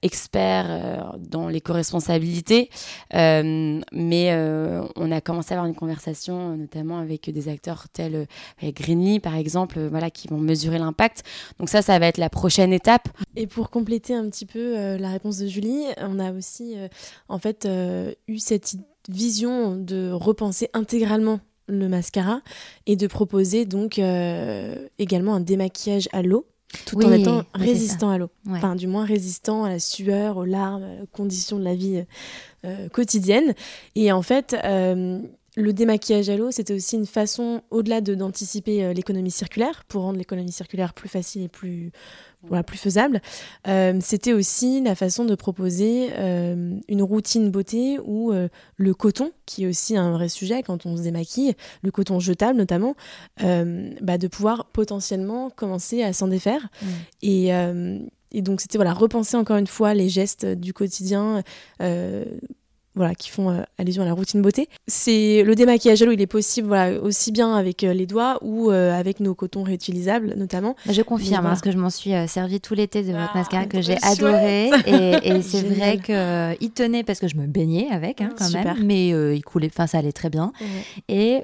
expert 0.02 1.18
dans 1.18 1.50
l'éco-responsabilité, 1.50 2.70
mais 3.14 4.34
on 4.96 5.12
a 5.12 5.20
commencé 5.20 5.54
à 5.54 5.58
avoir 5.58 5.68
une 5.68 5.76
conversation 5.76 6.56
notamment 6.56 7.00
avec 7.00 7.30
des 7.30 7.50
acteurs 7.50 7.90
tels 7.90 8.28
Greenly 8.64 9.20
par 9.20 9.36
exemple, 9.36 9.86
voilà, 9.92 10.10
qui 10.10 10.30
vont 10.30 10.38
mesurer 10.38 10.78
l'impact. 10.78 11.24
Donc 11.60 11.68
ça, 11.68 11.82
ça 11.82 11.99
va 12.00 12.08
être 12.08 12.18
la 12.18 12.30
prochaine 12.30 12.74
étape. 12.74 13.10
Et 13.36 13.48
pour 13.48 13.70
compléter 13.70 14.14
un 14.14 14.30
petit 14.30 14.46
peu 14.46 14.98
la 14.98 15.10
réponse 15.10 15.38
de 15.38 15.48
Julie, 15.48 15.84
on 15.98 16.20
a 16.20 16.32
aussi 16.32 16.76
en 17.28 17.40
fait 17.40 17.68
eu 18.28 18.40
cette 18.40 18.76
vision 19.08 19.76
de 19.76 20.12
repenser 20.12 20.70
intégralement 20.74 21.40
le 21.70 21.88
mascara 21.88 22.42
et 22.86 22.96
de 22.96 23.08
proposer 23.08 23.66
donc 23.66 24.00
euh, 24.00 24.88
également 24.98 25.36
un 25.36 25.40
démaquillage 25.40 26.10
à 26.12 26.22
l'eau 26.22 26.46
tout 26.86 27.04
en 27.04 27.12
étant 27.12 27.46
résistant 27.56 28.12
à 28.12 28.20
l'eau. 28.20 28.30
Enfin, 28.48 28.76
du 28.76 28.86
moins 28.86 29.04
résistant 29.04 29.64
à 29.64 29.70
la 29.70 29.80
sueur, 29.80 30.38
aux 30.38 30.46
larmes, 30.46 30.86
aux 31.02 31.08
conditions 31.08 31.58
de 31.58 31.64
la 31.64 31.74
vie 31.74 32.04
euh, 32.64 32.90
quotidienne. 32.90 33.56
Et 33.96 34.12
en 34.12 34.22
fait, 34.22 34.56
euh, 34.64 35.20
le 35.60 35.74
démaquillage 35.74 36.30
à 36.30 36.38
l'eau, 36.38 36.52
c'était 36.52 36.74
aussi 36.74 36.96
une 36.96 37.06
façon, 37.06 37.62
au-delà 37.70 38.02
de 38.02 38.16
d'anticiper 38.16 38.94
l'économie 38.94 39.32
circulaire, 39.32 39.84
pour 39.88 40.04
rendre 40.04 40.18
l'économie 40.18 40.52
circulaire 40.52 40.94
plus 40.94 41.10
facile 41.10 41.44
et 41.44 41.48
plus 41.50 41.92
voilà, 42.44 42.64
plus 42.64 42.78
faisable. 42.78 43.22
Euh, 43.68 43.98
c'était 44.02 44.34
aussi 44.34 44.82
la 44.82 44.96
façon 44.96 45.26
de 45.26 45.36
proposer 45.36 46.10
euh, 46.14 46.76
une 46.88 47.04
routine 47.04 47.52
beauté 47.52 48.00
où 48.04 48.32
euh, 48.32 48.48
le 48.78 48.94
coton, 48.94 49.32
qui 49.46 49.66
est 49.66 49.68
aussi 49.68 49.98
un 49.98 50.12
vrai 50.12 50.30
sujet 50.30 50.64
quand 50.64 50.86
on 50.86 50.96
se 50.96 51.02
démaquille, 51.02 51.54
le 51.82 51.92
coton 51.92 52.20
jetable 52.20 52.58
notamment, 52.58 52.96
bah, 53.40 54.18
de 54.18 54.28
pouvoir 54.28 54.66
potentiellement 54.66 55.50
commencer 55.50 56.04
à 56.04 56.14
s'en 56.14 56.28
défaire. 56.28 56.70
Mmh. 56.82 56.88
Et, 57.22 57.48
et, 58.32 58.42
donc 58.42 58.62
c'était 58.62 58.78
voilà, 58.78 58.94
repenser 58.94 59.38
encore 59.38 59.58
une 59.58 59.68
fois 59.68 59.94
les 59.94 60.10
gestes 60.10 60.46
du 60.46 60.74
quotidien 60.74 61.44
voilà, 63.00 63.16
qui 63.16 63.30
font 63.30 63.50
euh, 63.50 63.62
allusion 63.78 64.04
à 64.04 64.06
la 64.06 64.14
routine 64.14 64.42
beauté. 64.42 64.68
C'est 64.88 65.44
le 65.44 65.56
démaquillage 65.56 66.02
à 66.02 66.06
l'eau, 66.06 66.12
il 66.12 66.22
est 66.22 66.28
possible 66.28 66.68
voilà, 66.68 67.00
aussi 67.02 67.32
bien 67.32 67.56
avec 67.56 67.86
euh, 67.86 67.94
les 67.94 68.06
doigts 68.06 68.38
ou 68.42 68.72
euh, 68.72 68.92
avec 68.92 69.22
nos 69.22 69.34
cotons 69.34 69.64
réutilisables 69.64 70.34
notamment. 70.36 70.76
Je 70.86 71.02
confirme, 71.02 71.46
hein, 71.46 71.50
parce 71.50 71.62
que 71.62 71.72
je 71.72 71.78
m'en 71.78 71.90
suis 71.90 72.12
servi 72.28 72.60
tout 72.60 72.74
l'été 72.74 73.02
de 73.02 73.14
votre 73.14 73.32
ah, 73.34 73.38
mascara 73.38 73.66
que 73.68 73.82
j'ai 73.82 73.98
adoré. 74.04 74.70
Et, 74.86 75.42
c'est 75.42 75.62
vrai 75.62 75.98
qu'il 75.98 76.72
tenait 76.72 77.04
parce 77.04 77.20
que 77.20 77.30
je 77.30 77.38
me 77.38 77.48
baignais 77.48 77.88
avec 77.90 78.20
hein, 78.20 78.32
quand 78.38 78.50
même, 78.52 78.84
mais 78.84 79.10
il 79.10 79.44
coulait, 79.44 79.70
enfin 79.72 79.88
ça 79.88 80.00
allait 80.00 80.12
très 80.12 80.30
bien. 80.30 80.52
Et 81.08 81.42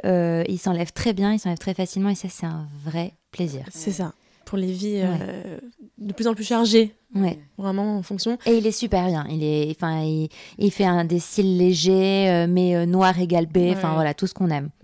il 0.50 0.60
s'enlève 0.60 0.92
très 0.92 1.14
bien, 1.14 1.34
il 1.34 1.40
s'enlève 1.40 1.58
très 1.58 1.74
facilement 1.74 2.10
et 2.10 2.16
ça 2.16 2.28
c'est 2.30 2.46
un 2.46 2.68
vrai 2.84 3.14
plaisir. 3.32 3.64
C'est 3.72 3.92
ça 3.92 4.12
pour 4.46 4.58
les 4.58 4.72
vies 4.72 5.04
de 5.98 6.14
plus 6.14 6.28
en 6.28 6.34
plus 6.34 6.44
chargées 6.44 6.96
Ouais. 7.16 7.40
Vraiment 7.58 7.98
en 7.98 8.04
fonction. 8.04 8.38
Et 8.46 8.58
il 8.58 8.68
est 8.68 8.72
super 8.72 9.06
bien. 9.08 9.26
Il 9.30 9.42
est, 9.42 9.72
enfin, 9.72 10.04
il, 10.58 10.72
fait 10.72 10.84
un 10.84 11.06
des 11.06 11.20
cils 11.20 11.58
légers, 11.58 12.30
euh, 12.30 12.46
mais 12.50 12.76
euh, 12.76 12.86
noir 12.86 13.18
et 13.18 13.26
galbé. 13.26 13.72
Enfin 13.72 13.94
voilà, 13.94 14.14
tout 14.14 14.28
ce 14.28 14.34
qu'on 14.34 14.50
aime. 14.50 14.70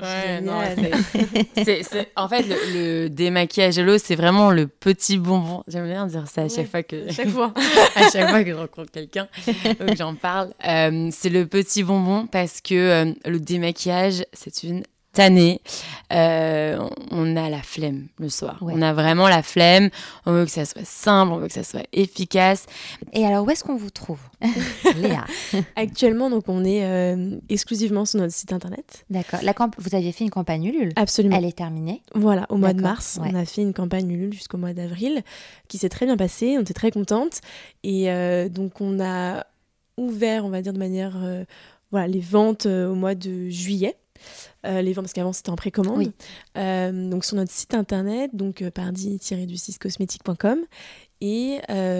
en 2.15 2.29
fait, 2.29 2.45
le, 2.73 3.09
démaquillage 3.09 3.77
à 3.77 3.83
l'eau, 3.83 3.97
c'est 3.97 4.15
vraiment 4.15 4.51
le 4.51 4.67
petit 4.67 5.17
bonbon. 5.17 5.65
J'aime 5.67 5.87
bien 5.87 6.07
dire 6.07 6.25
ça 6.29 6.43
à 6.43 6.49
chaque 6.49 6.71
fois 6.71 6.83
que. 6.83 7.11
Chaque 7.11 7.27
fois. 7.27 7.53
à 7.95 8.09
chaque 8.09 8.29
fois 8.29 8.45
que 8.45 8.51
je 8.51 8.55
rencontre 8.55 8.91
quelqu'un, 8.91 9.27
que 9.45 9.95
j'en 9.97 10.15
parle. 10.15 10.53
Euh, 10.65 11.09
c'est 11.11 11.29
le 11.29 11.45
petit 11.45 11.83
bonbon 11.83 12.27
parce 12.27 12.61
que 12.61 13.13
le 13.25 13.39
démaquillage, 13.39 14.23
c'est 14.31 14.63
une 14.63 14.83
tannée. 15.13 15.61
Euh, 16.13 16.89
on 17.11 17.35
a 17.35 17.49
la 17.49 17.61
flemme 17.61 18.07
le 18.19 18.29
soir. 18.29 18.57
On 18.61 18.81
a 18.81 18.93
vraiment 18.93 19.27
la 19.27 19.43
flemme. 19.43 19.89
On 20.25 20.33
veut 20.33 20.45
que 20.45 20.51
ça 20.51 20.65
soit 20.65 20.85
simple, 20.85 21.31
on 21.33 21.37
veut 21.37 21.47
que 21.47 21.53
ça 21.53 21.63
soit 21.63 21.85
efficace. 21.93 22.65
Et 23.13 23.25
alors, 23.25 23.45
où 23.45 23.49
est-ce 23.49 23.63
qu'on 23.63 23.75
vous 23.75 23.89
trouve, 23.89 24.19
Léa? 24.97 25.25
Actuellement, 25.75 26.29
donc, 26.29 26.45
on 26.47 26.63
est 26.63 26.85
euh, 26.85 27.37
exclusivement 27.49 28.05
sur 28.05 28.19
notre 28.19 28.33
site 28.33 28.53
internet. 28.53 29.05
D'accord. 29.09 29.39
La 29.43 29.53
vous 29.77 29.95
aviez 29.95 30.11
fait 30.11 30.23
une 30.23 30.31
campagne 30.31 30.65
Ulule 30.65 30.91
Absolument. 30.95 31.37
Elle 31.37 31.45
est 31.45 31.57
terminée 31.57 32.01
Voilà, 32.15 32.45
au 32.49 32.57
mois 32.57 32.73
de 32.73 32.81
mars. 32.81 33.19
On 33.21 33.35
a 33.35 33.45
fait 33.45 33.61
une 33.61 33.73
campagne 33.73 34.09
Ulule 34.09 34.33
jusqu'au 34.33 34.57
mois 34.57 34.73
d'avril 34.73 35.21
qui 35.67 35.77
s'est 35.77 35.89
très 35.89 36.05
bien 36.05 36.17
passée. 36.17 36.55
On 36.57 36.61
était 36.61 36.73
très 36.73 36.91
contente. 36.91 37.41
Et 37.83 38.09
euh, 38.11 38.49
donc, 38.49 38.81
on 38.81 38.99
a 38.99 39.45
ouvert, 39.97 40.45
on 40.45 40.49
va 40.49 40.61
dire, 40.61 40.73
de 40.73 40.79
manière. 40.79 41.17
voilà, 41.91 42.07
les 42.07 42.21
ventes 42.21 42.65
au 42.65 42.95
mois 42.95 43.15
de 43.15 43.49
juillet. 43.49 43.95
Euh, 44.65 44.81
les 44.81 44.93
ventes, 44.93 45.05
parce 45.05 45.13
qu'avant 45.13 45.33
c'était 45.33 45.49
en 45.49 45.55
précommande. 45.55 46.11
Euh, 46.57 47.09
donc 47.09 47.25
sur 47.25 47.35
notre 47.35 47.51
site 47.51 47.73
internet, 47.73 48.31
donc 48.33 48.61
euh, 48.61 48.69
pardi-du6cosmétique.com. 48.69 50.59
Et 51.23 51.59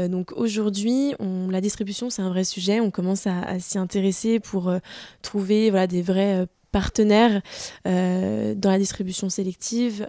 donc 0.10 0.32
aujourd'hui, 0.32 1.14
la 1.20 1.62
distribution 1.62 2.10
c'est 2.10 2.24
un 2.24 2.30
vrai 2.30 2.44
sujet. 2.44 2.80
On 2.80 2.90
commence 2.90 3.28
à, 3.28 3.60
s'y 3.60 3.78
intéresser 3.78 4.40
pour 4.40 4.74
trouver 5.22 5.70
voilà 5.70 5.86
des 5.86 6.02
vrais 6.02 6.48
partenaires 6.72 7.42
dans 7.86 8.70
la 8.70 8.78
distribution 8.78 9.30
sélective 9.30 10.06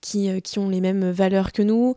qui, 0.00 0.42
qui, 0.42 0.58
ont 0.58 0.68
les 0.68 0.80
mêmes 0.80 1.10
valeurs 1.10 1.52
que 1.52 1.62
nous, 1.62 1.94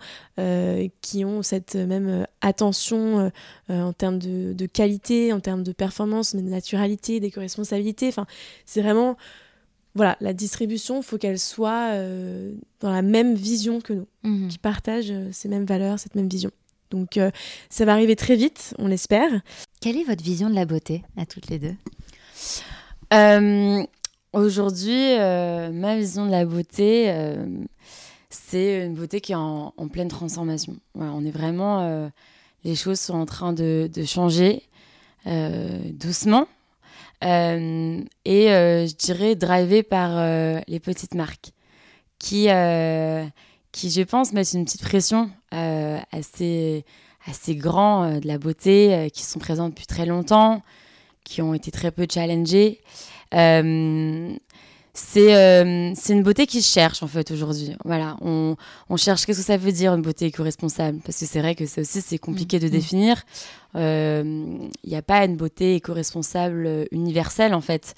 qui 1.01 1.25
ont 1.25 1.43
cette 1.43 1.75
même 1.75 2.25
attention 2.41 3.31
en 3.69 3.93
termes 3.93 4.19
de, 4.19 4.53
de, 4.53 4.65
qualité, 4.65 5.33
en 5.33 5.39
termes 5.39 5.63
de 5.63 5.71
performance, 5.71 6.35
de 6.35 6.41
naturalité, 6.41 7.19
d'éco-responsabilité. 7.19 8.07
Enfin, 8.07 8.25
c'est 8.65 8.81
vraiment 8.81 9.17
voilà, 9.95 10.17
la 10.21 10.33
distribution, 10.33 11.01
il 11.01 11.03
faut 11.03 11.17
qu'elle 11.17 11.39
soit 11.39 11.91
euh, 11.93 12.53
dans 12.79 12.91
la 12.91 13.01
même 13.01 13.35
vision 13.35 13.81
que 13.81 13.93
nous, 13.93 14.07
mhm. 14.23 14.47
qui 14.47 14.57
partagent 14.57 15.11
euh, 15.11 15.29
ces 15.31 15.49
mêmes 15.49 15.65
valeurs, 15.65 15.99
cette 15.99 16.15
même 16.15 16.29
vision. 16.29 16.51
Donc 16.91 17.17
euh, 17.17 17.31
ça 17.69 17.85
va 17.85 17.93
arriver 17.93 18.15
très 18.15 18.35
vite, 18.35 18.73
on 18.77 18.87
l'espère. 18.87 19.29
Quelle 19.81 19.97
est 19.97 20.03
votre 20.03 20.23
vision 20.23 20.49
de 20.49 20.55
la 20.55 20.65
beauté 20.65 21.03
à 21.17 21.25
toutes 21.25 21.49
les 21.49 21.59
deux? 21.59 21.75
Aujourd'hui, 24.33 25.17
ma 25.17 25.95
vision 25.97 26.25
de 26.25 26.31
la 26.31 26.45
beauté, 26.45 27.13
c'est 28.29 28.85
une 28.85 28.93
beauté 28.93 29.21
qui 29.21 29.31
est 29.31 29.35
en, 29.35 29.71
pleine 29.91 30.07
transformation. 30.07 30.75
on 30.95 31.25
est 31.25 31.31
vraiment, 31.31 32.09
les 32.63 32.75
choses 32.75 32.99
sont 32.99 33.15
en 33.15 33.25
train 33.25 33.53
de 33.53 33.89
changer 34.05 34.63
doucement, 35.25 36.47
euh, 37.23 38.01
et 38.23 38.51
euh, 38.51 38.87
je 38.87 38.95
dirais 38.95 39.35
drivé 39.35 39.83
par 39.83 40.11
euh, 40.17 40.59
les 40.67 40.79
petites 40.79 41.15
marques 41.15 41.51
qui, 42.17 42.47
qui, 43.71 43.89
je 43.89 44.01
pense, 44.01 44.33
mettent 44.33 44.53
une 44.53 44.65
petite 44.65 44.83
pression 44.83 45.29
assez, 45.51 46.85
assez 47.25 47.55
grand 47.55 48.19
de 48.19 48.27
la 48.27 48.37
beauté, 48.37 49.09
qui 49.13 49.23
sont 49.23 49.39
présentes 49.39 49.71
depuis 49.71 49.85
très 49.85 50.05
longtemps, 50.05 50.61
qui 51.23 51.41
ont 51.41 51.53
été 51.53 51.71
très 51.71 51.91
peu 51.91 52.07
challengées. 52.11 52.81
Euh, 53.33 54.33
c'est 54.93 56.13
une 56.13 56.23
beauté 56.23 56.45
qui 56.45 56.61
se 56.61 56.73
cherche 56.73 57.03
en 57.03 57.07
fait 57.07 57.31
aujourd'hui. 57.31 57.75
Voilà, 57.85 58.17
on, 58.21 58.55
on 58.89 58.97
cherche 58.97 59.25
qu'est-ce 59.25 59.39
que 59.39 59.45
ça 59.45 59.57
veut 59.57 59.71
dire 59.71 59.93
une 59.93 60.01
beauté 60.01 60.25
éco-responsable? 60.25 60.99
Parce 61.05 61.19
que 61.19 61.25
c'est 61.25 61.39
vrai 61.39 61.55
que 61.55 61.65
ça 61.65 61.81
aussi 61.81 62.01
c'est 62.01 62.17
compliqué 62.17 62.59
de 62.59 62.67
mm. 62.67 62.71
définir. 62.71 63.23
Il 63.75 63.81
euh, 63.81 64.23
n'y 64.85 64.95
a 64.95 65.01
pas 65.01 65.23
une 65.25 65.37
beauté 65.37 65.75
éco-responsable 65.75 66.87
universelle 66.91 67.53
en 67.53 67.61
fait. 67.61 67.95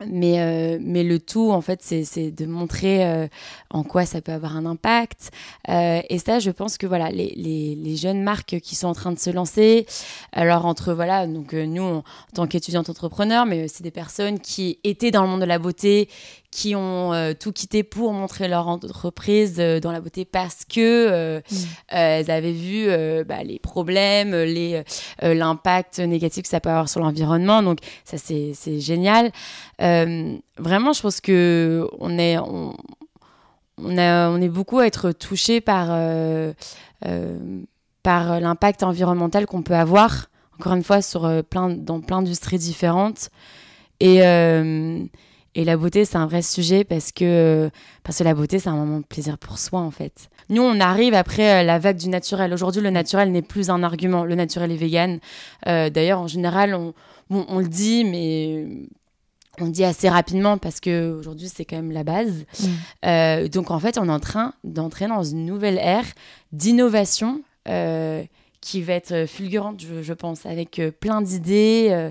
Euh, 0.00 0.06
mais, 0.08 0.40
euh, 0.40 0.78
mais 0.80 1.04
le 1.04 1.18
tout, 1.18 1.50
en 1.50 1.60
fait, 1.60 1.82
c'est 1.82 2.30
de 2.30 2.46
montrer 2.46 3.06
euh, 3.06 3.28
en 3.70 3.82
quoi 3.82 4.04
ça 4.04 4.20
peut 4.20 4.32
avoir 4.32 4.56
un 4.56 4.66
impact. 4.66 5.30
Euh, 5.68 6.00
et 6.08 6.18
ça, 6.18 6.38
je 6.38 6.50
pense 6.50 6.78
que 6.78 6.86
voilà, 6.86 7.10
les, 7.10 7.32
les, 7.36 7.74
les, 7.74 7.96
jeunes 7.96 8.22
marques 8.22 8.60
qui 8.60 8.74
sont 8.74 8.88
en 8.88 8.94
train 8.94 9.12
de 9.12 9.18
se 9.18 9.30
lancer, 9.30 9.86
alors 10.32 10.66
entre 10.66 10.92
voilà, 10.92 11.26
donc 11.26 11.52
nous 11.52 11.82
en, 11.82 12.04
tant 12.34 12.46
qu'étudiantes 12.46 12.88
entrepreneurs, 12.88 13.46
mais 13.46 13.68
c'est 13.68 13.82
des 13.82 13.90
personnes 13.90 14.40
qui 14.40 14.78
étaient 14.84 15.10
dans 15.10 15.22
le 15.22 15.28
monde 15.28 15.40
de 15.40 15.46
la 15.46 15.58
beauté, 15.58 16.08
qui 16.50 16.74
ont 16.74 17.12
euh, 17.12 17.32
tout 17.38 17.52
quitté 17.52 17.82
pour 17.84 18.12
montrer 18.12 18.48
leur 18.48 18.66
entreprise 18.66 19.56
euh, 19.58 19.78
dans 19.78 19.92
la 19.92 20.00
beauté 20.00 20.24
parce 20.24 20.64
que 20.64 20.80
euh, 20.80 21.40
mm. 21.50 21.54
elles 21.88 22.30
avaient 22.30 22.52
vu 22.52 22.88
bah, 23.24 23.44
les 23.44 23.58
problèmes, 23.58 24.34
les 24.34 24.82
l'impact 25.22 26.00
négatif 26.00 26.42
que 26.44 26.48
ça 26.48 26.60
peut 26.60 26.70
avoir 26.70 26.88
sur 26.88 27.00
l'environnement. 27.00 27.62
Donc 27.62 27.78
ça 28.04 28.16
c'est 28.18 28.80
génial. 28.80 29.30
vraiment, 29.78 30.92
je 30.92 31.00
pense 31.02 31.20
que 31.20 31.88
on 31.98 32.18
est 32.18 32.38
on, 32.38 32.76
on, 33.82 33.98
a, 33.98 34.28
on 34.30 34.40
est 34.40 34.48
beaucoup 34.48 34.78
à 34.78 34.86
être 34.86 35.12
touché 35.12 35.60
par 35.60 35.88
par 38.02 38.40
l'impact 38.40 38.82
environnemental 38.82 39.46
qu'on 39.46 39.62
peut 39.62 39.74
avoir. 39.74 40.26
Encore 40.58 40.74
une 40.74 40.84
fois, 40.84 41.00
sur 41.00 41.42
plein 41.44 41.70
dans 41.70 42.00
plein 42.00 42.22
d'industries 42.22 42.58
différentes 42.58 43.30
et 44.00 44.20
et 45.54 45.64
la 45.64 45.76
beauté, 45.76 46.04
c'est 46.04 46.16
un 46.16 46.26
vrai 46.26 46.42
sujet 46.42 46.84
parce 46.84 47.10
que, 47.10 47.70
parce 48.04 48.18
que 48.18 48.24
la 48.24 48.34
beauté, 48.34 48.60
c'est 48.60 48.68
un 48.68 48.76
moment 48.76 49.00
de 49.00 49.04
plaisir 49.04 49.36
pour 49.36 49.58
soi, 49.58 49.80
en 49.80 49.90
fait. 49.90 50.30
Nous, 50.48 50.62
on 50.62 50.78
arrive 50.80 51.14
après 51.14 51.60
euh, 51.60 51.62
la 51.64 51.78
vague 51.78 51.96
du 51.96 52.08
naturel. 52.08 52.52
Aujourd'hui, 52.52 52.80
le 52.82 52.90
naturel 52.90 53.32
n'est 53.32 53.42
plus 53.42 53.68
un 53.68 53.82
argument. 53.82 54.24
Le 54.24 54.36
naturel 54.36 54.70
est 54.70 54.76
vegan. 54.76 55.18
Euh, 55.66 55.90
d'ailleurs, 55.90 56.20
en 56.20 56.28
général, 56.28 56.74
on, 56.74 56.94
on 57.30 57.58
le 57.58 57.68
dit, 57.68 58.04
mais 58.04 58.66
on 59.60 59.66
le 59.66 59.70
dit 59.72 59.84
assez 59.84 60.08
rapidement 60.08 60.56
parce 60.56 60.80
que 60.80 61.12
aujourd'hui 61.18 61.48
c'est 61.48 61.64
quand 61.64 61.76
même 61.76 61.92
la 61.92 62.02
base. 62.02 62.44
Mm. 62.58 62.66
Euh, 63.06 63.48
donc 63.48 63.70
en 63.70 63.78
fait, 63.78 63.98
on 63.98 64.08
est 64.08 64.12
en 64.12 64.20
train 64.20 64.54
d'entrer 64.64 65.06
dans 65.06 65.22
une 65.22 65.44
nouvelle 65.44 65.78
ère 65.78 66.06
d'innovation 66.52 67.42
qui 68.60 68.82
va 68.82 68.94
être 68.94 69.26
fulgurante, 69.26 69.80
je, 70.02 70.12
pense, 70.12 70.44
avec 70.44 70.82
plein 70.98 71.22
d'idées 71.22 72.10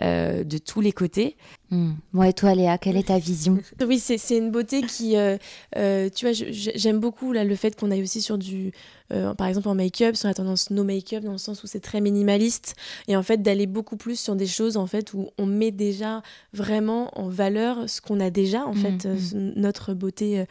de 0.00 0.58
tous 0.58 0.80
les 0.80 0.90
côtés. 0.90 1.36
Hmm. 1.70 1.94
et 2.22 2.32
toi, 2.32 2.54
Léa, 2.54 2.78
quelle 2.78 2.96
est 2.96 3.08
ta 3.08 3.18
vision? 3.18 3.58
Oui, 3.86 3.98
c'est 3.98 4.36
une 4.36 4.50
beauté 4.50 4.82
qui, 4.82 5.16
euh, 5.16 5.36
euh, 5.76 6.08
tu 6.14 6.26
vois, 6.26 6.32
j'aime 6.32 7.00
beaucoup 7.00 7.32
là, 7.32 7.44
le 7.44 7.56
fait 7.56 7.74
qu'on 7.74 7.90
aille 7.90 8.02
aussi 8.02 8.22
sur 8.22 8.38
du, 8.38 8.72
euh, 9.12 9.34
par 9.34 9.48
exemple 9.48 9.68
en 9.68 9.74
make-up, 9.74 10.14
sur 10.14 10.28
la 10.28 10.34
tendance 10.34 10.70
no 10.70 10.84
make-up, 10.84 11.24
dans 11.24 11.32
le 11.32 11.38
sens 11.38 11.64
où 11.64 11.66
c'est 11.66 11.80
très 11.80 12.00
minimaliste, 12.00 12.76
et 13.08 13.16
en 13.16 13.22
fait 13.22 13.42
d'aller 13.42 13.66
beaucoup 13.66 13.96
plus 13.96 14.18
sur 14.18 14.36
des 14.36 14.46
choses 14.46 14.76
en 14.76 14.86
fait 14.86 15.12
où 15.12 15.30
on 15.38 15.46
met 15.46 15.72
déjà 15.72 16.22
vraiment 16.52 17.10
en 17.18 17.28
valeur 17.28 17.88
ce 17.88 18.00
qu'on 18.00 18.20
a 18.20 18.30
déjà, 18.30 18.64
en 18.64 18.72
hmm, 18.72 18.76
fait, 18.76 19.08
hmm. 19.08 19.52
notre 19.56 19.92
beauté 19.94 20.44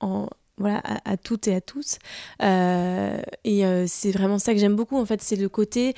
en 0.00 0.28
voilà, 0.58 0.78
à, 0.84 1.10
à, 1.10 1.16
toutes 1.18 1.48
et 1.48 1.54
à 1.54 1.60
tous. 1.60 1.98
et 2.40 3.86
c'est 3.86 4.10
vraiment 4.12 4.38
ça 4.38 4.54
que 4.54 4.60
j'aime 4.60 4.76
beaucoup, 4.76 4.96
en 4.96 5.04
fait, 5.04 5.20
c'est 5.20 5.36
le 5.36 5.48
côté 5.48 5.94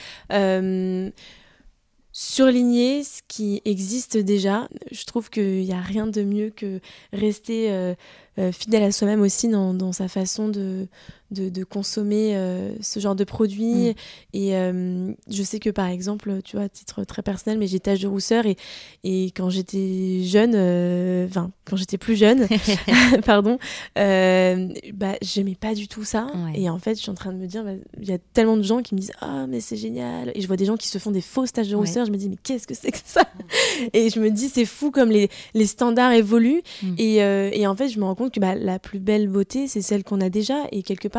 surligner 2.20 3.04
ce 3.04 3.20
qui 3.28 3.62
existe 3.64 4.16
déjà. 4.16 4.68
Je 4.90 5.04
trouve 5.04 5.30
qu'il 5.30 5.62
n'y 5.62 5.72
a 5.72 5.80
rien 5.80 6.08
de 6.08 6.24
mieux 6.24 6.50
que 6.50 6.80
rester 7.12 7.70
euh, 7.70 7.94
euh, 8.40 8.50
fidèle 8.50 8.82
à 8.82 8.90
soi-même 8.90 9.20
aussi 9.20 9.46
dans, 9.48 9.92
sa 9.92 10.08
façon 10.08 10.48
de, 10.48 10.88
de, 11.30 11.64
consommer 11.64 12.36
euh, 12.36 12.72
ce 12.80 13.00
genre 13.00 13.14
de 13.14 13.24
produits. 13.24 13.90
Mm. 13.90 13.94
Et 14.32 14.56
euh, 14.56 15.12
je 15.30 15.42
sais 15.42 15.58
que 15.58 15.70
par 15.70 15.86
exemple, 15.86 16.40
tu 16.42 16.56
vois, 16.56 16.66
à 16.66 16.68
titre 16.68 17.04
très 17.04 17.22
personnel, 17.22 17.58
mais 17.58 17.66
j'ai 17.66 17.80
tache 17.80 18.00
de 18.00 18.06
rousseur 18.06 18.46
et, 18.46 18.56
et 19.04 19.26
quand 19.26 19.50
j'étais 19.50 20.22
jeune, 20.22 20.54
euh, 20.54 21.26
enfin, 21.28 21.50
quand 21.64 21.76
j'étais 21.76 21.98
plus 21.98 22.16
jeune, 22.16 22.46
pardon, 23.24 23.58
bah, 23.94 25.14
j'aimais 25.22 25.56
pas 25.58 25.74
du 25.74 25.88
tout 25.88 26.04
ça. 26.04 26.28
Et 26.54 26.70
en 26.70 26.78
fait, 26.78 26.94
je 26.94 27.02
suis 27.02 27.10
en 27.10 27.14
train 27.14 27.32
de 27.32 27.38
me 27.38 27.46
dire, 27.46 27.64
bah, 27.64 27.72
il 28.00 28.08
y 28.08 28.12
a 28.12 28.18
tellement 28.32 28.56
de 28.56 28.62
gens 28.62 28.82
qui 28.82 28.94
me 28.94 29.00
disent, 29.00 29.12
ah, 29.20 29.46
mais 29.46 29.60
c'est 29.60 29.76
génial. 29.76 30.32
Et 30.34 30.40
je 30.40 30.46
vois 30.46 30.56
des 30.56 30.64
gens 30.64 30.76
qui 30.76 30.88
se 30.88 30.98
font 30.98 31.10
des 31.10 31.20
fausses 31.20 31.52
taches 31.52 31.68
de 31.68 31.76
rousseur. 31.76 32.06
Je 32.06 32.10
me 32.10 32.16
dis, 32.16 32.28
mais 32.28 32.38
qu'est-ce 32.42 32.66
que 32.66 32.74
c'est 32.74 32.90
que 32.90 32.98
ça? 33.04 33.22
Et 33.92 34.10
je 34.10 34.20
me 34.20 34.30
dis, 34.30 34.48
c'est 34.48 34.64
fou 34.64 34.90
comme 34.90 35.10
les, 35.10 35.28
les 35.54 35.66
standards 35.66 36.12
évoluent. 36.12 36.62
Mm. 36.82 36.94
Et, 36.98 37.16
et, 37.16 37.66
en 37.66 37.76
fait, 37.76 37.88
je 37.88 37.98
me 37.98 38.04
rends 38.04 38.14
compte 38.14 38.32
que 38.32 38.40
bah, 38.40 38.54
la 38.54 38.78
plus 38.78 38.98
belle 38.98 39.28
beauté, 39.28 39.68
c'est 39.68 39.82
celle 39.82 40.04
qu'on 40.04 40.20
a 40.20 40.30
déjà. 40.30 40.64
Et 40.72 40.82
quelque 40.82 41.08
part, 41.08 41.17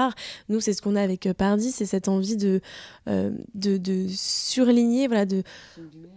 nous, 0.49 0.59
c'est 0.59 0.73
ce 0.73 0.81
qu'on 0.81 0.95
a 0.95 1.01
avec 1.01 1.25
euh, 1.25 1.33
Pardi, 1.33 1.71
c'est 1.71 1.85
cette 1.85 2.07
envie 2.07 2.37
de, 2.37 2.61
euh, 3.07 3.31
de, 3.55 4.05
surligner, 4.09 5.07
voilà, 5.07 5.25
de, 5.25 5.43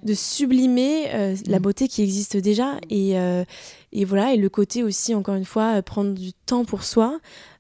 de 0.02 0.14
sublimer 0.14 1.12
euh, 1.14 1.36
la 1.46 1.58
mm. 1.58 1.62
beauté 1.62 1.88
qui 1.88 2.02
existe 2.02 2.36
déjà. 2.36 2.76
Et, 2.90 3.14
et 3.92 4.04
voilà, 4.04 4.32
et 4.32 4.36
le 4.36 4.48
côté 4.48 4.82
aussi, 4.82 5.14
encore 5.14 5.34
une 5.34 5.44
fois, 5.44 5.82
prendre 5.82 6.14
du 6.14 6.32
temps 6.32 6.64
pour 6.64 6.84
soi. 6.84 7.18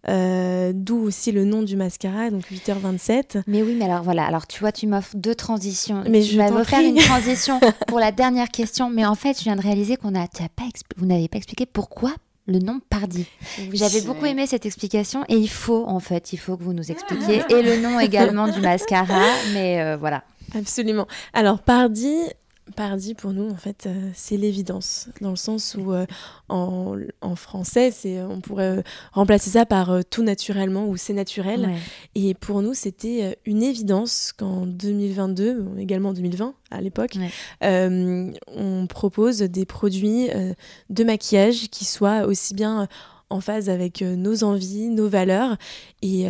D'où 0.08 0.98
aussi 0.98 1.30
le 1.30 1.44
nom 1.44 1.62
du 1.62 1.76
mascara, 1.76 2.30
donc 2.30 2.50
8h27. 2.50 3.42
Mais 3.46 3.62
oui, 3.62 3.76
mais 3.78 3.84
alors 3.84 4.02
voilà, 4.02 4.24
alors 4.24 4.46
tu 4.46 4.60
vois, 4.60 4.72
tu 4.72 4.86
m'offres 4.86 5.16
deux 5.16 5.34
transitions. 5.34 6.02
Mais 6.08 6.22
je 6.22 6.36
vais 6.36 6.48
refaire 6.48 6.80
une 6.80 6.96
transition 6.96 7.60
pour 7.86 8.00
la 8.00 8.10
dernière 8.10 8.48
question. 8.48 8.90
Mais 8.90 9.06
en 9.06 9.14
fait, 9.14 9.38
je 9.38 9.44
viens 9.44 9.56
de 9.56 9.62
réaliser 9.62 9.96
qu'on 9.96 10.14
a, 10.14 10.26
pas 10.26 10.64
vous 10.96 11.06
n'avez 11.06 11.28
pas 11.28 11.38
expliqué 11.38 11.66
pourquoi 11.66 12.12
le 12.52 12.58
nom 12.58 12.80
Pardi. 12.88 13.26
J'avais 13.72 14.02
beaucoup 14.02 14.26
aimé 14.26 14.46
cette 14.46 14.66
explication 14.66 15.24
et 15.28 15.36
il 15.36 15.48
faut 15.48 15.84
en 15.86 16.00
fait, 16.00 16.32
il 16.32 16.36
faut 16.36 16.56
que 16.56 16.62
vous 16.62 16.74
nous 16.74 16.90
expliquiez 16.90 17.42
et 17.48 17.62
le 17.62 17.80
nom 17.80 17.98
également 17.98 18.46
du 18.46 18.60
mascara, 18.60 19.24
mais 19.54 19.82
euh, 19.82 19.96
voilà. 19.96 20.22
Absolument. 20.54 21.06
Alors 21.32 21.60
Pardi, 21.60 22.14
Pardi, 22.72 23.14
pour 23.14 23.32
nous, 23.32 23.48
en 23.48 23.56
fait, 23.56 23.86
euh, 23.86 24.10
c'est 24.14 24.36
l'évidence, 24.36 25.08
dans 25.20 25.30
le 25.30 25.36
sens 25.36 25.76
où 25.78 25.92
euh, 25.92 26.06
en, 26.48 26.96
français, 27.36 27.90
c'est, 27.90 28.20
on 28.22 28.40
pourrait 28.40 28.82
remplacer 29.12 29.50
ça 29.50 29.66
par 29.66 29.90
euh, 29.90 30.00
tout 30.08 30.22
naturellement 30.22 30.86
ou 30.88 30.96
c'est 30.96 31.12
naturel. 31.12 31.70
Et 32.14 32.34
pour 32.34 32.62
nous, 32.62 32.74
c'était 32.74 33.38
une 33.44 33.62
évidence 33.62 34.32
qu'en 34.32 34.66
2022, 34.66 35.78
également 35.78 36.10
en 36.10 36.14
2020 36.14 36.54
à 36.70 36.80
l'époque, 36.80 37.16
on 37.60 38.86
propose 38.88 39.38
des 39.38 39.66
produits 39.66 40.28
de 40.90 41.04
maquillage 41.04 41.68
qui 41.70 41.84
soient 41.84 42.24
aussi 42.24 42.54
bien 42.54 42.88
en 43.30 43.40
phase 43.40 43.68
avec 43.68 44.02
nos 44.02 44.44
envies, 44.44 44.88
nos 44.88 45.08
valeurs. 45.08 45.56
Et 46.02 46.26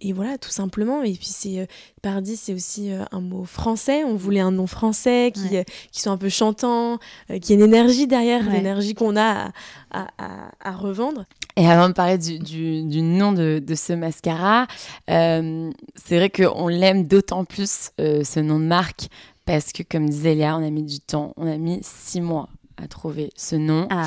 et 0.00 0.12
voilà, 0.12 0.38
tout 0.38 0.50
simplement. 0.50 1.02
Et 1.02 1.12
puis, 1.12 1.28
c'est 1.28 1.60
euh, 1.60 1.66
Pardi, 2.02 2.36
c'est 2.36 2.52
aussi 2.52 2.92
euh, 2.92 3.04
un 3.12 3.20
mot 3.20 3.44
français. 3.44 4.04
On 4.04 4.16
voulait 4.16 4.40
un 4.40 4.50
nom 4.50 4.66
français 4.66 5.32
qui, 5.32 5.56
euh, 5.56 5.62
qui 5.92 6.00
soit 6.00 6.12
un 6.12 6.16
peu 6.16 6.28
chantant, 6.28 6.98
qui 7.40 7.52
ait 7.52 7.56
une 7.56 7.62
énergie 7.62 8.06
derrière, 8.06 8.48
l'énergie 8.50 8.94
qu'on 8.94 9.16
a 9.16 9.52
à, 9.92 10.06
à, 10.18 10.72
revendre. 10.72 11.24
Et 11.56 11.68
avant 11.68 11.88
de 11.88 11.94
parler 11.94 12.18
du, 12.18 12.38
du, 12.38 13.02
nom 13.02 13.32
de, 13.32 13.62
de, 13.64 13.74
ce 13.76 13.92
mascara, 13.92 14.66
c'est 15.06 16.16
vrai 16.16 16.28
qu'on 16.28 16.68
l'aime 16.68 17.06
d'autant 17.06 17.44
plus, 17.44 17.90
ce 17.98 18.40
nom 18.40 18.58
de 18.58 18.64
marque, 18.64 19.06
parce 19.46 19.72
que, 19.72 19.82
comme 19.82 20.08
disait 20.08 20.34
Léa, 20.34 20.56
on 20.56 20.66
a 20.66 20.70
mis 20.70 20.82
du 20.82 20.98
temps. 20.98 21.32
On 21.36 21.46
a 21.46 21.56
mis 21.56 21.78
six 21.82 22.20
mois 22.20 22.48
à 22.82 22.88
trouver 22.88 23.30
ce 23.36 23.56
nom. 23.56 23.86
Ah. 23.90 24.04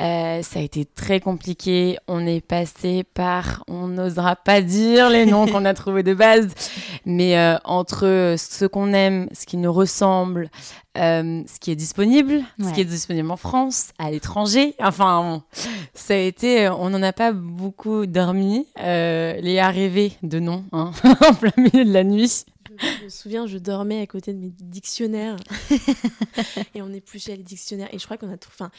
Euh, 0.00 0.42
ça 0.42 0.58
a 0.58 0.62
été 0.62 0.84
très 0.84 1.20
compliqué. 1.20 1.98
On 2.08 2.26
est 2.26 2.40
passé 2.40 3.04
par, 3.14 3.64
on 3.68 3.88
n'osera 3.88 4.36
pas 4.36 4.60
dire 4.60 5.10
les 5.10 5.26
noms 5.26 5.46
qu'on 5.50 5.64
a 5.64 5.74
trouvés 5.74 6.02
de 6.02 6.14
base, 6.14 6.48
mais 7.04 7.38
euh, 7.38 7.56
entre 7.64 8.34
ce 8.38 8.64
qu'on 8.64 8.92
aime, 8.92 9.28
ce 9.32 9.46
qui 9.46 9.56
nous 9.56 9.72
ressemble, 9.72 10.50
euh, 10.96 11.42
ce 11.46 11.58
qui 11.58 11.70
est 11.70 11.76
disponible, 11.76 12.42
ce 12.60 12.72
qui 12.72 12.80
est 12.80 12.84
disponible 12.84 13.30
en 13.30 13.36
France, 13.36 13.88
à 13.98 14.10
l'étranger. 14.10 14.74
Enfin, 14.80 15.42
ça 15.92 16.14
a 16.14 16.18
été, 16.18 16.68
on 16.68 16.90
n'en 16.90 17.02
a 17.02 17.12
pas 17.12 17.32
beaucoup 17.32 18.06
dormi. 18.06 18.66
les 18.76 19.58
arrivées 19.58 20.12
de 20.22 20.38
noms 20.38 20.64
hein, 20.72 20.92
en 21.28 21.34
plein 21.34 21.52
milieu 21.56 21.84
de 21.84 21.92
la 21.92 22.04
nuit. 22.04 22.44
Je 22.78 23.04
me 23.04 23.08
souviens, 23.08 23.46
je 23.46 23.58
dormais 23.58 24.00
à 24.00 24.06
côté 24.06 24.32
de 24.32 24.38
mes 24.38 24.50
dictionnaires 24.50 25.36
et 26.74 26.82
on 26.82 26.92
épluchait 26.92 27.36
les 27.36 27.42
dictionnaires 27.42 27.88
et 27.92 27.98
je 27.98 28.04
crois 28.04 28.16
qu'on 28.16 28.30
a 28.30 28.36
tout. 28.36 28.50
Enfin, 28.52 28.70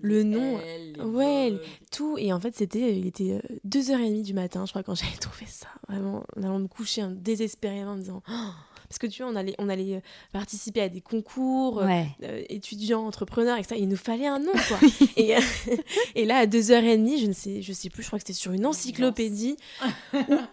le 0.00 0.22
nom, 0.22 0.60
ouais, 1.04 1.58
tout. 1.90 2.16
Et 2.18 2.32
en 2.32 2.40
fait, 2.40 2.56
c'était, 2.56 2.96
il 2.96 3.06
était 3.06 3.40
2h30 3.68 4.22
du 4.22 4.34
matin, 4.34 4.64
je 4.66 4.72
crois, 4.72 4.82
quand 4.82 4.94
j'avais 4.94 5.16
trouvé 5.20 5.46
ça. 5.46 5.68
Vraiment, 5.88 6.24
en 6.36 6.42
allant 6.42 6.58
me 6.58 6.68
coucher 6.68 7.02
hein, 7.02 7.12
désespérément 7.14 7.92
en 7.92 7.96
me 7.96 8.00
disant. 8.00 8.22
Oh, 8.30 8.50
parce 8.90 8.98
que 8.98 9.06
tu 9.06 9.22
vois, 9.22 9.30
on 9.30 9.36
allait, 9.36 9.54
on 9.58 9.68
allait 9.68 9.94
euh, 9.94 10.00
participer 10.32 10.80
à 10.80 10.88
des 10.88 11.00
concours, 11.00 11.78
euh, 11.78 12.02
euh, 12.24 12.42
étudiants, 12.48 13.06
entrepreneurs, 13.06 13.56
et 13.56 13.62
ça. 13.62 13.76
Il 13.76 13.88
nous 13.88 13.94
fallait 13.94 14.26
un 14.26 14.40
nom, 14.40 14.50
quoi. 14.66 14.78
et, 15.16 15.36
et, 16.16 16.24
là, 16.24 16.38
à 16.38 16.46
2h30, 16.46 17.20
je 17.20 17.26
ne 17.26 17.32
sais, 17.32 17.62
je 17.62 17.72
sais 17.72 17.88
plus, 17.88 18.02
je 18.02 18.08
crois 18.08 18.18
que 18.18 18.26
c'était 18.26 18.36
sur 18.36 18.50
une 18.50 18.66
encyclopédie, 18.66 19.56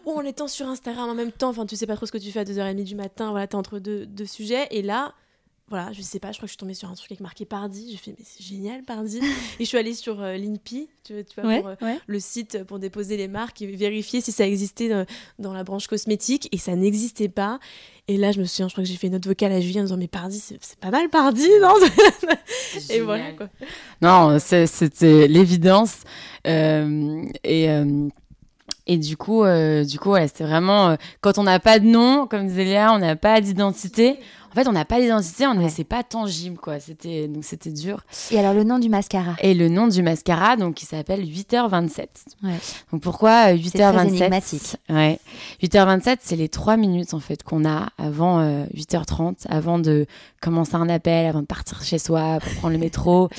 ou, 0.06 0.12
en 0.12 0.22
étant 0.22 0.48
sur 0.48 0.68
Instagram 0.68 1.10
en 1.10 1.16
même 1.16 1.32
temps. 1.32 1.50
Enfin, 1.50 1.66
tu 1.66 1.76
sais 1.76 1.88
pas 1.88 1.96
trop 1.96 2.06
ce 2.06 2.12
que 2.12 2.20
tu 2.20 2.32
fais 2.32 2.42
à 2.42 2.44
2h30 2.44 2.84
du 2.84 2.94
matin. 2.94 3.32
Voilà, 3.32 3.48
t'es 3.48 3.56
entre 3.56 3.80
deux, 3.80 4.06
deux 4.06 4.28
sujets. 4.28 4.68
Et 4.70 4.84
là, 4.84 5.16
voilà, 5.70 5.92
je 5.92 6.02
sais 6.02 6.20
pas, 6.20 6.32
je 6.32 6.38
crois 6.38 6.46
que 6.46 6.48
je 6.48 6.54
suis 6.54 6.58
tombée 6.58 6.74
sur 6.74 6.90
un 6.90 6.94
truc 6.94 7.12
avec 7.12 7.20
marqué 7.20 7.44
Pardi. 7.44 7.90
J'ai 7.92 7.98
fait, 7.98 8.16
mais 8.18 8.24
c'est 8.24 8.42
génial, 8.42 8.84
Pardi. 8.84 9.18
et 9.60 9.64
je 9.64 9.66
suis 9.66 9.78
allée 9.78 9.94
sur 9.94 10.22
euh, 10.22 10.38
l'INPI, 10.38 10.88
tu, 11.04 11.14
vois, 11.38 11.60
pour, 11.60 11.68
euh, 11.68 11.96
le 12.08 12.20
site 12.22 12.64
pour 12.64 12.80
déposer 12.80 13.18
les 13.18 13.28
marques 13.28 13.62
et 13.62 13.68
vérifier 13.68 14.22
si 14.22 14.32
ça 14.32 14.48
existait 14.48 14.88
dans, 14.88 15.06
dans 15.40 15.52
la 15.52 15.66
branche 15.66 15.88
cosmétique. 15.88 16.48
Et 16.54 16.58
ça 16.58 16.74
n'existait 16.76 17.28
pas. 17.28 17.60
Et 18.08 18.16
là, 18.16 18.32
je 18.32 18.40
me 18.40 18.46
souviens, 18.46 18.70
je 18.70 18.74
crois 18.74 18.86
que 18.86 18.90
j'ai 18.90 18.96
fait 18.96 19.08
une 19.08 19.14
note 19.14 19.28
vocale 19.28 19.52
à 19.52 19.60
Julien 19.60 19.82
en 19.82 19.86
disant, 19.86 19.98
mais 19.98 20.08
Pardi, 20.08 20.40
c'est 20.40 20.80
pas 20.80 20.90
mal, 20.90 21.10
Pardi, 21.10 21.50
non 21.62 21.74
Et 22.90 23.02
voilà, 23.02 23.34
quoi. 23.34 23.50
Non, 24.02 24.40
c'était 24.40 25.28
l'évidence. 25.28 26.04
Euh, 26.48 27.24
et. 27.44 27.68
Et 28.90 28.98
du 28.98 29.18
coup, 29.18 29.44
du 29.44 30.00
coup, 30.00 30.12
ouais, 30.12 30.30
c'est 30.34 30.46
vraiment 30.46 30.96
quand 31.20 31.38
on 31.38 31.44
n'a 31.44 31.60
pas 31.60 31.78
de 31.78 31.86
nom, 31.86 32.26
comme 32.26 32.48
disait 32.48 32.64
Léa, 32.64 32.94
on 32.94 33.00
n'a 33.00 33.18
pas 33.18 33.42
d'identité, 33.42 34.18
en 34.52 34.56
fait, 34.56 34.68
on 34.68 34.72
n'a 34.72 34.86
pas 34.86 35.00
d'identité, 35.00 35.46
on 35.46 35.58
ouais. 35.58 35.70
c'est 35.70 35.84
pas 35.84 36.04
tangible, 36.04 36.58
quoi. 36.58 36.80
C'était 36.80 37.28
donc 37.28 37.44
c'était 37.44 37.72
dur. 37.72 38.02
Et 38.32 38.40
alors 38.40 38.54
le 38.54 38.64
nom 38.64 38.80
du 38.80 38.90
mascara? 38.90 39.36
Et 39.42 39.54
le 39.54 39.70
nom 39.70 39.88
du 39.88 40.02
mascara, 40.02 40.56
donc 40.56 40.76
qui 40.76 40.86
s'appelle 40.86 41.24
8h27. 41.24 42.08
Ouais. 42.44 42.52
Donc 42.92 43.02
pourquoi 43.02 43.54
8h27 43.54 44.76
euh, 44.90 44.94
Ouais. 44.94 45.20
8h27, 45.62 46.18
c'est 46.22 46.36
les 46.36 46.50
3 46.50 46.78
minutes 46.78 47.14
en 47.14 47.20
fait 47.20 47.44
qu'on 47.44 47.66
a 47.66 47.90
avant 47.98 48.42
8h30, 48.42 49.22
euh, 49.22 49.34
avant 49.50 49.80
de 49.80 50.06
commencer 50.48 50.76
un 50.76 50.90
appel, 50.90 51.26
avant 51.28 51.42
de 51.42 51.46
partir 51.46 51.84
chez 51.84 52.00
soi 52.00 52.40
pour 52.42 52.52
prendre 52.54 52.74
le 52.74 52.80
métro. 52.80 53.30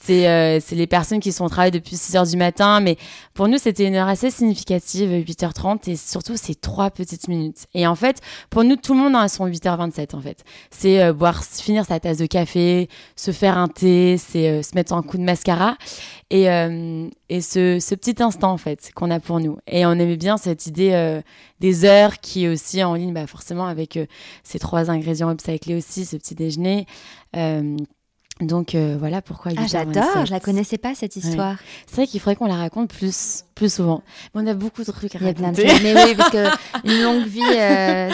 c'est 0.00 0.28
euh, 0.28 0.60
les 0.72 0.86
personnes 0.86 1.20
qui 1.20 1.32
sont 1.32 1.44
au 1.44 1.48
travail 1.48 1.70
depuis 1.70 1.96
6h 1.96 2.30
du 2.30 2.36
matin, 2.36 2.80
mais 2.80 2.96
pour 3.34 3.48
nous 3.48 3.58
c'était 3.58 3.86
une 3.86 3.94
heure 3.94 4.08
assez 4.08 4.30
significative, 4.30 5.10
8h30, 5.10 5.90
et 5.90 5.96
surtout 5.96 6.36
ces 6.36 6.54
3 6.54 6.90
petites 6.90 7.28
minutes. 7.28 7.66
Et 7.74 7.86
en 7.86 7.94
fait, 7.94 8.20
pour 8.50 8.64
nous, 8.64 8.76
tout 8.76 8.94
le 8.94 9.00
monde 9.00 9.16
a 9.16 9.28
son 9.28 9.46
8h27 9.46 10.14
en 10.16 10.20
fait 10.20 10.44
c'est 10.70 11.02
euh, 11.02 11.12
boire, 11.12 11.42
finir 11.44 11.84
sa 11.84 12.00
tasse 12.00 12.18
de 12.18 12.26
café, 12.26 12.88
se 13.16 13.30
faire 13.30 13.58
un 13.58 13.68
thé, 13.68 14.16
c'est 14.18 14.48
euh, 14.48 14.62
se 14.62 14.74
mettre 14.74 14.92
un 14.92 15.02
coup 15.02 15.18
de 15.18 15.22
mascara. 15.22 15.76
Et, 16.30 16.50
euh, 16.50 17.08
et 17.28 17.40
ce, 17.40 17.78
ce, 17.78 17.94
petit 17.94 18.20
instant, 18.22 18.50
en 18.52 18.56
fait, 18.56 18.90
qu'on 18.94 19.10
a 19.10 19.20
pour 19.20 19.38
nous. 19.38 19.58
Et 19.68 19.86
on 19.86 19.92
aimait 19.92 20.16
bien 20.16 20.36
cette 20.36 20.66
idée 20.66 21.20
des 21.60 21.84
heures 21.84 22.18
qui 22.20 22.44
est 22.44 22.48
aussi 22.48 22.82
en 22.82 22.94
ligne, 22.94 23.12
bah, 23.12 23.26
forcément, 23.26 23.66
avec 23.66 23.98
ces 24.42 24.58
trois 24.58 24.90
ingrédients 24.90 25.30
upcyclés 25.30 25.76
aussi, 25.76 26.04
ce 26.04 26.16
petit 26.16 26.34
déjeuner. 26.34 26.86
Donc 28.40 28.74
euh, 28.74 28.96
voilà 28.98 29.22
pourquoi. 29.22 29.52
Ah 29.56 29.66
j'adore, 29.66 30.26
je 30.26 30.30
la 30.30 30.40
connaissais 30.40 30.76
pas 30.76 30.94
cette 30.94 31.16
histoire. 31.16 31.56
C'est 31.86 31.96
vrai 31.96 32.06
qu'il 32.06 32.20
faudrait 32.20 32.36
qu'on 32.36 32.46
la 32.46 32.56
raconte 32.56 32.90
plus, 32.90 33.44
plus 33.54 33.72
souvent. 33.72 34.02
Mais 34.34 34.42
on 34.42 34.46
a 34.46 34.52
beaucoup 34.52 34.84
de 34.84 34.92
trucs 34.92 35.14
à 35.16 35.18
Il 35.20 35.26
y 35.26 35.30
a 35.30 35.34
plein 35.34 35.52
de 35.52 35.56
choses. 35.56 35.82
Mais 35.82 35.94
oui, 35.94 36.14
parce 36.14 36.30
que 36.30 36.46
une 36.84 37.02
longue 37.02 37.26
vie 37.26 37.40
euh, 37.42 38.10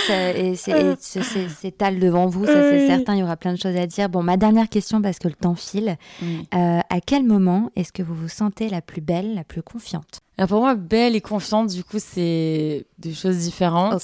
s'étale 1.48 1.98
devant 1.98 2.26
vous, 2.26 2.46
ça 2.46 2.52
c'est 2.52 2.86
certain. 2.86 3.14
Il 3.14 3.20
y 3.20 3.22
aura 3.24 3.36
plein 3.36 3.52
de 3.52 3.58
choses 3.58 3.76
à 3.76 3.86
dire. 3.86 4.08
Bon, 4.08 4.22
ma 4.22 4.36
dernière 4.36 4.68
question 4.68 5.02
parce 5.02 5.18
que 5.18 5.26
le 5.26 5.34
temps 5.34 5.56
file. 5.56 5.96
Euh, 6.22 6.80
à 6.88 7.00
quel 7.04 7.24
moment 7.24 7.70
est-ce 7.74 7.92
que 7.92 8.04
vous 8.04 8.14
vous 8.14 8.28
sentez 8.28 8.68
la 8.68 8.80
plus 8.80 9.00
belle, 9.00 9.34
la 9.34 9.42
plus 9.42 9.62
confiante? 9.62 10.20
Alors 10.42 10.48
pour 10.48 10.60
moi, 10.60 10.74
belle 10.74 11.14
et 11.14 11.20
confiante, 11.20 11.68
du 11.68 11.84
coup, 11.84 11.98
c'est 12.00 12.84
deux 12.98 13.12
choses 13.12 13.36
différentes. 13.36 14.02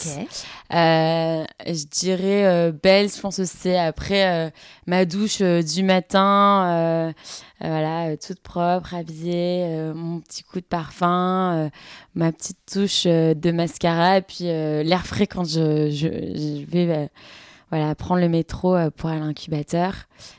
Euh, 0.72 1.45
je 1.66 1.84
dirais 1.91 2.47
euh, 2.47 2.70
belle, 2.70 3.11
je 3.11 3.20
pense 3.20 3.39
que 3.39 3.45
c'est 3.45 3.76
après 3.76 4.47
euh, 4.47 4.51
ma 4.86 5.05
douche 5.05 5.43
du 5.43 5.82
matin, 5.82 7.12
voilà, 7.61 8.16
toute 8.18 8.39
propre, 8.39 8.95
habillée, 8.95 9.91
mon 9.97 10.20
petit 10.20 10.45
coup 10.45 10.61
de 10.61 10.64
parfum, 10.64 11.72
ma 12.14 12.30
petite 12.30 12.59
touche 12.72 13.03
de 13.07 13.51
mascara, 13.51 14.18
et 14.18 14.22
puis 14.22 14.45
l'air 14.45 15.07
frais 15.07 15.26
quand 15.26 15.43
je, 15.43 15.91
je, 15.91 16.64
vais 16.70 17.11
voilà, 17.72 17.97
prendre 17.97 18.20
le 18.20 18.28
métro 18.28 18.76
pour 18.97 19.11
aller 19.11 19.22
à 19.22 19.24
l'incubateur. 19.24 19.95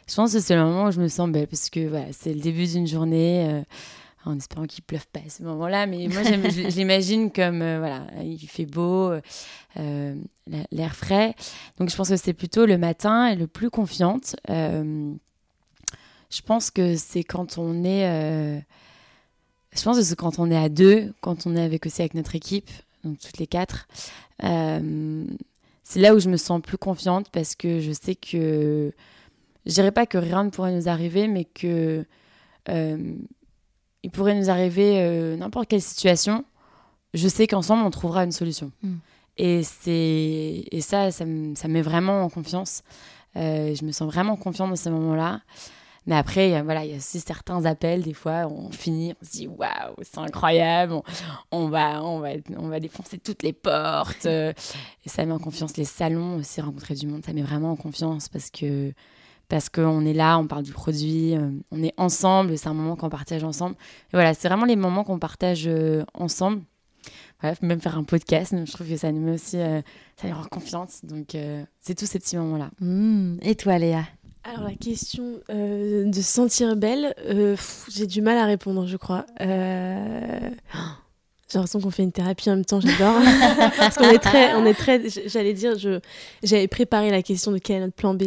Je 0.08 0.16
pense 0.16 0.32
que 0.32 0.40
c'est 0.40 0.56
le 0.56 0.64
moment 0.64 0.86
où 0.86 0.92
je 0.92 1.02
me 1.02 1.10
sens 1.10 1.30
belle, 1.30 1.48
parce 1.48 1.70
que 1.70 1.90
voilà, 1.90 2.06
c'est 2.14 2.34
le 2.34 2.40
début 2.40 2.68
d'une 2.68 2.88
journée 2.88 3.66
en 4.26 4.38
espérant 4.38 4.66
qu'il 4.66 4.84
pleuve 4.84 5.08
pas 5.08 5.22
à 5.26 5.30
ce 5.30 5.44
moment-là. 5.44 5.86
Mais 5.86 6.08
moi, 6.08 6.22
j'imagine 6.70 7.32
comme, 7.32 7.60
voilà, 7.60 8.06
il 8.24 8.48
fait 8.48 8.66
beau, 8.66 9.12
l'air 9.76 10.96
frais. 10.96 11.36
Donc, 11.80 11.90
je 11.90 11.96
pense 11.96 12.10
que 12.10 12.18
c'est 12.18 12.34
plutôt 12.34 12.66
le 12.66 12.78
matin 12.78 13.28
et 13.28 13.36
le 13.36 13.48
plus 13.48 13.70
confiante. 13.70 14.36
je 14.48 15.16
pense 16.46 16.72
que 16.72 16.96
c'est 16.96 17.24
quand 17.24 17.58
on 17.58 17.84
est 17.84 18.64
je 19.76 19.84
pense 19.84 19.98
que 19.98 20.04
c'est 20.04 20.16
quand 20.16 20.40
on 20.40 20.50
est 20.50 20.58
à 20.58 20.70
deux, 20.70 21.14
quand 21.22 21.46
on 21.46 21.56
est 21.56 21.62
avec 21.62 21.86
aussi 21.86 22.02
avec 22.02 22.14
notre 22.14 22.36
équipe, 22.36 22.70
donc 23.04 23.20
toutes 23.20 23.38
les 23.38 23.48
quatre. 23.48 23.88
Euh, 24.44 25.26
c'est 25.84 26.00
là 26.00 26.16
où 26.16 26.20
je 26.20 26.30
me 26.30 26.38
sens 26.38 26.62
plus 26.62 26.78
confiante 26.78 27.30
parce 27.32 27.56
que 27.56 27.80
je 27.80 27.92
sais 27.92 28.16
que 28.16 28.92
je 29.66 29.74
dirais 29.74 29.92
pas 29.92 30.06
que 30.06 30.18
rien 30.18 30.44
ne 30.44 30.50
pourrait 30.50 30.74
nous 30.76 30.90
arriver, 30.90 31.28
mais 31.28 31.46
que 31.46 32.06
euh, 32.70 33.16
il 34.04 34.12
pourrait 34.12 34.36
nous 34.36 34.50
arriver 34.50 35.00
euh, 35.02 35.36
n'importe 35.38 35.68
quelle 35.68 35.82
situation. 35.82 36.46
Je 37.14 37.28
sais 37.28 37.48
qu'ensemble 37.48 37.84
on 37.84 37.90
trouvera 37.90 38.24
une 38.24 38.32
solution. 38.32 38.72
Mm. 38.82 38.96
Et 39.38 39.64
c'est 39.64 40.66
et 40.72 40.82
ça, 40.82 41.12
ça, 41.12 41.26
ça 41.56 41.68
me 41.68 41.74
met 41.74 41.82
vraiment 41.82 42.24
en 42.24 42.30
confiance. 42.30 42.84
je 43.36 43.86
me 43.86 43.92
sens 43.92 44.12
vraiment 44.12 44.36
confiante 44.36 44.70
dans 44.70 44.76
ces 44.76 44.90
moments-là. 44.90 45.42
Mais 46.10 46.16
après, 46.16 46.62
voilà, 46.64 46.86
il 46.86 46.92
y 46.92 46.94
a 46.96 46.98
aussi 46.98 47.20
certains 47.20 47.66
appels, 47.66 48.02
des 48.02 48.16
fois, 48.16 48.48
on 48.50 48.72
finit, 48.72 49.14
on 49.22 49.26
se 49.26 49.32
dit 49.32 49.48
waouh, 49.48 49.94
c'est 50.02 50.18
incroyable, 50.18 50.94
on, 51.52 51.68
va, 51.68 52.04
on, 52.04 52.20
va, 52.20 52.30
on 52.58 52.68
va 52.68 52.80
défoncer 52.80 53.20
toutes 53.20 53.44
les 53.44 53.54
portes. 53.54 54.26
Euh, 54.26 54.52
et 55.06 55.10
ça 55.10 55.24
met 55.26 55.34
en 55.34 55.38
confiance 55.40 55.78
les 55.78 55.86
salons 55.86 56.38
aussi, 56.38 56.62
rencontrer 56.62 56.96
du 56.96 57.06
monde, 57.06 57.24
ça 57.24 57.32
met 57.32 57.44
vraiment 57.44 57.74
en 57.74 57.76
confiance 57.76 58.28
parce 58.28 58.50
que 58.50 58.92
parce 59.50 59.68
qu'on 59.70 60.06
est 60.06 60.14
là, 60.14 60.40
on 60.40 60.48
parle 60.48 60.64
du 60.64 60.72
produit, 60.72 61.36
euh, 61.36 61.50
on 61.72 61.84
est 61.84 61.94
ensemble, 61.98 62.58
c'est 62.58 62.70
un 62.70 62.74
moment 62.74 62.96
qu'on 62.96 63.10
partage 63.10 63.44
ensemble. 63.44 63.76
Et 64.08 64.14
voilà, 64.14 64.34
c'est 64.34 64.48
vraiment 64.48 64.66
les 64.66 64.76
moments 64.78 65.04
qu'on 65.04 65.20
partage 65.20 65.68
euh, 65.68 66.04
ensemble. 66.14 66.62
Voilà, 67.42 67.56
même 67.62 67.82
faire 67.82 67.98
un 67.98 68.04
podcast, 68.04 68.56
je 68.66 68.72
trouve 68.72 68.88
que 68.88 68.98
ça 68.98 69.12
nous 69.12 69.22
met 69.22 69.34
aussi, 69.34 69.58
ça 69.58 70.28
nous 70.28 70.36
rend 70.36 70.44
confiance. 70.44 71.06
Donc, 71.06 71.38
c'est 71.80 71.96
tous 71.96 72.06
ces 72.06 72.20
petits 72.20 72.36
moments-là. 72.36 72.70
Mmh. 72.82 73.38
Et 73.42 73.56
toi, 73.56 73.78
Léa? 73.78 74.04
Alors 74.44 74.64
la 74.64 74.76
question 74.76 75.42
euh, 75.50 76.06
de 76.06 76.22
sentir 76.22 76.76
belle, 76.76 77.14
euh, 77.26 77.56
j'ai 77.90 78.08
du 78.08 78.22
mal 78.22 78.38
à 78.38 78.46
répondre, 78.46 78.88
je 78.88 78.98
crois. 78.98 79.26
Euh, 81.50 81.54
j'ai 81.54 81.58
l'impression 81.58 81.80
qu'on 81.80 81.92
fait 81.92 82.04
une 82.04 82.12
thérapie 82.12 82.50
en 82.50 82.56
même 82.56 82.66
temps, 82.66 82.80
j'adore. 82.80 83.16
Parce 83.78 83.96
qu'on 83.96 84.10
est 84.10 84.20
très, 84.20 84.54
on 84.56 84.66
est 84.66 84.74
très, 84.74 85.02
j'allais 85.28 85.54
dire, 85.54 85.76
j'avais 86.44 86.68
préparé 86.68 87.12
la 87.12 87.22
question 87.22 87.52
de 87.52 87.58
quel 87.58 87.78
est 87.78 87.80
notre 87.82 87.96
plan 87.96 88.14
B 88.14 88.24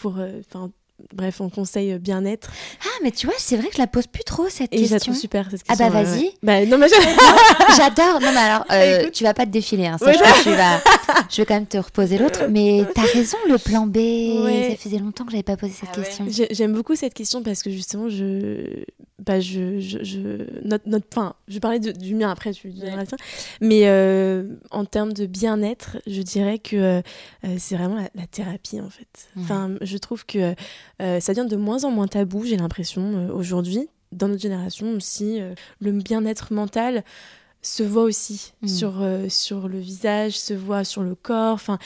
pour, 0.00 0.18
enfin, 0.48 0.70
bref, 1.14 1.40
en 1.40 1.48
conseil 1.48 1.98
bien-être. 1.98 2.50
Ah, 2.84 2.98
mais 3.02 3.10
tu 3.10 3.26
vois, 3.26 3.34
c'est 3.38 3.56
vrai 3.56 3.68
que 3.68 3.74
je 3.74 3.78
la 3.78 3.86
pose 3.86 4.06
plus 4.06 4.24
trop 4.24 4.48
cette 4.48 4.70
question. 4.70 5.12
Et 5.12 5.16
super 5.16 5.50
cette 5.50 5.64
question. 5.64 5.86
Ah 5.86 5.90
bah 5.90 6.02
vas-y. 6.02 6.32
Bah 6.42 6.64
non, 6.66 6.78
mais 6.78 6.88
j'adore. 7.76 8.20
Non, 8.20 8.32
mais 8.32 8.40
alors, 8.40 8.64
euh, 8.72 9.10
tu 9.10 9.24
vas 9.24 9.34
pas 9.34 9.46
te 9.46 9.50
défiler. 9.50 9.86
Hein, 9.86 9.96
je, 10.00 10.42
tu 10.42 10.50
vas... 10.50 10.80
je 11.30 11.36
vais 11.36 11.46
quand 11.46 11.54
même 11.54 11.66
te 11.66 11.78
reposer 11.78 12.18
l'autre. 12.18 12.46
Mais 12.50 12.84
t'as 12.94 13.02
raison, 13.02 13.38
le 13.48 13.58
plan 13.58 13.86
B. 13.86 14.70
Ça 14.70 14.76
faisait 14.76 14.98
longtemps 14.98 15.24
que 15.24 15.32
j'avais 15.32 15.42
pas 15.42 15.56
posé 15.56 15.72
cette 15.72 15.90
ah 15.92 16.00
question. 16.00 16.26
J'aime 16.50 16.72
beaucoup 16.72 16.94
cette 16.94 17.14
question 17.14 17.42
parce 17.42 17.62
que 17.62 17.70
justement, 17.70 18.08
je, 18.08 18.84
bah, 19.18 19.40
je, 19.40 19.80
je, 19.80 20.02
je, 20.04 20.20
notre, 20.64 20.88
notre, 20.88 21.06
fin, 21.12 21.34
je 21.48 21.54
vais 21.54 21.60
parler 21.60 21.80
du 21.80 22.14
mien 22.14 22.30
après, 22.30 22.52
tu 22.52 22.68
diras 22.68 22.96
ouais. 22.96 23.04
Mais 23.60 23.82
euh, 23.84 24.44
en 24.70 24.84
termes 24.84 25.12
de 25.12 25.26
bien-être, 25.26 25.98
je 26.06 26.22
dirais 26.22 26.58
que 26.58 26.76
euh, 26.76 27.02
c'est 27.58 27.76
vraiment 27.76 27.96
la, 28.14 28.26
thérapie 28.26 28.80
en 28.80 28.90
fait. 28.90 29.28
Enfin, 29.38 29.72
je 29.80 29.98
trouve 29.98 30.24
que 30.24 30.54
euh, 31.00 31.20
ça 31.20 31.34
devient 31.34 31.48
de 31.48 31.56
moins 31.56 31.84
en 31.84 31.90
moins 31.90 32.08
tabou, 32.08 32.44
j'ai 32.44 32.56
l'impression, 32.56 33.30
aujourd'hui, 33.32 33.88
dans 34.12 34.28
notre 34.28 34.42
génération 34.42 34.92
aussi. 34.92 35.40
le 35.80 35.92
bien-être 35.92 36.52
mental 36.52 37.04
se 37.60 37.82
voit 37.82 38.04
aussi 38.04 38.52
mmh. 38.62 38.68
sur, 38.68 39.06
sur 39.28 39.68
le 39.68 39.78
visage, 39.78 40.38
se 40.38 40.54
voit 40.54 40.84
sur 40.84 41.02
le 41.02 41.14
corps. 41.14 41.54
Enfin, 41.54 41.78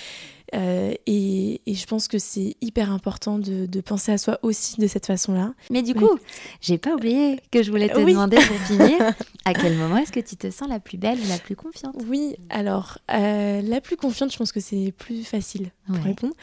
euh, 0.55 0.93
et, 1.07 1.61
je 1.67 1.87
pense 1.87 2.09
que 2.09 2.19
c'est 2.19 2.57
hyper 2.61 2.93
important 2.93 3.39
de, 3.39 3.81
penser 3.81 4.13
à 4.13 4.19
soi 4.19 4.39
aussi 4.43 4.81
de 4.81 4.87
cette 4.87 5.07
façon-là. 5.07 5.55
Mais 5.71 5.83
du 5.83 5.95
coup, 5.95 6.19
j'ai 6.61 6.79
pas 6.79 6.95
oublié 6.95 7.41
que 7.51 7.63
je 7.63 7.71
voulais 7.71 7.89
te 7.89 7.99
demander 7.99 8.37
pour 8.37 8.57
finir, 8.67 9.15
à 9.45 9.55
quel 9.55 9.77
moment 9.77 9.97
est-ce 9.97 10.13
que 10.13 10.21
tu 10.21 10.37
te 10.37 10.51
sens 10.51 10.69
la 10.69 10.79
plus 10.79 10.99
belle 10.99 11.19
ou 11.19 11.29
la 11.29 11.39
plus 11.39 11.57
confiante? 11.57 11.97
Oui, 12.07 12.37
alors 12.51 12.99
euh, 13.13 13.63
la 13.63 13.81
plus 13.81 13.97
confiante, 13.97 14.33
je 14.33 14.37
pense 14.37 14.53
que 14.53 14.61
c'est 14.61 14.93
plus 14.97 15.25
facile 15.25 15.71
pour 15.87 15.97
répondre. 15.97 16.35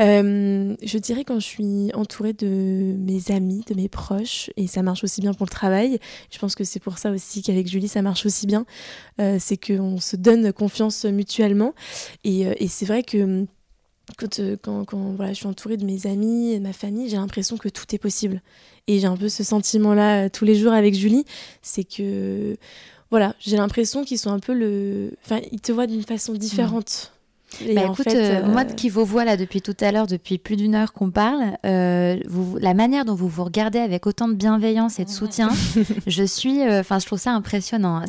Euh, 0.00 0.74
je 0.82 0.98
dirais 0.98 1.24
quand 1.24 1.38
je 1.38 1.46
suis 1.46 1.90
entourée 1.94 2.32
de 2.32 2.94
mes 2.98 3.30
amis, 3.30 3.62
de 3.66 3.74
mes 3.74 3.88
proches, 3.88 4.50
et 4.56 4.66
ça 4.66 4.82
marche 4.82 5.04
aussi 5.04 5.20
bien 5.20 5.34
pour 5.34 5.44
le 5.44 5.50
travail. 5.50 5.98
Je 6.30 6.38
pense 6.38 6.54
que 6.54 6.64
c'est 6.64 6.80
pour 6.80 6.98
ça 6.98 7.10
aussi 7.10 7.42
qu'avec 7.42 7.66
Julie, 7.66 7.88
ça 7.88 8.02
marche 8.02 8.24
aussi 8.24 8.46
bien. 8.46 8.64
c'est 9.18 9.58
qu'on 9.58 9.98
se 9.98 10.16
donne 10.16 10.52
confiance 10.52 11.04
mutuellement. 11.04 11.74
Et, 12.24 12.42
et 12.62 12.68
c'est 12.68 12.86
vrai 12.86 13.02
que 13.02 13.46
quand, 14.16 14.38
euh, 14.38 14.56
quand, 14.60 14.84
quand, 14.84 15.14
voilà, 15.16 15.32
je 15.32 15.38
suis 15.38 15.46
entourée 15.46 15.76
de 15.76 15.84
mes 15.84 16.06
amis 16.06 16.52
et 16.52 16.58
de 16.58 16.62
ma 16.62 16.72
famille, 16.72 17.08
j'ai 17.08 17.16
l'impression 17.16 17.56
que 17.56 17.68
tout 17.68 17.86
est 17.94 17.98
possible. 17.98 18.40
Et 18.86 19.00
j'ai 19.00 19.06
un 19.06 19.16
peu 19.16 19.28
ce 19.28 19.42
sentiment-là 19.42 20.24
euh, 20.24 20.28
tous 20.32 20.44
les 20.44 20.54
jours 20.54 20.72
avec 20.72 20.94
Julie, 20.94 21.24
c'est 21.62 21.84
que 21.84 22.56
voilà, 23.10 23.34
j'ai 23.40 23.56
l'impression 23.56 24.04
qu'ils 24.04 24.18
sont 24.18 24.30
un 24.30 24.38
peu 24.38 24.52
le, 24.52 25.12
enfin, 25.24 25.40
ils 25.52 25.60
te 25.60 25.72
voient 25.72 25.86
d'une 25.86 26.02
façon 26.02 26.32
différente. 26.32 27.12
Bah 27.74 27.82
écoute, 27.84 28.08
euh, 28.08 28.44
moi 28.44 28.64
qui 28.64 28.90
vous 28.90 29.04
vois 29.04 29.24
là 29.24 29.36
depuis 29.36 29.62
tout 29.62 29.76
à 29.80 29.92
l'heure, 29.92 30.06
depuis 30.06 30.36
plus 30.36 30.56
d'une 30.56 30.74
heure 30.74 30.92
qu'on 30.92 31.10
parle, 31.10 31.56
euh, 31.64 32.16
vous, 32.28 32.58
la 32.60 32.74
manière 32.74 33.04
dont 33.04 33.14
vous 33.14 33.28
vous 33.28 33.44
regardez 33.44 33.78
avec 33.78 34.06
autant 34.06 34.28
de 34.28 34.34
bienveillance 34.34 34.98
et 34.98 35.04
de 35.04 35.10
soutien, 35.10 35.50
je 36.06 36.24
suis, 36.24 36.62
euh, 36.62 36.80
enfin, 36.80 36.98
je 36.98 37.06
trouve 37.06 37.20
ça 37.20 37.32
impressionnant. 37.32 38.02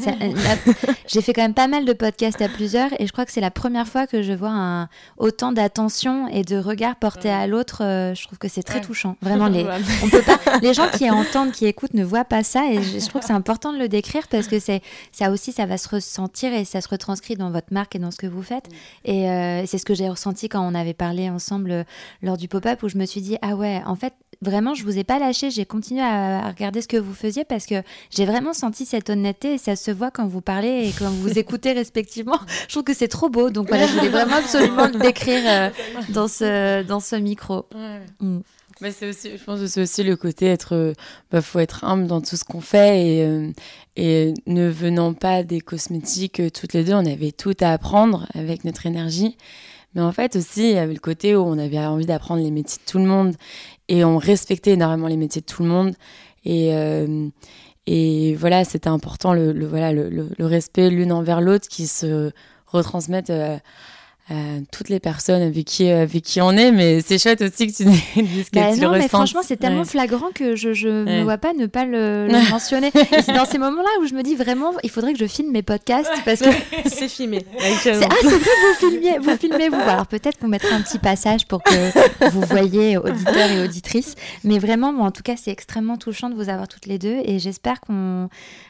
J'ai 1.08 1.22
fait 1.22 1.34
quand 1.34 1.44
même 1.44 1.54
pas 1.54 1.68
mal 1.68 1.86
de 1.86 1.94
podcasts 1.94 2.42
à 2.42 2.50
plusieurs 2.50 2.90
et 3.00 3.08
je 3.08 3.12
crois 3.12 3.26
que 3.26 3.32
c'est 3.32 3.42
la 3.42 3.52
première 3.52 3.88
fois 3.88 4.06
que 4.08 4.22
je 4.22 4.34
vois 4.34 4.50
un, 4.50 4.90
autant 5.18 5.52
d'attention 5.52 6.28
et 6.28 6.42
de 6.42 6.58
regard 6.58 6.96
porté 6.96 7.30
à 7.30 7.48
l'autre. 7.48 7.84
je 7.84 8.24
trouve 8.26 8.40
que 8.40 8.50
c'est 8.50 8.64
très 8.64 8.82
touchant. 8.82 9.16
Vraiment, 9.22 9.48
les, 9.48 9.66
on 10.04 10.10
peut 10.10 10.24
pas, 10.24 10.40
les 10.62 10.74
gens 10.74 10.90
qui 10.90 11.10
entendent, 11.12 11.52
qui 11.52 11.68
écoutent, 11.68 11.94
ne 11.94 12.04
voient 12.04 12.26
pas 12.26 12.44
ça 12.44 12.66
et 12.70 12.82
je, 12.82 13.00
je 13.00 13.08
trouve 13.08 13.22
que 13.22 13.28
c'est 13.28 13.34
important 13.48 13.72
de 13.72 13.78
le 13.78 13.88
décrire 13.88 14.28
parce 14.28 14.48
que 14.48 14.58
ça 14.60 15.32
aussi, 15.32 15.52
ça 15.52 15.66
va 15.66 15.78
se 15.78 15.88
ressentir 15.88 16.54
et 16.54 16.66
ça 16.66 16.82
se 16.82 16.90
retranscrit 16.90 17.36
dans 17.36 17.52
votre 17.52 17.72
marque 17.72 17.96
et 17.96 18.00
dans 18.00 18.12
ce 18.12 18.18
que 18.18 18.28
vous 18.28 18.44
faites. 18.44 18.66
Et 19.06 19.27
euh, 19.28 19.66
c'est 19.66 19.78
ce 19.78 19.86
que 19.86 19.94
j'ai 19.94 20.10
ressenti 20.10 20.50
quand 20.50 20.62
on 20.62 20.76
avait 20.76 20.94
parlé 20.94 21.30
ensemble 21.30 21.72
euh, 21.72 21.84
lors 22.22 22.38
du 22.38 22.48
pop-up 22.48 22.84
où 22.84 22.90
je 22.90 22.98
me 22.98 23.06
suis 23.06 23.22
dit 23.22 23.38
ah 23.42 23.56
ouais 23.56 23.82
en 23.86 23.96
fait 23.96 24.14
vraiment 24.42 24.74
je 24.74 24.84
vous 24.84 24.98
ai 24.98 25.04
pas 25.04 25.20
lâché 25.20 25.50
j'ai 25.50 25.66
continué 25.66 26.02
à, 26.02 26.50
regarder 26.50 26.82
ce 26.82 26.88
que 26.88 26.98
vous 26.98 27.14
faisiez 27.14 27.44
parce 27.44 27.66
que 27.66 27.76
j'ai 28.10 28.26
vraiment 28.26 28.54
senti 28.54 28.86
cette 28.86 29.10
honnêteté 29.10 29.54
et 29.54 29.58
ça 29.58 29.76
se 29.76 29.92
voit 29.92 30.12
quand 30.12 30.28
vous 30.28 30.42
parlez 30.42 30.88
et 30.88 30.94
quand 30.98 31.10
vous 31.10 31.38
écoutez 31.38 31.72
respectivement. 31.74 32.40
Je 32.68 32.74
trouve 32.74 32.84
que 32.84 32.94
c'est 32.94 33.08
trop 33.08 33.30
beau 33.30 33.50
donc 33.50 33.68
voilà 33.68 33.88
je 33.88 33.94
voulais 33.94 34.10
vraiment 34.10 34.38
absolument 34.38 34.88
le 34.88 35.00
décrire 35.00 35.44
euh, 35.46 35.70
dans 36.10 36.28
ce 36.28 36.84
dans 36.84 37.00
ce 37.00 37.16
micro. 37.16 37.66
Mm. 38.20 38.40
Mais 38.82 38.92
c'est 38.92 39.10
aussi, 39.10 39.38
je 39.38 39.44
pense 39.44 39.60
que 39.60 39.68
c'est 39.68 39.82
aussi 39.82 40.04
le 40.04 40.16
côté 40.16 40.46
être, 40.46 40.94
bah, 41.32 41.42
faut 41.42 41.60
être 41.60 41.84
humble 41.84 42.08
dans 42.08 42.22
tout 42.22 42.36
ce 42.36 42.44
qu'on 42.44 42.62
fait 42.62 43.02
et, 43.02 43.54
et 43.98 44.36
ne 44.46 44.70
venant 44.70 45.14
pas 45.14 45.44
des 45.44 45.60
cosmétiques 45.60 46.40
euh, 46.40 46.50
toutes 46.50 46.74
les 46.74 46.84
deux, 46.84 46.94
on 46.94 47.06
avait 47.06 47.32
tout 47.32 47.56
à 47.60 47.74
apprendre 47.74 48.28
avec 48.36 48.64
notre 48.64 48.86
énergie. 48.86 49.36
Mais 49.96 50.02
en 50.02 50.12
fait 50.12 50.36
aussi, 50.36 50.70
il 50.70 50.76
y 50.76 50.78
avait 50.78 50.94
le 50.94 51.00
côté 51.00 51.36
où 51.36 51.40
on 51.40 51.58
avait 51.58 51.80
envie 51.80 52.06
d'apprendre 52.06 52.44
les 52.44 52.52
métiers 52.52 52.80
de 52.86 52.90
tout 52.90 53.00
le 53.00 53.06
monde 53.06 53.36
et 53.88 54.06
on 54.06 54.20
respectait 54.20 54.72
énormément 54.72 55.08
les 55.08 55.18
métiers 55.18 55.42
de 55.42 55.48
tout 55.48 55.64
le 55.64 55.70
monde. 55.70 55.96
Et, 56.46 56.76
euh, 56.76 57.28
et 57.88 58.36
voilà, 58.36 58.64
c'était 58.64 58.90
important 58.90 59.34
le, 59.34 59.66
voilà, 59.66 59.92
le, 59.92 60.30
respect 60.40 60.92
l'une 60.92 61.12
envers 61.12 61.42
l'autre 61.42 61.68
qui 61.68 61.88
se 61.88 62.32
retransmettent 62.68 63.32
euh, 63.32 63.58
euh, 64.30 64.60
toutes 64.74 64.90
les 64.90 65.00
personnes 65.00 65.42
avec 65.42 65.64
qui, 65.64 65.90
euh, 65.90 66.04
avec 66.04 66.22
qui 66.22 66.42
on 66.42 66.52
est, 66.52 66.74
mais 66.74 67.00
c'est 67.00 67.18
chouette 67.18 67.42
aussi 67.42 67.68
que 67.68 67.72
tu 67.72 67.86
dises 68.22 68.50
que 68.50 68.60
bah 68.60 68.74
tu 68.74 68.82
non, 68.82 68.92
mais 68.92 69.08
franchement, 69.08 69.40
c'est 69.42 69.56
tellement 69.56 69.86
flagrant 69.86 70.32
que 70.36 70.56
je 70.56 70.88
ne 71.06 71.24
vois 71.24 71.38
pas 71.38 71.54
ne 71.54 71.66
pas 71.66 71.86
le, 71.86 72.28
mentionner. 72.52 72.92
c'est 72.94 73.34
dans 73.34 73.46
ces 73.46 73.58
moments-là 73.58 73.88
où 74.02 74.06
je 74.06 74.14
me 74.14 74.24
dis 74.24 74.36
vraiment, 74.36 74.74
il 74.84 74.90
faudrait 74.90 75.14
que 75.14 75.20
je 75.20 75.28
filme 75.28 75.52
mes 75.52 75.62
podcasts 75.62 76.12
parce 76.26 76.42
que 76.42 76.50
c'est 76.88 77.08
filmé. 77.08 77.46
ah, 77.58 77.64
c'est 77.82 77.94
vrai, 77.94 78.08
vous 78.22 78.90
filmez, 78.90 79.18
vous 79.20 79.38
filmez 79.38 79.70
vous. 79.70 79.80
Alors 79.80 80.08
peut-être 80.08 80.38
qu'on 80.40 80.50
mettra 80.50 80.76
un 80.76 80.82
petit 80.82 81.00
passage 81.00 81.46
pour 81.48 81.64
que 81.64 82.30
vous 82.30 82.42
voyez 82.42 82.98
auditeurs 82.98 83.50
et 83.50 83.64
auditrices, 83.64 84.16
mais 84.44 84.60
vraiment, 84.60 84.92
bon, 84.92 85.06
en 85.06 85.12
tout 85.12 85.24
cas, 85.24 85.36
c'est 85.38 85.52
extrêmement 85.52 85.96
touchant 85.96 86.30
de 86.30 86.36
vous 86.36 86.50
avoir 86.50 86.68
toutes 86.68 86.86
les 86.86 86.98
deux 86.98 87.16
et 87.24 87.40
j'espère 87.40 87.80
qu'on 87.80 88.28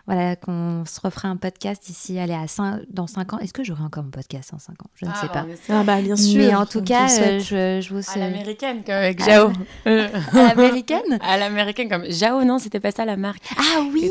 voilà, 0.08 0.38
qu'on 0.38 0.86
se 0.86 1.02
refera 1.02 1.28
un 1.28 1.36
podcast 1.36 1.90
ici, 1.90 2.18
allez, 2.18 2.34
à 2.34 2.48
5, 2.48 2.80
dans 2.90 3.08
5 3.08 3.34
ans. 3.34 3.40
Est-ce 3.40 3.52
que 3.52 3.66
j'aurai 3.66 3.84
encore 3.84 4.06
mon 4.06 4.10
podcast 4.10 4.54
en 4.54 4.58
5 4.58 4.82
ans? 4.82 4.90
Je 4.96 5.06
ne 5.06 5.12
sais 5.12 5.18
ah, 5.24 5.28
pas. 5.28 5.46
Ah 5.68 5.84
bah 5.84 6.02
bien 6.02 6.16
sûr. 6.16 6.38
Mais 6.38 6.56
en 6.56 6.66
tout 6.66 6.82
cas, 6.82 7.08
je, 7.08 7.82
je, 7.82 7.94
vous 7.94 8.00
À 8.16 8.18
l'américaine, 8.18 8.84
comme 8.86 8.96
avec 8.96 9.22
Jao. 9.22 9.52
à 9.86 10.00
l'américaine? 10.34 11.20
À 11.20 11.38
l'américaine, 11.38 11.90
comme 11.90 12.06
Jao, 12.10 12.46
non, 12.46 12.58
c'était 12.58 12.80
pas 12.80 12.92
ça 12.92 13.04
la 13.04 13.18
marque. 13.18 13.44
Ah 13.58 13.82
oui, 13.94 14.10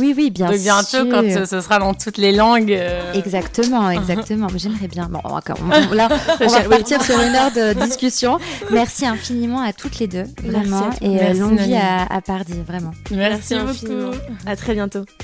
oui, 0.00 0.14
oui, 0.16 0.30
bien 0.30 0.46
sûr. 0.52 0.56
bientôt, 0.56 1.10
quand 1.10 1.44
ce, 1.44 1.60
sera 1.60 1.80
dans 1.80 1.92
toutes 1.92 2.16
les 2.16 2.32
langues. 2.32 2.76
Exactement, 3.12 3.90
exactement. 3.90 4.48
J'aimerais 4.56 4.88
bien. 4.88 5.06
Bon, 5.10 5.20
on, 5.24 5.94
là, 5.94 6.08
on 6.40 6.46
va 6.48 6.62
partir 6.70 7.02
sur 7.02 7.20
une 7.20 7.34
heure 7.34 7.52
de 7.52 7.74
discussion. 7.84 8.38
Merci 8.70 9.04
infiniment 9.04 9.60
à 9.60 9.74
toutes 9.74 9.98
les 9.98 10.06
deux, 10.06 10.24
vraiment. 10.42 10.88
et 11.02 11.34
longue 11.34 11.58
vie 11.58 11.74
à, 11.74 12.04
à 12.04 12.22
Pardi, 12.22 12.54
vraiment. 12.66 12.92
Merci, 13.10 13.54
Merci 13.54 13.86
beaucoup. 13.86 14.16
À 14.46 14.56
très 14.56 14.72
bientôt. 14.72 15.04